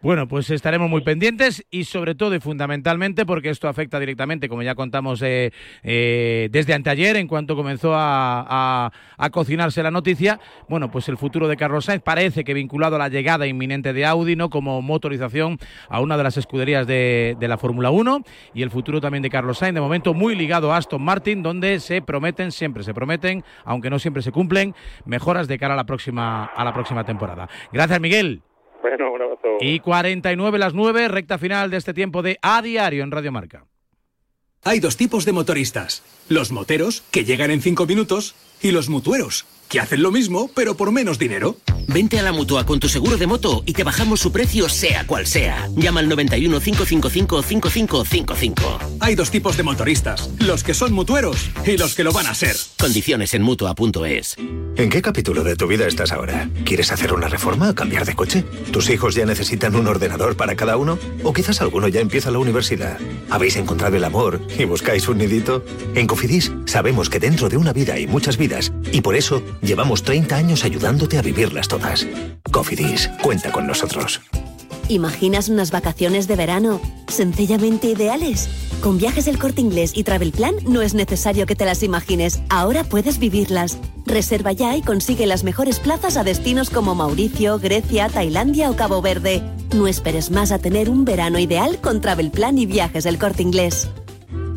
Bueno, 0.01 0.29
pues 0.29 0.49
estaremos 0.49 0.89
muy 0.89 1.01
pendientes 1.01 1.65
y 1.71 1.83
sobre 1.83 2.15
todo 2.15 2.33
y 2.33 2.39
fundamentalmente 2.39 3.25
porque 3.25 3.49
esto 3.49 3.67
afecta 3.67 3.99
directamente, 3.99 4.47
como 4.47 4.63
ya 4.63 4.73
contamos 4.73 5.21
eh, 5.21 5.51
eh, 5.83 6.47
desde 6.51 6.73
anteayer, 6.73 7.17
en 7.17 7.27
cuanto 7.27 7.57
comenzó 7.57 7.91
a, 7.93 8.93
cocinarse 9.33 9.83
la 9.83 9.91
noticia, 9.91 10.39
bueno, 10.69 10.89
pues 10.89 11.09
el 11.09 11.17
futuro 11.17 11.49
de 11.49 11.57
Carlos 11.57 11.85
Sainz 11.85 12.01
parece 12.01 12.45
que 12.45 12.53
vinculado 12.53 12.95
a 12.95 12.99
la 12.99 13.09
llegada 13.09 13.45
inminente 13.45 13.91
de 13.91 14.05
Audi, 14.05 14.37
¿no? 14.37 14.49
Como 14.49 14.81
motorización 14.81 15.57
a 15.89 15.99
una 15.99 16.15
de 16.15 16.23
las 16.23 16.37
escuderías 16.37 16.87
de, 16.87 17.35
de 17.37 17.47
la 17.49 17.57
Fórmula 17.57 17.91
1 17.91 18.23
y 18.53 18.61
el 18.61 18.69
futuro 18.69 19.01
también 19.01 19.21
de 19.21 19.29
Carlos 19.29 19.57
Sainz, 19.57 19.75
de 19.75 19.81
momento 19.81 20.13
muy 20.13 20.33
ligado 20.33 20.71
a 20.71 20.77
Aston 20.77 21.01
Martin, 21.01 21.43
donde 21.43 21.81
se 21.81 22.01
prometen, 22.29 22.51
siempre 22.51 22.83
se 22.83 22.93
prometen, 22.93 23.43
aunque 23.65 23.89
no 23.89 23.97
siempre 23.99 24.21
se 24.21 24.31
cumplen, 24.31 24.75
mejoras 25.05 25.47
de 25.47 25.57
cara 25.57 25.73
a 25.73 25.77
la 25.77 25.85
próxima, 25.85 26.45
a 26.45 26.63
la 26.63 26.73
próxima 26.73 27.03
temporada. 27.03 27.49
Gracias, 27.71 27.99
Miguel. 27.99 28.41
Bueno, 28.81 29.11
un 29.11 29.21
abrazo. 29.21 29.57
Y 29.59 29.79
49 29.79 30.59
las 30.59 30.73
9, 30.73 31.07
recta 31.07 31.37
final 31.37 31.71
de 31.71 31.77
este 31.77 31.93
tiempo 31.93 32.21
de 32.21 32.37
A 32.41 32.61
Diario 32.61 33.03
en 33.03 33.11
Radio 33.11 33.31
Marca. 33.31 33.65
Hay 34.63 34.79
dos 34.79 34.97
tipos 34.97 35.25
de 35.25 35.31
motoristas. 35.31 36.03
Los 36.27 36.51
moteros, 36.51 37.01
que 37.11 37.23
llegan 37.23 37.49
en 37.49 37.61
cinco 37.61 37.85
minutos, 37.85 38.35
y 38.61 38.71
los 38.71 38.89
mutueros, 38.89 39.45
que 39.69 39.79
hacen 39.79 40.01
lo 40.01 40.11
mismo, 40.11 40.49
pero 40.53 40.75
por 40.75 40.91
menos 40.91 41.19
dinero. 41.19 41.55
Vente 41.87 42.19
a 42.19 42.23
la 42.23 42.31
mutua 42.31 42.65
con 42.65 42.79
tu 42.79 42.87
seguro 42.87 43.17
de 43.17 43.25
moto 43.25 43.63
y 43.65 43.73
te 43.73 43.83
bajamos 43.83 44.19
su 44.19 44.31
precio, 44.31 44.69
sea 44.69 45.07
cual 45.07 45.25
sea. 45.25 45.67
Llama 45.75 46.01
al 46.01 46.09
91 46.09 46.59
555 46.59 47.41
5555. 47.41 48.79
Hay 48.99 49.15
dos 49.15 49.31
tipos 49.31 49.57
de 49.57 49.63
motoristas. 49.63 50.29
Los 50.39 50.63
que 50.63 50.73
son 50.73 50.93
mutueros 50.93 51.49
y 51.65 51.77
los 51.77 51.95
que 51.95 52.03
lo 52.03 52.11
van 52.11 52.27
a 52.27 52.35
ser. 52.35 52.55
Condiciones 52.77 53.33
en 53.33 53.41
mutua.es. 53.41 54.37
¿En 54.75 54.89
qué 54.89 55.01
capítulo 55.01 55.43
de 55.43 55.55
tu 55.55 55.67
vida 55.67 55.87
estás 55.87 56.11
ahora? 56.11 56.49
¿Quieres 56.63 56.91
hacer 56.91 57.11
una 57.11 57.27
reforma 57.27 57.71
o 57.71 57.75
cambiar 57.75 58.05
de 58.05 58.15
coche? 58.15 58.43
¿Tus 58.71 58.89
hijos 58.89 59.15
ya 59.15 59.25
necesitan 59.25 59.75
un 59.75 59.87
ordenador 59.87 60.37
para 60.37 60.55
cada 60.55 60.77
uno? 60.77 60.99
¿O 61.23 61.33
quizás 61.33 61.59
alguno 61.61 61.87
ya 61.87 62.01
empieza 62.01 62.31
la 62.31 62.39
universidad? 62.39 62.99
¿Habéis 63.29 63.55
encontrado 63.55 63.97
el 63.97 64.03
amor 64.03 64.39
y 64.57 64.65
buscáis 64.65 65.07
un 65.07 65.17
nidito? 65.17 65.65
En 65.95 66.07
Cofidis 66.07 66.51
sabemos 66.65 67.09
que 67.09 67.19
dentro 67.19 67.49
de 67.49 67.57
una 67.57 67.73
vida 67.73 67.95
hay 67.95 68.07
muchas 68.07 68.37
vidas 68.37 68.71
y 68.91 69.01
por 69.01 69.15
eso 69.15 69.43
llevamos 69.61 70.03
30 70.03 70.35
años 70.35 70.63
ayudándote 70.63 71.17
a 71.17 71.21
vivirlas 71.21 71.67
todas. 71.67 72.05
Cofidis, 72.51 73.09
cuenta 73.21 73.51
con 73.51 73.67
nosotros. 73.67 74.21
¿Imaginas 74.89 75.49
unas 75.49 75.69
vacaciones 75.69 76.27
de 76.27 76.35
verano 76.35 76.81
sencillamente 77.07 77.89
ideales? 77.89 78.49
Con 78.81 78.97
viajes 78.97 79.25
del 79.25 79.37
corte 79.37 79.61
inglés 79.61 79.91
y 79.93 80.03
Travel 80.03 80.31
Plan 80.31 80.55
no 80.67 80.81
es 80.81 80.95
necesario 80.95 81.45
que 81.45 81.55
te 81.55 81.65
las 81.65 81.83
imagines, 81.83 82.41
ahora 82.49 82.83
puedes 82.83 83.19
vivirlas. 83.19 83.77
Reserva 84.07 84.51
ya 84.51 84.75
y 84.75 84.81
consigue 84.81 85.27
las 85.27 85.43
mejores 85.43 85.79
plazas 85.79 86.17
a 86.17 86.23
destinos 86.23 86.71
como 86.71 86.95
Mauricio, 86.95 87.59
Grecia, 87.59 88.09
Tailandia 88.09 88.71
o 88.71 88.75
Cabo 88.75 89.01
Verde. 89.01 89.43
No 89.75 89.87
esperes 89.87 90.31
más 90.31 90.51
a 90.51 90.57
tener 90.57 90.89
un 90.89 91.05
verano 91.05 91.37
ideal 91.37 91.79
con 91.79 92.01
Travel 92.01 92.31
Plan 92.31 92.57
y 92.57 92.65
viajes 92.65 93.03
del 93.03 93.19
corte 93.19 93.43
inglés. 93.43 93.89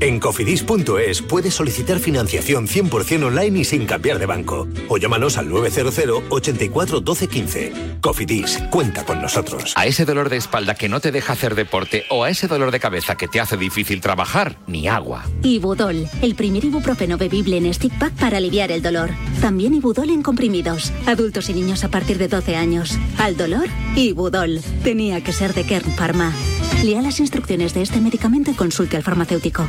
En 0.02 0.18
cofidis.es 0.18 1.22
puedes 1.22 1.54
solicitar 1.54 2.00
financiación 2.00 2.66
100% 2.66 3.22
online 3.22 3.60
y 3.60 3.64
sin 3.64 3.86
cambiar 3.86 4.18
de 4.18 4.26
banco. 4.26 4.66
O 4.88 4.98
llámanos 4.98 5.38
al 5.38 5.48
900 5.48 6.24
84 6.28 7.00
12 7.00 7.28
15. 7.28 7.72
Cofidis, 8.00 8.58
cuenta 8.68 9.04
con 9.04 9.22
nosotros. 9.22 9.74
A 9.76 9.86
ese 9.86 10.04
dolor 10.04 10.28
de 10.28 10.38
espalda 10.38 10.74
que 10.74 10.88
no 10.88 10.98
te 10.98 11.12
deja 11.12 11.34
hacer 11.34 11.54
deporte 11.54 12.02
o 12.10 12.24
a 12.24 12.30
ese 12.30 12.48
dolor 12.48 12.72
de 12.72 12.80
cabeza 12.80 13.14
que 13.14 13.28
te 13.28 13.38
hace 13.38 13.56
difícil 13.56 14.00
trabajar, 14.00 14.58
ni 14.66 14.88
agua. 14.88 15.22
Ibudol, 15.44 16.08
el 16.20 16.34
primer 16.34 16.64
ibuprofeno 16.64 17.16
bebible 17.16 17.58
en 17.58 17.72
stick 17.72 17.96
pack 17.96 18.14
para 18.14 18.38
aliviar 18.38 18.72
el 18.72 18.82
dolor. 18.82 19.10
También 19.40 19.72
Ibudol 19.72 20.10
en 20.10 20.24
comprimidos. 20.24 20.92
Adultos 21.06 21.48
y 21.48 21.54
niños 21.54 21.84
a 21.84 21.92
partir 21.92 22.18
de 22.18 22.26
12 22.26 22.56
años. 22.56 22.98
Al 23.18 23.36
dolor, 23.36 23.68
Ibudol. 23.94 24.62
Tenía 24.82 25.22
que 25.22 25.32
ser 25.32 25.54
de 25.54 25.62
Kern 25.62 25.92
Pharma. 25.92 26.32
Lea 26.82 27.02
las 27.02 27.20
instrucciones 27.20 27.72
de 27.72 27.82
este 27.82 28.00
medicamento 28.00 28.50
y 28.50 28.54
consulte 28.54 28.96
al 28.96 29.04
farmacéutico. 29.04 29.68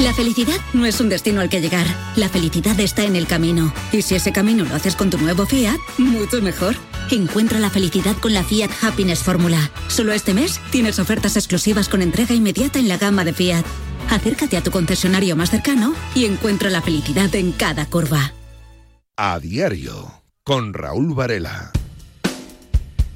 La 0.00 0.12
felicidad 0.12 0.58
no 0.74 0.84
es 0.84 1.00
un 1.00 1.08
destino 1.08 1.40
al 1.40 1.48
que 1.48 1.62
llegar. 1.62 1.86
La 2.16 2.28
felicidad 2.28 2.78
está 2.80 3.04
en 3.04 3.16
el 3.16 3.26
camino. 3.26 3.72
Y 3.92 4.02
si 4.02 4.14
ese 4.14 4.30
camino 4.30 4.64
lo 4.64 4.74
haces 4.74 4.94
con 4.94 5.08
tu 5.08 5.16
nuevo 5.16 5.46
Fiat, 5.46 5.78
mucho 5.96 6.42
mejor. 6.42 6.76
Encuentra 7.10 7.58
la 7.60 7.70
felicidad 7.70 8.14
con 8.18 8.34
la 8.34 8.44
Fiat 8.44 8.70
Happiness 8.82 9.22
Fórmula. 9.22 9.70
Solo 9.88 10.12
este 10.12 10.34
mes 10.34 10.60
tienes 10.70 10.98
ofertas 10.98 11.36
exclusivas 11.36 11.88
con 11.88 12.02
entrega 12.02 12.34
inmediata 12.34 12.78
en 12.78 12.88
la 12.88 12.98
gama 12.98 13.24
de 13.24 13.32
Fiat. 13.32 13.64
Acércate 14.10 14.58
a 14.58 14.62
tu 14.62 14.70
concesionario 14.70 15.34
más 15.34 15.50
cercano 15.50 15.94
y 16.14 16.26
encuentra 16.26 16.68
la 16.68 16.82
felicidad 16.82 17.34
en 17.34 17.52
cada 17.52 17.86
curva. 17.86 18.34
A 19.16 19.40
diario, 19.40 20.22
con 20.44 20.74
Raúl 20.74 21.14
Varela. 21.14 21.72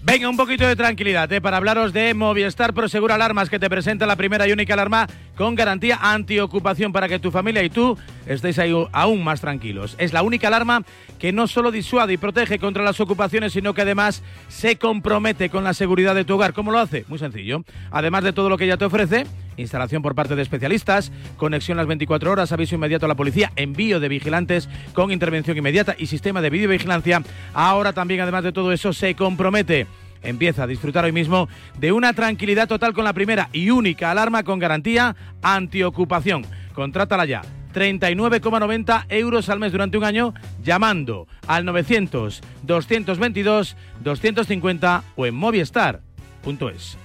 Venga, 0.03 0.31
un 0.31 0.37
poquito 0.37 0.67
de 0.67 0.77
tranquilidad 0.77 1.31
¿eh? 1.31 1.43
para 1.43 1.59
hablaros 1.59 1.93
de 1.93 2.15
Movistar 2.15 2.73
Prosegura 2.73 3.17
Alarmas 3.17 3.51
que 3.51 3.59
te 3.59 3.69
presenta 3.69 4.07
la 4.07 4.17
primera 4.17 4.49
y 4.49 4.53
única 4.53 4.73
alarma 4.73 5.07
con 5.41 5.55
garantía 5.55 5.99
antiocupación 6.03 6.93
para 6.93 7.09
que 7.09 7.19
tu 7.19 7.31
familia 7.31 7.63
y 7.63 7.71
tú 7.71 7.97
estéis 8.27 8.59
ahí 8.59 8.75
aún 8.93 9.25
más 9.25 9.41
tranquilos. 9.41 9.97
Es 9.97 10.13
la 10.13 10.23
única 10.23 10.49
alarma 10.49 10.83
que 11.19 11.33
no 11.33 11.47
solo 11.47 11.71
disuade 11.71 12.13
y 12.13 12.19
protege 12.19 12.59
contra 12.59 12.85
las 12.85 13.01
ocupaciones, 13.01 13.55
sino 13.55 13.73
que 13.73 13.81
además 13.81 14.23
se 14.49 14.77
compromete 14.77 15.49
con 15.49 15.65
la 15.65 15.73
seguridad 15.73 16.15
de 16.15 16.27
tu 16.27 16.35
hogar. 16.35 16.53
¿Cómo 16.53 16.71
lo 16.71 16.79
hace? 16.79 17.07
Muy 17.09 17.19
sencillo. 17.19 17.65
Además 17.91 18.23
de 18.23 18.35
todo 18.35 18.51
lo 18.51 18.59
que 18.59 18.67
ya 18.67 18.77
te 18.77 18.85
ofrece, 18.85 19.25
instalación 19.57 20.03
por 20.03 20.15
parte 20.15 20.37
de 20.37 20.43
especialistas, 20.43 21.11
conexión 21.39 21.79
las 21.79 21.87
24 21.87 22.31
horas, 22.31 22.53
aviso 22.53 22.75
inmediato 22.75 23.07
a 23.07 23.09
la 23.09 23.15
policía, 23.15 23.51
envío 23.57 23.99
de 23.99 24.11
vigilantes 24.11 24.69
con 24.93 25.11
intervención 25.11 25.57
inmediata 25.57 25.97
y 25.99 26.05
sistema 26.05 26.43
de 26.43 26.51
videovigilancia. 26.51 27.23
Ahora 27.55 27.95
también, 27.95 28.21
además 28.21 28.45
de 28.45 28.53
todo 28.53 28.73
eso, 28.73 28.93
se 28.93 29.15
compromete 29.15 29.87
empieza 30.23 30.65
a 30.65 30.67
disfrutar 30.67 31.05
hoy 31.05 31.13
mismo 31.13 31.49
de 31.79 31.93
una 31.93 32.13
tranquilidad 32.13 32.69
total 32.69 32.93
con 32.93 33.05
la 33.05 33.13
primera 33.13 33.49
y 33.53 33.71
única 33.71 34.11
alarma 34.11 34.43
con 34.43 34.59
garantía 34.59 35.17
antiocupación. 35.43 36.47
Contrátala 36.75 37.25
ya. 37.25 37.43
39,90 37.75 39.07
euros 39.11 39.49
al 39.49 39.61
mes 39.61 39.71
durante 39.73 39.97
un 39.97 40.05
año 40.05 40.35
llamando 40.63 41.29
al 41.47 41.65
900 41.65 42.43
222 42.63 43.77
250 44.03 45.05
o 45.15 45.27
en 45.27 45.35
movistar.es. 45.35 46.99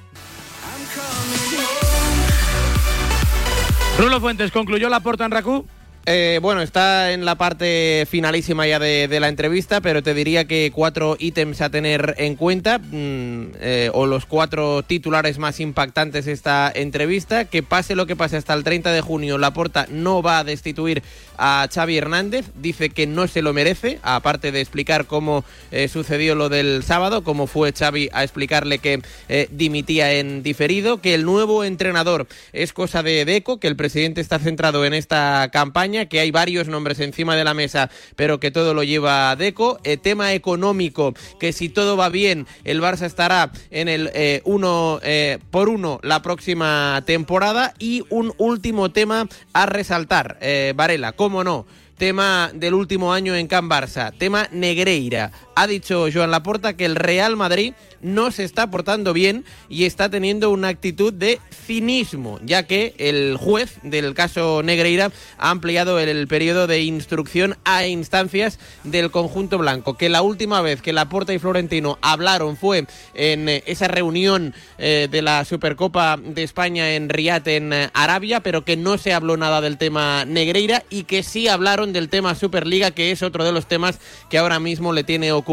Rulo 3.97 4.19
Fuentes 4.19 4.51
concluyó 4.51 4.89
la 4.89 4.99
porta 4.99 5.25
en 5.25 5.31
Racú. 5.31 5.65
Eh, 6.07 6.37
bueno, 6.39 6.61
está 6.61 7.13
en 7.13 7.25
la 7.25 7.33
parte 7.33 8.05
finalísima 8.07 8.67
ya 8.67 8.77
de, 8.77 9.19
la 9.19 9.27
entrevista, 9.27 9.81
pero 9.81 10.03
te 10.03 10.13
diría 10.13 10.45
que 10.45 10.71
cuatro 10.71 11.17
ítems 11.17 11.61
a 11.61 11.71
tener 11.71 12.13
en 12.19 12.35
cuenta, 12.35 12.77
mmm, 12.77 13.45
eh, 13.59 13.89
o 13.91 14.05
los 14.05 14.27
cuatro 14.27 14.83
titulares 14.83 15.39
más 15.39 15.59
impactantes 15.59 16.25
de 16.25 16.33
esta 16.33 16.71
entrevista. 16.73 17.45
Que 17.45 17.63
pase 17.63 17.95
lo 17.95 18.05
que 18.05 18.15
pase 18.15 18.37
hasta 18.37 18.53
el 18.53 18.63
30 18.63 18.91
de 18.91 19.01
junio, 19.01 19.39
Laporta 19.39 19.87
no 19.89 20.21
va 20.21 20.39
a 20.39 20.43
destituir 20.43 21.01
a 21.37 21.67
Xavi 21.73 21.97
Hernández, 21.97 22.45
dice 22.55 22.89
que 22.89 23.07
no 23.07 23.27
se 23.27 23.41
lo 23.41 23.53
merece, 23.53 23.99
aparte 24.03 24.51
de 24.51 24.61
explicar 24.61 25.05
cómo 25.05 25.43
eh, 25.71 25.87
sucedió 25.87 26.35
lo 26.35 26.49
del 26.49 26.83
sábado, 26.83 27.23
cómo 27.23 27.47
fue 27.47 27.73
Xavi 27.73 28.09
a 28.13 28.23
explicarle 28.23 28.79
que 28.79 29.01
eh, 29.29 29.47
dimitía 29.51 30.13
en 30.13 30.43
diferido, 30.43 31.01
que 31.01 31.13
el 31.13 31.25
nuevo 31.25 31.63
entrenador 31.63 32.27
es 32.53 32.73
cosa 32.73 33.03
de 33.03 33.25
Deco, 33.25 33.59
que 33.59 33.67
el 33.67 33.75
presidente 33.75 34.21
está 34.21 34.39
centrado 34.39 34.85
en 34.85 34.93
esta 34.93 35.49
campaña, 35.51 35.94
que 36.03 36.19
hay 36.19 36.31
varios 36.31 36.67
nombres 36.67 36.99
encima 36.99 37.35
de 37.35 37.45
la 37.45 37.53
mesa, 37.53 37.89
pero 38.17 38.39
que 38.39 38.51
todo 38.51 38.73
lo 38.73 38.83
lleva 38.83 39.35
Deco, 39.37 39.79
eh, 39.83 39.95
tema 39.95 40.33
económico, 40.33 41.13
que 41.39 41.53
si 41.53 41.69
todo 41.69 41.95
va 41.95 42.09
bien, 42.09 42.45
el 42.65 42.81
Barça 42.81 43.05
estará 43.05 43.51
en 43.71 43.87
el 43.87 44.11
eh, 44.13 44.41
uno 44.43 44.99
eh, 45.01 45.39
por 45.51 45.69
uno 45.69 45.99
la 46.03 46.21
próxima 46.21 47.01
temporada. 47.05 47.73
Y 47.79 48.03
un 48.09 48.33
último 48.37 48.91
tema 48.91 49.27
a 49.53 49.65
resaltar, 49.65 50.37
Varela, 50.75 51.13
cómo 51.13 51.43
no 51.43 51.65
tema 51.97 52.51
del 52.53 52.73
último 52.73 53.13
año 53.13 53.35
en 53.35 53.47
Can 53.47 53.69
Barça, 53.69 54.13
tema 54.17 54.47
Negreira. 54.51 55.31
Ha 55.57 55.67
dicho 55.67 56.07
Joan 56.13 56.31
Laporta 56.31 56.75
que 56.75 56.83
el 56.83 56.97
Real 56.97 57.37
Madrid 57.37 57.73
no 58.01 58.29
se 58.31 58.43
está 58.43 58.69
portando 58.69 59.13
bien 59.13 59.45
y 59.69 59.85
está 59.85 60.09
teniendo 60.09 60.51
una 60.51 60.67
actitud 60.67 61.13
de 61.13 61.39
cinismo, 61.65 62.39
ya 62.43 62.63
que 62.63 62.93
el 62.97 63.37
juez 63.37 63.77
del 63.81 64.13
caso 64.13 64.61
Negreira 64.63 65.13
ha 65.37 65.49
ampliado 65.49 65.97
el 65.97 66.27
periodo 66.27 66.67
de 66.67 66.83
instrucción 66.83 67.55
a 67.63 67.87
instancias 67.87 68.59
del 68.83 69.11
conjunto 69.11 69.57
blanco, 69.57 69.95
que 69.95 70.09
la 70.09 70.21
última 70.21 70.61
vez 70.61 70.81
que 70.81 70.91
Laporta 70.91 71.33
y 71.33 71.39
Florentino 71.39 71.97
hablaron 72.01 72.57
fue 72.57 72.85
en 73.13 73.47
esa 73.47 73.87
reunión 73.87 74.53
eh, 74.77 75.07
de 75.09 75.21
la 75.21 75.45
Supercopa 75.45 76.17
de 76.17 76.43
España 76.43 76.95
en 76.95 77.07
Riyadh 77.07 77.47
en 77.47 77.71
eh, 77.71 77.89
Arabia, 77.93 78.41
pero 78.41 78.65
que 78.65 78.75
no 78.75 78.97
se 78.97 79.13
habló 79.13 79.37
nada 79.37 79.61
del 79.61 79.77
tema 79.77 80.25
Negreira 80.25 80.83
y 80.89 81.03
que 81.03 81.23
sí 81.23 81.47
hablaron 81.47 81.93
del 81.93 82.09
tema 82.09 82.35
Superliga, 82.35 82.91
que 82.91 83.11
es 83.11 83.23
otro 83.23 83.45
de 83.45 83.53
los 83.53 83.67
temas 83.67 83.99
que 84.29 84.37
ahora 84.37 84.59
mismo 84.59 84.91
le 84.91 85.05
tiene 85.05 85.31
ocupado 85.31 85.44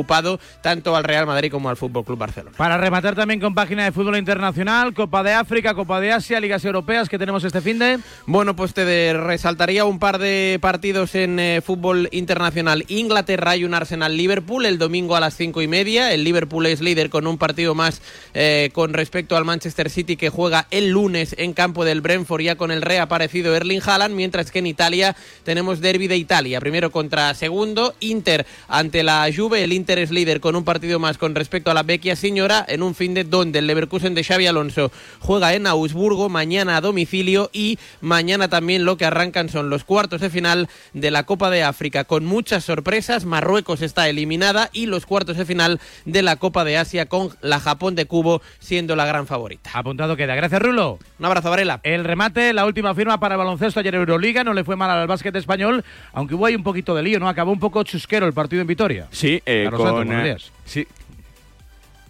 tanto 0.60 0.96
al 0.96 1.04
Real 1.04 1.26
Madrid 1.26 1.50
como 1.50 1.68
al 1.68 1.76
Fútbol 1.76 2.04
Club 2.04 2.18
Barcelona. 2.18 2.56
Para 2.56 2.78
rematar 2.78 3.14
también 3.14 3.40
con 3.40 3.54
página 3.54 3.84
de 3.84 3.92
fútbol 3.92 4.16
internacional, 4.16 4.94
Copa 4.94 5.22
de 5.22 5.32
África, 5.32 5.74
Copa 5.74 6.00
de 6.00 6.12
Asia, 6.12 6.40
Ligas 6.40 6.64
Europeas 6.64 7.08
que 7.08 7.18
tenemos 7.18 7.44
este 7.44 7.60
fin 7.60 7.78
de. 7.78 7.98
Bueno, 8.26 8.56
pues 8.56 8.74
te 8.74 9.12
resaltaría 9.12 9.84
un 9.84 9.98
par 9.98 10.18
de 10.18 10.58
partidos 10.60 11.14
en 11.14 11.38
eh, 11.38 11.60
fútbol 11.64 12.08
internacional. 12.12 12.84
Inglaterra 12.88 13.56
y 13.56 13.64
un 13.64 13.74
Arsenal 13.74 14.16
Liverpool 14.16 14.66
el 14.66 14.78
domingo 14.78 15.16
a 15.16 15.20
las 15.20 15.36
cinco 15.36 15.62
y 15.62 15.68
media. 15.68 16.12
El 16.12 16.24
Liverpool 16.24 16.66
es 16.66 16.80
líder 16.80 17.10
con 17.10 17.26
un 17.26 17.38
partido 17.38 17.74
más 17.74 18.02
eh, 18.34 18.70
con 18.72 18.94
respecto 18.94 19.36
al 19.36 19.44
Manchester 19.44 19.90
City 19.90 20.16
que 20.16 20.30
juega 20.30 20.66
el 20.70 20.90
lunes 20.90 21.34
en 21.38 21.52
campo 21.52 21.84
del 21.84 22.00
Brentford 22.00 22.42
ya 22.42 22.56
con 22.56 22.70
el 22.70 22.82
reaparecido 22.82 23.54
Erling 23.54 23.82
Haaland, 23.84 24.14
mientras 24.14 24.50
que 24.50 24.60
en 24.60 24.66
Italia 24.66 25.14
tenemos 25.44 25.80
derby 25.80 26.08
de 26.08 26.16
Italia, 26.16 26.60
primero 26.60 26.90
contra 26.90 27.34
segundo, 27.34 27.94
Inter 28.00 28.46
ante 28.68 29.02
la 29.02 29.28
Juve, 29.34 29.64
el 29.64 29.72
Inter 29.72 29.81
es 29.88 30.12
líder 30.12 30.40
con 30.40 30.54
un 30.54 30.64
partido 30.64 31.00
más 31.00 31.18
con 31.18 31.34
respecto 31.34 31.70
a 31.70 31.74
la 31.74 31.82
Vecchia 31.82 32.14
Signora 32.14 32.64
en 32.68 32.84
un 32.84 32.94
fin 32.94 33.14
de 33.14 33.24
donde 33.24 33.58
el 33.58 33.66
Leverkusen 33.66 34.14
de 34.14 34.22
Xavi 34.22 34.46
Alonso 34.46 34.92
juega 35.18 35.54
en 35.54 35.66
Augsburgo 35.66 36.28
mañana 36.28 36.76
a 36.76 36.80
domicilio 36.80 37.50
y 37.52 37.78
mañana 38.00 38.48
también 38.48 38.84
lo 38.84 38.96
que 38.96 39.04
arrancan 39.04 39.48
son 39.48 39.70
los 39.70 39.82
cuartos 39.82 40.20
de 40.20 40.30
final 40.30 40.68
de 40.92 41.10
la 41.10 41.24
Copa 41.24 41.50
de 41.50 41.64
África 41.64 42.04
con 42.04 42.24
muchas 42.24 42.64
sorpresas, 42.64 43.24
Marruecos 43.24 43.82
está 43.82 44.08
eliminada 44.08 44.70
y 44.72 44.86
los 44.86 45.04
cuartos 45.04 45.36
de 45.36 45.44
final 45.44 45.80
de 46.04 46.22
la 46.22 46.36
Copa 46.36 46.64
de 46.64 46.78
Asia 46.78 47.06
con 47.06 47.30
la 47.40 47.58
Japón 47.58 47.96
de 47.96 48.06
Cubo 48.06 48.40
siendo 48.60 48.94
la 48.94 49.04
gran 49.04 49.26
favorita. 49.26 49.70
Apuntado 49.74 50.16
queda. 50.16 50.36
Gracias 50.36 50.62
Rulo. 50.62 51.00
Un 51.18 51.26
abrazo 51.26 51.50
Varela. 51.50 51.80
El 51.82 52.04
remate, 52.04 52.52
la 52.52 52.66
última 52.66 52.94
firma 52.94 53.18
para 53.18 53.34
el 53.34 53.38
baloncesto 53.38 53.80
ayer 53.80 53.96
en 53.96 54.00
Euroliga, 54.02 54.44
no 54.44 54.54
le 54.54 54.62
fue 54.62 54.76
mal 54.76 54.90
al 54.90 55.08
básquet 55.08 55.34
español, 55.34 55.84
aunque 56.12 56.36
hubo 56.36 56.46
ahí 56.46 56.54
un 56.54 56.62
poquito 56.62 56.94
de 56.94 57.02
lío, 57.02 57.18
¿no? 57.18 57.28
Acabó 57.28 57.50
un 57.50 57.58
poco 57.58 57.82
chusquero 57.82 58.26
el 58.26 58.32
partido 58.32 58.62
en 58.62 58.68
Vitoria. 58.68 59.08
Sí, 59.10 59.42
eh, 59.46 59.68
Santos, 59.78 60.06
buenos 60.06 60.22
eh, 60.22 60.24
días. 60.24 60.52
sí. 60.64 60.86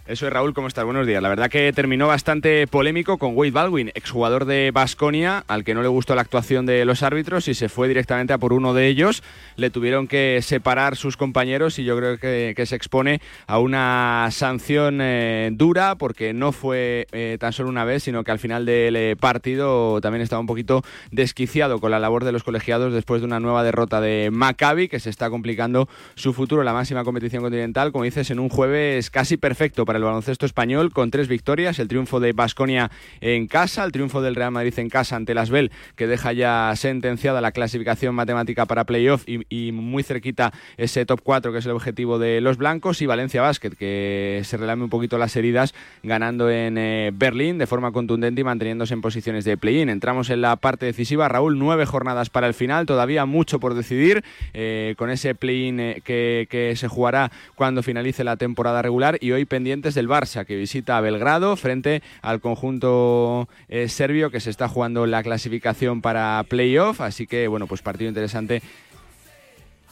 Eso 0.05 0.27
es 0.27 0.33
Raúl, 0.33 0.53
¿cómo 0.53 0.67
estás? 0.67 0.83
Buenos 0.83 1.07
días. 1.07 1.23
La 1.23 1.29
verdad 1.29 1.49
que 1.49 1.71
terminó 1.71 2.07
bastante 2.07 2.67
polémico 2.67 3.17
con 3.17 3.37
Wade 3.37 3.51
Baldwin, 3.51 3.87
exjugador 3.95 4.43
de 4.43 4.71
Basconia, 4.71 5.45
al 5.47 5.63
que 5.63 5.73
no 5.73 5.81
le 5.81 5.87
gustó 5.87 6.13
la 6.13 6.19
actuación 6.19 6.65
de 6.65 6.83
los 6.83 7.03
árbitros 7.03 7.47
y 7.47 7.53
se 7.53 7.69
fue 7.69 7.87
directamente 7.87 8.33
a 8.33 8.37
por 8.37 8.51
uno 8.51 8.73
de 8.73 8.87
ellos. 8.87 9.23
Le 9.55 9.69
tuvieron 9.69 10.09
que 10.09 10.41
separar 10.41 10.97
sus 10.97 11.15
compañeros 11.15 11.79
y 11.79 11.85
yo 11.85 11.95
creo 11.95 12.17
que, 12.17 12.53
se 12.65 12.75
expone 12.75 13.21
a 13.47 13.59
una 13.59 14.27
sanción 14.31 14.99
eh, 15.01 15.51
dura 15.53 15.95
porque 15.95 16.33
no 16.33 16.51
fue 16.51 17.07
eh, 17.13 17.37
tan 17.39 17.53
solo 17.53 17.69
una 17.69 17.85
vez, 17.85 18.03
sino 18.03 18.25
que 18.25 18.31
al 18.31 18.39
final 18.39 18.65
del 18.65 18.97
eh, 18.97 19.15
partido 19.17 20.01
también 20.01 20.21
estaba 20.21 20.41
un 20.41 20.47
poquito 20.47 20.83
desquiciado 21.11 21.79
con 21.79 21.91
la 21.91 21.99
labor 21.99 22.25
de 22.25 22.33
los 22.33 22.43
colegiados 22.43 22.93
después 22.93 23.21
de 23.21 23.27
una 23.27 23.39
nueva 23.39 23.63
derrota 23.63 24.01
de 24.01 24.31
Maccabi 24.33 24.89
que 24.89 24.99
se 24.99 25.09
está 25.09 25.29
complicando 25.29 25.87
su 26.15 26.33
futuro 26.33 26.61
en 26.61 26.65
la 26.65 26.73
máxima 26.73 27.05
competición 27.05 27.41
continental, 27.41 27.93
como 27.93 28.03
dices, 28.03 28.29
en 28.31 28.39
un 28.39 28.49
jueves 28.49 29.09
casi 29.09 29.37
perfecto 29.37 29.85
para 29.85 29.92
el 29.95 30.03
baloncesto 30.03 30.45
español 30.45 30.91
con 30.91 31.11
tres 31.11 31.27
victorias, 31.27 31.79
el 31.79 31.87
triunfo 31.87 32.19
de 32.19 32.33
Basconia 32.33 32.91
en 33.21 33.47
casa, 33.47 33.83
el 33.83 33.91
triunfo 33.91 34.21
del 34.21 34.35
Real 34.35 34.51
Madrid 34.51 34.73
en 34.77 34.89
casa 34.89 35.15
ante 35.15 35.33
las 35.33 35.49
Bell, 35.49 35.71
que 35.95 36.07
deja 36.07 36.33
ya 36.33 36.73
sentenciada 36.75 37.41
la 37.41 37.51
clasificación 37.51 38.15
matemática 38.15 38.65
para 38.65 38.85
playoff 38.85 39.23
y, 39.27 39.71
muy 39.73 40.03
cerquita 40.03 40.51
ese 40.77 41.05
top 41.05 41.21
4 41.23 41.51
que 41.51 41.59
es 41.59 41.65
el 41.65 41.71
objetivo 41.71 42.19
de 42.19 42.41
los 42.41 42.57
blancos 42.57 43.01
y 43.01 43.05
Valencia 43.05 43.41
Basket 43.41 43.71
que 43.71 44.41
se 44.43 44.57
relame 44.57 44.83
un 44.83 44.89
poquito 44.89 45.17
las 45.17 45.35
heridas 45.35 45.73
ganando 46.03 46.49
en 46.49 46.77
eh, 46.77 47.11
Berlín 47.13 47.57
de 47.57 47.67
forma 47.67 47.91
contundente 47.91 48.41
y 48.41 48.43
manteniéndose 48.43 48.93
en 48.93 49.01
posiciones 49.01 49.45
de 49.45 49.57
play-in. 49.57 49.89
Entramos 49.89 50.29
en 50.29 50.41
la 50.41 50.55
parte 50.55 50.85
decisiva, 50.85 51.27
Raúl, 51.27 51.57
nueve 51.57 51.85
jornadas 51.85 52.29
para 52.29 52.47
el 52.47 52.53
final, 52.53 52.85
todavía 52.85 53.25
mucho 53.25 53.59
por 53.59 53.73
decidir 53.73 54.23
eh, 54.53 54.95
con 54.97 55.09
ese 55.09 55.35
play-in 55.35 55.79
eh, 55.79 56.01
que, 56.03 56.47
que 56.49 56.75
se 56.75 56.87
jugará 56.87 57.31
cuando 57.55 57.83
finalice 57.83 58.23
la 58.23 58.37
temporada 58.37 58.81
regular 58.81 59.17
y 59.21 59.31
hoy 59.31 59.45
pendiente 59.45 59.82
del 59.83 60.07
Barça, 60.07 60.45
que 60.45 60.55
visita 60.55 60.97
a 60.97 61.01
Belgrado 61.01 61.55
frente 61.57 62.01
al 62.21 62.39
conjunto 62.39 63.49
eh, 63.67 63.89
serbio 63.89 64.31
que 64.31 64.39
se 64.39 64.49
está 64.49 64.69
jugando 64.69 65.05
la 65.05 65.21
clasificación 65.21 66.01
para 66.01 66.43
playoff. 66.47 67.01
Así 67.01 67.27
que, 67.27 67.49
bueno, 67.49 67.67
pues 67.67 67.81
partido 67.81 68.07
interesante 68.07 68.61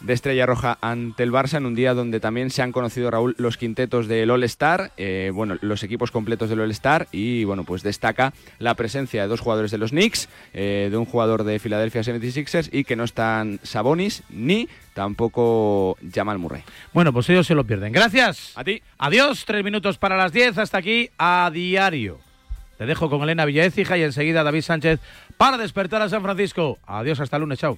de 0.02 0.14
Estrella 0.14 0.46
Roja 0.46 0.78
ante 0.82 1.24
el 1.24 1.32
Barça 1.32 1.58
en 1.58 1.66
un 1.66 1.76
día 1.76 1.94
donde 1.94 2.20
también 2.20 2.50
se 2.50 2.62
han 2.62 2.72
conocido, 2.72 3.12
Raúl, 3.12 3.36
los 3.38 3.58
quintetos 3.58 4.08
del 4.08 4.32
All-Star, 4.32 4.92
eh, 4.98 5.32
bueno, 5.34 5.58
los 5.62 5.84
equipos 5.84 6.12
completos 6.12 6.50
del 6.50 6.60
All-Star 6.60 7.08
y, 7.12 7.44
bueno, 7.44 7.64
pues 7.64 7.84
destaca 7.84 8.34
la 8.60 8.74
presencia 8.76 9.22
de 9.22 9.28
dos 9.28 9.42
jugadores 9.42 9.72
de 9.72 9.78
los 9.78 9.92
Knicks, 9.92 10.30
eh, 10.54 10.88
de 10.90 10.98
un 10.98 11.06
jugador 11.06 11.44
de 11.44 11.60
Philadelphia 11.60 12.02
76ers 12.02 12.70
y 12.72 12.84
que 12.84 12.96
no 12.96 13.04
están 13.04 13.60
Sabonis 13.64 14.24
ni 14.30 14.68
tampoco 14.94 15.98
Jamal 16.14 16.40
Murray. 16.40 16.64
Bueno, 16.94 17.14
pues 17.14 17.30
ellos 17.30 17.48
se 17.48 17.56
lo 17.56 17.64
pierden. 17.64 17.92
Gracias. 17.94 18.54
A 18.56 18.64
ti. 18.64 18.82
Adiós, 18.98 19.46
tres 19.46 19.64
minutos 19.64 19.98
para 19.98 20.18
las 20.18 20.32
diez. 20.32 20.58
Hasta 20.58 20.78
aquí, 20.78 21.10
a 21.18 21.50
diario. 21.54 22.20
Te 22.78 22.86
dejo 22.86 23.10
con 23.10 23.22
Elena 23.22 23.46
Villaécija 23.46 23.98
y 23.98 24.04
enseguida 24.04 24.44
David 24.44 24.62
Sánchez 24.62 25.00
para 25.38 25.58
despertar 25.58 26.02
a 26.02 26.10
San 26.10 26.24
Francisco. 26.24 26.80
Adiós, 26.88 27.20
hasta 27.20 27.38
el 27.38 27.42
lunes. 27.42 27.60
Chao. 27.60 27.78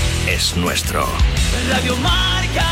es 0.33 0.55
nuestro. 0.55 1.05
Radio 1.69 1.95
Marca. 1.97 2.65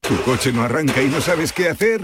¿Tu 0.00 0.22
coche 0.22 0.52
no 0.52 0.62
arranca 0.62 1.02
y 1.02 1.08
no 1.08 1.20
sabes 1.20 1.52
qué 1.52 1.68
hacer? 1.68 2.02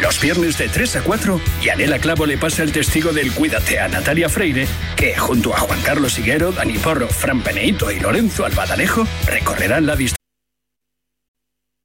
Los 0.00 0.20
viernes 0.20 0.58
de 0.58 0.68
3 0.68 0.96
a 0.96 1.04
4, 1.04 1.40
Yanela 1.62 1.98
Clavo 2.00 2.26
le 2.26 2.38
pasa 2.38 2.64
el 2.64 2.72
testigo 2.72 3.12
del 3.12 3.32
Cuídate 3.32 3.78
a 3.78 3.86
Natalia 3.86 4.28
Freire, 4.28 4.66
que 4.96 5.16
junto 5.16 5.54
a 5.54 5.58
Juan 5.60 5.80
Carlos 5.82 6.18
Higuero, 6.18 6.50
Dani 6.50 6.78
Porro, 6.78 7.06
Fran 7.06 7.42
Peneito 7.42 7.92
y 7.92 8.00
Lorenzo 8.00 8.44
Albadalejo 8.44 9.06
recorrerán 9.26 9.86
la 9.86 9.94
distancia. 9.94 10.16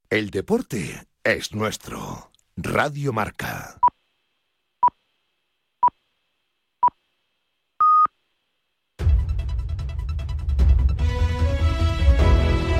El 0.09 0.31
deporte 0.31 1.05
es 1.23 1.53
nuestro. 1.53 2.31
Radio 2.57 3.13
Marca. 3.13 3.79